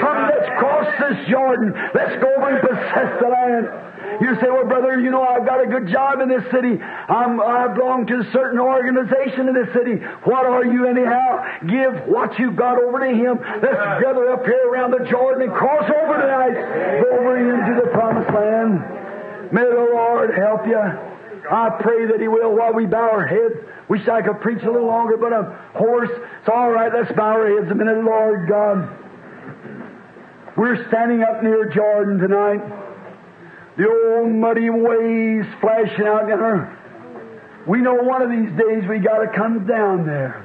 Come, 0.00 0.28
let's 0.28 0.50
cross 0.58 0.90
this 0.98 1.28
Jordan. 1.30 1.72
Let's 1.94 2.20
go 2.20 2.28
over 2.36 2.50
and 2.50 2.60
possess 2.60 3.16
the 3.16 3.28
land. 3.32 3.93
You 4.20 4.34
say, 4.40 4.48
well, 4.48 4.66
brother, 4.66 5.00
you 5.00 5.10
know, 5.10 5.22
I've 5.22 5.44
got 5.44 5.62
a 5.62 5.66
good 5.66 5.88
job 5.88 6.20
in 6.20 6.28
this 6.28 6.44
city. 6.50 6.80
I'm, 6.80 7.40
I 7.40 7.68
belong 7.68 8.06
to 8.06 8.20
a 8.20 8.32
certain 8.32 8.60
organization 8.60 9.48
in 9.48 9.54
this 9.54 9.72
city. 9.74 9.96
What 10.24 10.46
are 10.46 10.64
you 10.64 10.86
anyhow? 10.86 11.42
Give 11.66 12.06
what 12.06 12.38
you've 12.38 12.56
got 12.56 12.78
over 12.78 13.00
to 13.00 13.10
Him. 13.10 13.38
Let's 13.62 14.02
gather 14.02 14.30
up 14.30 14.44
here 14.44 14.68
around 14.68 14.92
the 14.92 15.04
Jordan 15.10 15.48
and 15.48 15.52
cross 15.52 15.90
over 15.90 16.14
tonight. 16.20 16.54
Go 17.02 17.08
over 17.18 17.34
into 17.36 17.80
the 17.82 17.90
promised 17.90 18.30
land. 18.30 19.52
May 19.52 19.64
the 19.64 19.88
Lord 19.92 20.34
help 20.36 20.66
you. 20.66 20.78
I 20.78 21.70
pray 21.80 22.06
that 22.06 22.20
He 22.20 22.28
will 22.28 22.56
while 22.56 22.72
we 22.72 22.86
bow 22.86 23.10
our 23.10 23.26
heads. 23.26 23.54
Wish 23.88 24.08
I 24.08 24.22
could 24.22 24.40
preach 24.40 24.62
a 24.62 24.70
little 24.70 24.86
longer, 24.86 25.16
but 25.16 25.32
I'm 25.32 25.52
hoarse. 25.74 26.10
It's 26.10 26.48
all 26.48 26.70
right. 26.70 26.90
Let's 26.92 27.12
bow 27.12 27.36
our 27.36 27.60
heads 27.60 27.70
a 27.70 27.74
minute, 27.74 28.02
Lord 28.04 28.48
God. 28.48 29.00
We're 30.56 30.86
standing 30.88 31.22
up 31.22 31.42
near 31.42 31.68
Jordan 31.68 32.18
tonight. 32.18 32.83
The 33.76 33.88
old 33.88 34.30
muddy 34.30 34.70
ways 34.70 35.44
flashing 35.60 36.06
out 36.06 36.28
yonder. 36.28 36.78
We 37.66 37.80
know 37.80 37.94
one 37.94 38.22
of 38.22 38.30
these 38.30 38.50
days 38.58 38.88
we 38.88 38.98
got 38.98 39.18
to 39.18 39.28
come 39.34 39.66
down 39.66 40.06
there. 40.06 40.44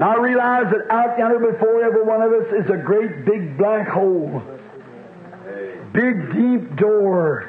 Now 0.00 0.16
I 0.16 0.20
realize 0.20 0.64
that 0.72 0.90
out 0.90 1.18
yonder 1.18 1.52
before 1.52 1.84
every 1.84 2.02
one 2.02 2.22
of 2.22 2.32
us 2.32 2.64
is 2.64 2.70
a 2.70 2.76
great 2.76 3.24
big 3.24 3.56
black 3.56 3.86
hole. 3.86 4.42
Big 5.92 6.32
deep 6.32 6.76
door. 6.76 7.48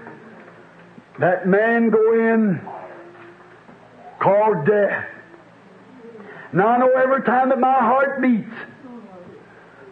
That 1.19 1.47
man 1.47 1.89
go 1.89 2.13
in 2.13 2.61
called 4.19 4.67
death. 4.67 5.05
Now 6.53 6.67
I 6.67 6.77
know 6.77 6.91
every 6.91 7.23
time 7.23 7.49
that 7.49 7.59
my 7.59 7.73
heart 7.73 8.21
beats, 8.21 8.53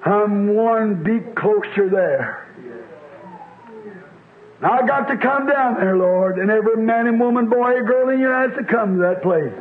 I'm 0.04 0.54
one 0.54 1.04
beat 1.04 1.36
closer 1.36 1.90
there. 1.90 2.45
I 4.66 4.86
got 4.88 5.08
to 5.10 5.18
come 5.18 5.46
down 5.46 5.76
there, 5.76 5.96
Lord, 5.96 6.40
and 6.40 6.50
every 6.50 6.78
man 6.78 7.06
and 7.06 7.20
woman, 7.20 7.48
boy 7.48 7.78
and 7.78 7.88
girl 7.88 8.10
in 8.10 8.18
here 8.18 8.34
has 8.34 8.58
to 8.58 8.64
come 8.64 8.96
to 8.96 9.02
that 9.02 9.22
place. 9.22 9.54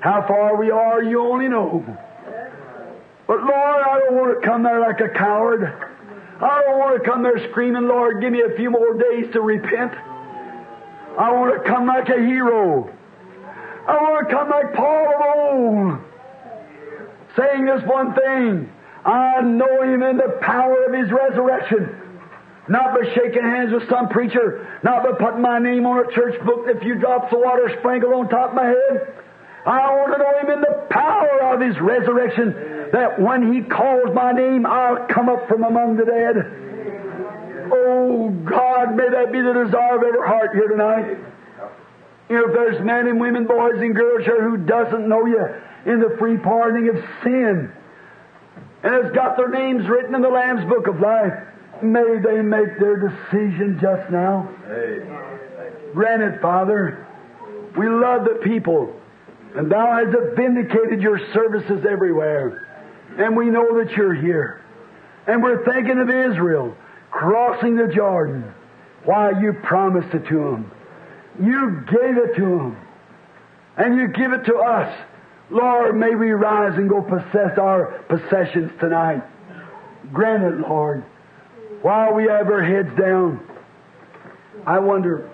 How 0.00 0.26
far 0.26 0.56
we 0.56 0.70
are, 0.70 1.02
you 1.02 1.20
only 1.20 1.46
know. 1.46 1.84
But 3.26 3.40
Lord, 3.40 3.52
I 3.52 4.00
don't 4.00 4.14
want 4.14 4.40
to 4.40 4.46
come 4.46 4.62
there 4.62 4.80
like 4.80 5.00
a 5.00 5.10
coward. 5.10 5.64
I 6.40 6.62
don't 6.62 6.78
want 6.78 7.02
to 7.02 7.10
come 7.10 7.22
there 7.22 7.38
screaming, 7.50 7.86
Lord, 7.86 8.22
give 8.22 8.32
me 8.32 8.40
a 8.40 8.56
few 8.56 8.70
more 8.70 8.94
days 8.94 9.30
to 9.34 9.42
repent. 9.42 9.92
I 11.18 11.30
want 11.30 11.62
to 11.62 11.68
come 11.68 11.86
like 11.86 12.08
a 12.08 12.18
hero. 12.18 12.90
I 13.86 13.96
want 13.96 14.28
to 14.28 14.34
come 14.34 14.48
like 14.48 14.72
Paul 14.72 15.06
of 15.06 15.20
old, 15.36 15.98
saying 17.36 17.66
this 17.66 17.82
one 17.84 18.14
thing. 18.14 18.72
I 19.04 19.42
know 19.42 19.82
him 19.82 20.02
in 20.02 20.16
the 20.16 20.38
power 20.40 20.84
of 20.84 20.94
his 20.94 21.12
resurrection. 21.12 22.00
Not 22.66 22.94
by 22.94 23.12
shaking 23.14 23.42
hands 23.42 23.72
with 23.72 23.88
some 23.90 24.08
preacher, 24.08 24.66
not 24.82 25.02
by 25.02 25.12
putting 25.18 25.42
my 25.42 25.58
name 25.58 25.84
on 25.86 26.06
a 26.06 26.12
church 26.12 26.42
book, 26.46 26.66
a 26.66 26.80
few 26.80 26.94
drops 26.94 27.32
of 27.32 27.40
water 27.40 27.74
sprinkled 27.78 28.14
on 28.14 28.28
top 28.28 28.50
of 28.50 28.54
my 28.56 28.66
head. 28.66 29.14
I 29.66 29.94
want 29.96 30.12
to 30.12 30.18
know 30.18 30.38
him 30.40 30.50
in 30.50 30.60
the 30.60 30.86
power 30.90 31.54
of 31.54 31.60
his 31.60 31.78
resurrection, 31.80 32.90
that 32.92 33.20
when 33.20 33.52
he 33.52 33.62
calls 33.62 34.14
my 34.14 34.32
name, 34.32 34.64
I'll 34.66 35.06
come 35.08 35.28
up 35.28 35.46
from 35.48 35.64
among 35.64 35.96
the 35.96 36.04
dead. 36.04 37.70
Oh 37.72 38.30
God, 38.44 38.94
may 38.94 39.08
that 39.08 39.32
be 39.32 39.40
the 39.40 39.52
desire 39.64 39.96
of 39.96 40.02
every 40.02 40.26
heart 40.26 40.52
here 40.54 40.68
tonight. 40.68 41.18
You 42.28 42.36
know, 42.36 42.44
if 42.46 42.52
there's 42.52 42.84
men 42.84 43.08
and 43.08 43.20
women, 43.20 43.46
boys 43.46 43.76
and 43.76 43.94
girls 43.94 44.24
here 44.24 44.42
who 44.42 44.56
doesn't 44.58 45.06
know 45.08 45.26
you 45.26 45.44
in 45.86 46.00
the 46.00 46.16
free 46.18 46.38
pardoning 46.38 46.88
of 46.88 46.96
sin, 47.22 47.72
and 48.82 49.04
has 49.04 49.12
got 49.12 49.36
their 49.36 49.48
names 49.48 49.86
written 49.88 50.14
in 50.14 50.22
the 50.22 50.28
Lamb's 50.28 50.64
Book 50.68 50.86
of 50.86 51.00
Life, 51.00 51.32
may 51.84 52.18
they 52.18 52.42
make 52.42 52.78
their 52.78 52.96
decision 52.96 53.78
just 53.80 54.10
now. 54.10 54.48
Granted, 55.94 56.40
Father, 56.40 57.06
we 57.76 57.88
love 57.88 58.24
the 58.24 58.40
people, 58.42 58.94
and 59.54 59.70
Thou 59.70 59.96
hast 59.96 60.36
vindicated 60.36 61.00
your 61.00 61.18
services 61.32 61.84
everywhere, 61.88 62.66
and 63.18 63.36
we 63.36 63.46
know 63.46 63.78
that 63.78 63.92
you're 63.92 64.14
here. 64.14 64.60
And 65.26 65.42
we're 65.42 65.64
thinking 65.64 65.98
of 65.98 66.10
Israel 66.10 66.76
crossing 67.10 67.76
the 67.76 67.86
Jordan. 67.86 68.52
Why, 69.04 69.40
you 69.40 69.52
promised 69.52 70.14
it 70.14 70.26
to 70.28 70.34
them. 70.34 70.70
You 71.40 71.84
gave 71.86 72.16
it 72.16 72.34
to 72.36 72.42
them. 72.42 72.76
And 73.76 73.96
you 73.96 74.08
give 74.08 74.32
it 74.32 74.44
to 74.44 74.56
us. 74.56 74.96
Lord, 75.50 75.96
may 75.96 76.14
we 76.14 76.30
rise 76.30 76.76
and 76.76 76.88
go 76.88 77.02
possess 77.02 77.58
our 77.58 78.04
possessions 78.08 78.72
tonight. 78.80 79.22
Grant 80.12 80.42
it, 80.42 80.68
Lord. 80.68 81.04
While 81.84 82.14
we 82.16 82.24
have 82.32 82.48
our 82.48 82.64
heads 82.64 82.88
down, 82.96 83.44
I 84.64 84.78
wonder 84.80 85.28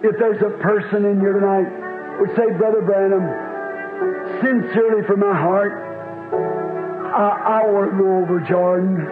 if 0.00 0.16
there's 0.16 0.40
a 0.40 0.56
person 0.64 1.04
in 1.04 1.20
here 1.20 1.36
tonight 1.36 1.68
would 2.16 2.32
say, 2.32 2.48
Brother 2.56 2.80
Branham, 2.80 3.28
sincerely 4.40 5.04
from 5.04 5.20
my 5.20 5.36
heart, 5.36 5.68
I, 7.12 7.60
I 7.60 7.68
want 7.76 7.92
to 7.92 7.96
go 8.00 8.08
over 8.24 8.40
Jordan. 8.48 9.04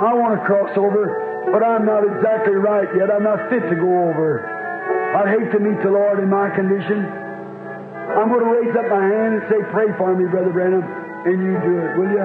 I 0.00 0.16
want 0.16 0.40
to 0.40 0.46
cross 0.48 0.72
over, 0.72 1.52
but 1.52 1.60
I'm 1.60 1.84
not 1.84 2.08
exactly 2.08 2.56
right 2.56 2.88
yet. 2.96 3.12
I'm 3.12 3.28
not 3.28 3.52
fit 3.52 3.68
to 3.68 3.76
go 3.76 4.08
over. 4.08 4.40
I'd 5.20 5.36
hate 5.36 5.52
to 5.52 5.60
meet 5.60 5.84
the 5.84 5.92
Lord 5.92 6.24
in 6.24 6.32
my 6.32 6.48
condition. 6.48 7.04
I'm 8.16 8.32
going 8.32 8.40
to 8.40 8.52
raise 8.56 8.72
up 8.72 8.88
my 8.88 9.04
hand 9.04 9.36
and 9.36 9.42
say, 9.52 9.60
Pray 9.68 9.92
for 10.00 10.16
me, 10.16 10.24
Brother 10.32 10.48
Branham, 10.48 10.80
and 11.28 11.44
you 11.44 11.60
do 11.60 11.76
it, 11.76 11.92
will 12.00 12.08
you? 12.08 12.24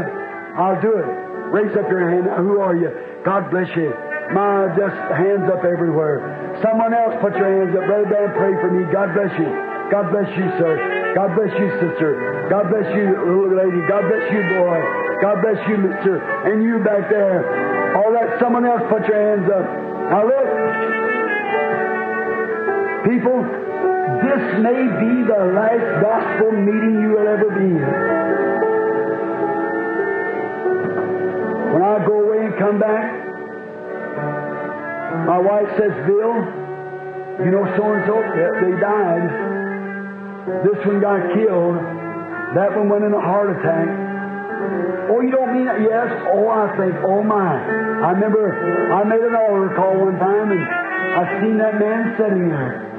I'll 0.56 0.80
do 0.80 0.96
it. 0.96 1.29
Raise 1.50 1.74
up 1.76 1.90
your 1.90 2.06
hand. 2.06 2.30
Who 2.46 2.62
are 2.62 2.76
you? 2.76 2.94
God 3.26 3.50
bless 3.50 3.70
you. 3.76 3.90
My, 4.34 4.70
just 4.78 4.94
hands 5.18 5.50
up 5.50 5.66
everywhere. 5.66 6.22
Someone 6.62 6.94
else 6.94 7.18
put 7.18 7.34
your 7.34 7.50
hands 7.50 7.74
up. 7.74 7.84
Brother 7.90 8.06
Branham, 8.06 8.34
pray 8.38 8.54
for 8.62 8.70
me. 8.70 8.86
God 8.94 9.10
bless 9.18 9.34
you. 9.42 9.50
God 9.90 10.14
bless 10.14 10.30
you, 10.38 10.46
sir. 10.62 10.78
God 11.18 11.34
bless 11.34 11.50
you, 11.58 11.70
sister. 11.82 12.46
God 12.54 12.70
bless 12.70 12.86
you, 12.94 13.10
little 13.26 13.58
lady. 13.58 13.82
God 13.90 14.06
bless 14.06 14.26
you, 14.30 14.42
boy. 14.54 14.78
God 15.26 15.42
bless 15.42 15.58
you, 15.66 15.78
mister. 15.82 16.22
And 16.46 16.62
you 16.62 16.78
back 16.86 17.10
there. 17.10 17.42
All 17.98 18.14
that, 18.14 18.40
someone 18.40 18.66
else 18.66 18.86
put 18.86 19.02
your 19.10 19.18
hands 19.18 19.50
up. 19.50 19.66
Now 20.14 20.30
look. 20.30 20.50
People, 23.10 23.42
this 24.22 24.44
may 24.62 24.86
be 25.02 25.26
the 25.26 25.42
last 25.58 25.90
gospel 26.06 26.52
meeting 26.54 27.02
you 27.02 27.18
will 27.18 27.28
ever 27.28 27.50
be 27.50 27.74
in. 27.74 28.49
When 31.70 31.84
I 31.86 32.02
go 32.06 32.16
away 32.26 32.46
and 32.46 32.58
come 32.58 32.80
back, 32.80 33.06
my 35.30 35.38
wife 35.38 35.70
says, 35.78 35.94
Bill, 36.10 36.34
you 37.46 37.52
know 37.54 37.66
so 37.78 37.84
and 37.94 38.04
so? 38.10 38.18
Yeah, 38.18 38.52
they 38.58 38.74
died. 38.82 39.26
This 40.66 40.82
one 40.86 41.00
got 41.00 41.22
killed. 41.38 41.78
That 42.58 42.74
one 42.74 42.90
went 42.90 43.06
in 43.06 43.14
a 43.14 43.22
heart 43.22 43.54
attack. 43.54 43.86
Oh, 45.14 45.22
you 45.22 45.30
don't 45.30 45.54
mean 45.54 45.66
that? 45.66 45.80
Yes. 45.82 46.10
Oh, 46.34 46.50
I 46.50 46.74
think, 46.76 46.98
oh 47.06 47.22
my. 47.22 47.54
I 48.02 48.12
remember 48.18 48.50
I 48.50 49.04
made 49.06 49.22
an 49.22 49.36
altar 49.38 49.70
call 49.78 49.94
one 50.10 50.18
time 50.18 50.52
and 50.52 50.66
I 50.66 51.22
seen 51.42 51.58
that 51.62 51.78
man 51.78 52.18
sitting 52.18 52.50
there. 52.50 52.90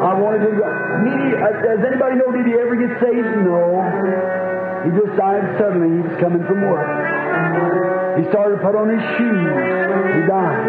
I 0.00 0.14
wanted 0.14 0.46
to. 0.46 0.54
Meet, 0.54 1.34
uh, 1.34 1.50
does 1.66 1.82
anybody 1.82 2.16
know, 2.16 2.30
did 2.30 2.46
he 2.46 2.54
ever 2.54 2.78
get 2.78 2.94
saved? 3.02 3.26
No. 3.42 3.82
He 4.86 4.94
just 4.96 5.18
died 5.18 5.58
suddenly. 5.58 5.98
He 5.98 6.08
was 6.08 6.16
coming 6.22 6.46
from 6.46 6.62
work. 6.62 7.09
He 8.18 8.24
started 8.30 8.56
to 8.56 8.62
put 8.62 8.74
on 8.74 8.88
his 8.90 9.02
shoes. 9.16 9.50
He 10.16 10.22
died. 10.26 10.66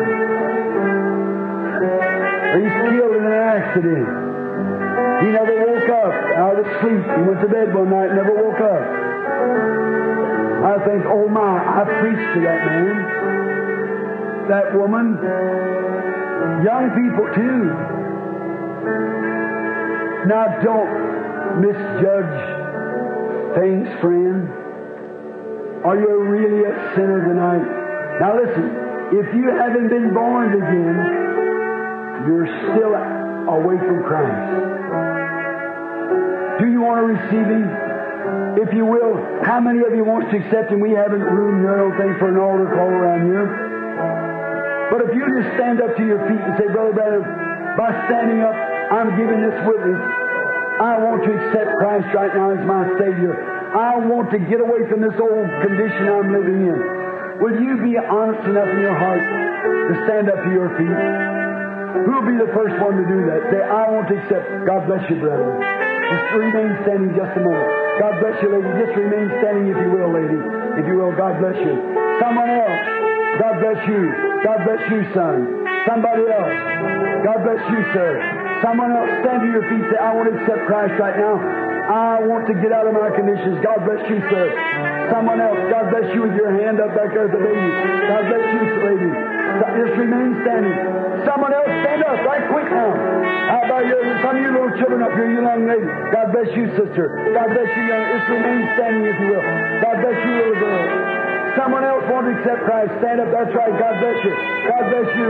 He's 2.52 2.76
killed 2.92 3.16
in 3.16 3.24
an 3.26 3.34
accident. 3.34 4.08
He 5.22 5.28
never 5.32 5.56
woke 5.66 5.90
up 5.90 6.14
out 6.38 6.60
of 6.60 6.66
sleep. 6.82 7.02
He 7.02 7.22
went 7.24 7.42
to 7.42 7.48
bed 7.48 7.74
one 7.74 7.90
night 7.90 8.10
and 8.10 8.18
never 8.18 8.34
woke 8.36 8.60
up. 8.60 8.84
I 10.62 10.78
think, 10.86 11.06
oh 11.06 11.28
my, 11.28 11.58
I 11.58 11.84
preached 12.02 12.34
to 12.36 12.42
that 12.42 12.66
man, 12.66 12.96
that 14.48 14.78
woman, 14.78 15.18
young 16.64 16.92
people 16.94 17.26
too. 17.34 17.74
Now 20.28 20.60
don't 20.62 21.62
misjudge 21.62 22.38
things, 23.56 23.90
friend. 24.02 24.61
Are 25.82 25.98
you 25.98 26.14
really 26.30 26.62
a 26.62 26.74
sinner 26.94 27.26
tonight? 27.26 27.66
Now 28.22 28.38
listen, 28.38 28.70
if 29.18 29.34
you 29.34 29.50
haven't 29.50 29.90
been 29.90 30.14
born 30.14 30.54
again, 30.54 30.94
you're 32.30 32.46
still 32.70 32.94
away 33.50 33.82
from 33.82 34.06
Christ. 34.06 34.46
Do 36.62 36.70
you 36.70 36.86
want 36.86 37.02
to 37.02 37.06
receive 37.18 37.48
Him? 37.50 37.66
If 38.62 38.70
you 38.78 38.86
will, 38.86 39.18
how 39.42 39.58
many 39.58 39.82
of 39.82 39.98
you 39.98 40.06
wants 40.06 40.30
to 40.30 40.38
accept 40.38 40.70
Him? 40.70 40.86
We 40.86 40.94
haven't 40.94 41.26
room 41.26 41.66
here, 41.66 41.74
I 41.74 41.78
don't 41.82 41.98
think, 41.98 42.14
for 42.22 42.30
an 42.30 42.38
altar 42.38 42.70
call 42.78 42.94
around 42.94 43.26
here. 43.26 43.50
But 44.94 45.10
if 45.10 45.18
you 45.18 45.26
just 45.42 45.50
stand 45.58 45.82
up 45.82 45.98
to 45.98 46.06
your 46.06 46.22
feet 46.30 46.46
and 46.46 46.62
say, 46.62 46.70
Brother 46.70 46.94
Branham, 46.94 47.26
by 47.74 47.90
standing 48.06 48.46
up, 48.46 48.54
I'm 48.54 49.18
giving 49.18 49.42
this 49.42 49.58
witness. 49.66 49.98
I 50.78 51.02
want 51.02 51.26
to 51.26 51.32
accept 51.34 51.74
Christ 51.82 52.14
right 52.14 52.36
now 52.38 52.54
as 52.54 52.62
my 52.70 52.86
Savior. 53.02 53.61
I 53.72 53.96
want 54.04 54.28
to 54.36 54.40
get 54.52 54.60
away 54.60 54.84
from 54.92 55.00
this 55.00 55.16
old 55.16 55.48
condition 55.64 56.04
I'm 56.12 56.28
living 56.28 56.68
in. 56.68 56.80
Will 57.40 57.56
you 57.56 57.80
be 57.80 57.96
honest 57.96 58.44
enough 58.44 58.68
in 58.68 58.84
your 58.84 58.94
heart 59.00 59.24
to 59.24 59.94
stand 60.04 60.28
up 60.28 60.44
to 60.44 60.52
your 60.52 60.68
feet? 60.76 60.92
Who'll 62.04 62.28
be 62.28 62.36
the 62.36 62.52
first 62.52 62.76
one 62.84 63.00
to 63.00 63.06
do 63.08 63.24
that? 63.32 63.40
Say, 63.48 63.64
I 63.64 63.88
want 63.88 64.12
to 64.12 64.16
accept. 64.20 64.68
God 64.68 64.92
bless 64.92 65.08
you, 65.08 65.24
brother. 65.24 65.56
Just 65.56 66.28
remain 66.36 66.72
standing 66.84 67.16
just 67.16 67.32
a 67.32 67.42
moment. 67.44 67.72
God 68.04 68.14
bless 68.20 68.36
you, 68.44 68.50
lady. 68.52 68.70
Just 68.76 68.96
remain 69.00 69.28
standing 69.40 69.66
if 69.72 69.80
you 69.80 69.90
will, 69.96 70.12
lady. 70.12 70.40
If 70.76 70.84
you 70.92 71.00
will, 71.00 71.16
God 71.16 71.40
bless 71.40 71.56
you. 71.64 71.76
Someone 72.20 72.52
else. 72.52 72.80
God 73.40 73.56
bless 73.64 73.80
you. 73.88 74.02
God 74.44 74.60
bless 74.68 74.84
you, 74.92 75.02
son. 75.16 75.64
Somebody 75.88 76.28
else. 76.28 76.56
God 77.24 77.40
bless 77.48 77.64
you, 77.72 77.82
sir. 77.96 78.20
Someone 78.60 78.92
else, 78.92 79.10
stand 79.24 79.42
to 79.42 79.50
your 79.50 79.64
feet. 79.72 79.88
Say, 79.96 79.98
I 79.98 80.12
want 80.12 80.28
to 80.28 80.36
accept 80.36 80.68
Christ 80.68 81.00
right 81.00 81.16
now. 81.16 81.61
I 81.92 82.24
want 82.24 82.48
to 82.48 82.56
get 82.56 82.72
out 82.72 82.88
of 82.88 82.96
my 82.96 83.12
conditions. 83.12 83.60
God 83.60 83.84
bless 83.84 84.00
you, 84.08 84.24
sir. 84.32 84.48
Someone 85.12 85.44
else, 85.44 85.60
God 85.68 85.92
bless 85.92 86.08
you 86.16 86.24
with 86.24 86.40
your 86.40 86.56
hand 86.56 86.80
up 86.80 86.96
back 86.96 87.12
there 87.12 87.28
the 87.28 87.36
baby. 87.36 87.68
God 88.08 88.24
bless 88.32 88.46
you, 88.48 88.64
lady. 88.80 89.12
Just 89.76 90.00
remain 90.00 90.40
standing. 90.40 90.72
Someone 91.28 91.52
else, 91.52 91.68
stand 91.68 92.08
up 92.08 92.16
right 92.24 92.48
quick 92.48 92.72
now. 92.72 92.96
How 92.96 93.68
about 93.68 93.84
you? 93.84 94.00
Some 94.24 94.40
of 94.40 94.42
you 94.42 94.52
little 94.56 94.72
children 94.80 95.04
up 95.04 95.12
here, 95.20 95.36
you 95.36 95.44
young 95.44 95.68
lady. 95.68 95.84
God 96.16 96.32
bless 96.32 96.48
you, 96.56 96.72
sister. 96.80 97.12
God 97.36 97.52
bless 97.52 97.68
you, 97.76 97.84
young. 97.84 98.04
Just 98.08 98.28
remain 98.40 98.62
standing 98.80 99.04
if 99.12 99.18
you 99.20 99.28
will. 99.36 99.46
God 99.84 99.96
bless 100.00 100.18
you, 100.24 100.32
little 100.32 100.60
girl. 100.64 100.84
Someone 101.60 101.84
else 101.84 102.08
want 102.08 102.32
to 102.32 102.40
accept 102.40 102.64
Christ. 102.64 102.92
Stand 103.04 103.20
up. 103.20 103.36
That's 103.36 103.52
right. 103.52 103.76
God 103.76 103.96
bless 104.00 104.20
you. 104.24 104.34
God 104.72 104.84
bless 104.96 105.10
you. 105.12 105.28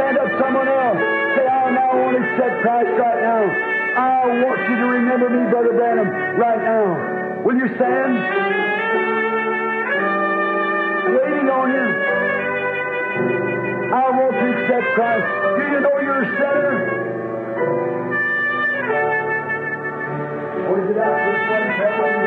Stand 0.00 0.16
up. 0.24 0.28
Someone 0.40 0.68
else. 0.72 1.00
Say, 1.36 1.44
I 1.44 1.68
now 1.68 1.92
want 2.00 2.16
to 2.16 2.22
accept 2.24 2.54
Christ 2.64 2.92
right 2.96 3.20
now. 3.20 3.77
I 3.98 4.26
want 4.44 4.60
you 4.70 4.76
to 4.76 4.86
remember 4.86 5.28
me, 5.28 5.50
Brother 5.50 5.72
Branham, 5.72 6.06
right 6.38 6.62
now. 6.62 7.42
Will 7.42 7.56
you 7.56 7.66
stand? 7.74 8.14
Waiting 11.18 11.48
on 11.50 11.70
Him. 11.74 11.90
I 13.92 14.10
want 14.14 14.34
to 14.38 14.46
accept 14.54 14.86
Christ. 14.94 15.26
Do 15.58 15.62
you 15.66 15.80
know 15.80 15.98
you're 15.98 16.22
a 16.22 16.30
sinner? 16.38 16.74
What 20.70 20.78
is 20.78 20.90
it 20.90 20.98
out 20.98 21.18
this? 21.26 22.17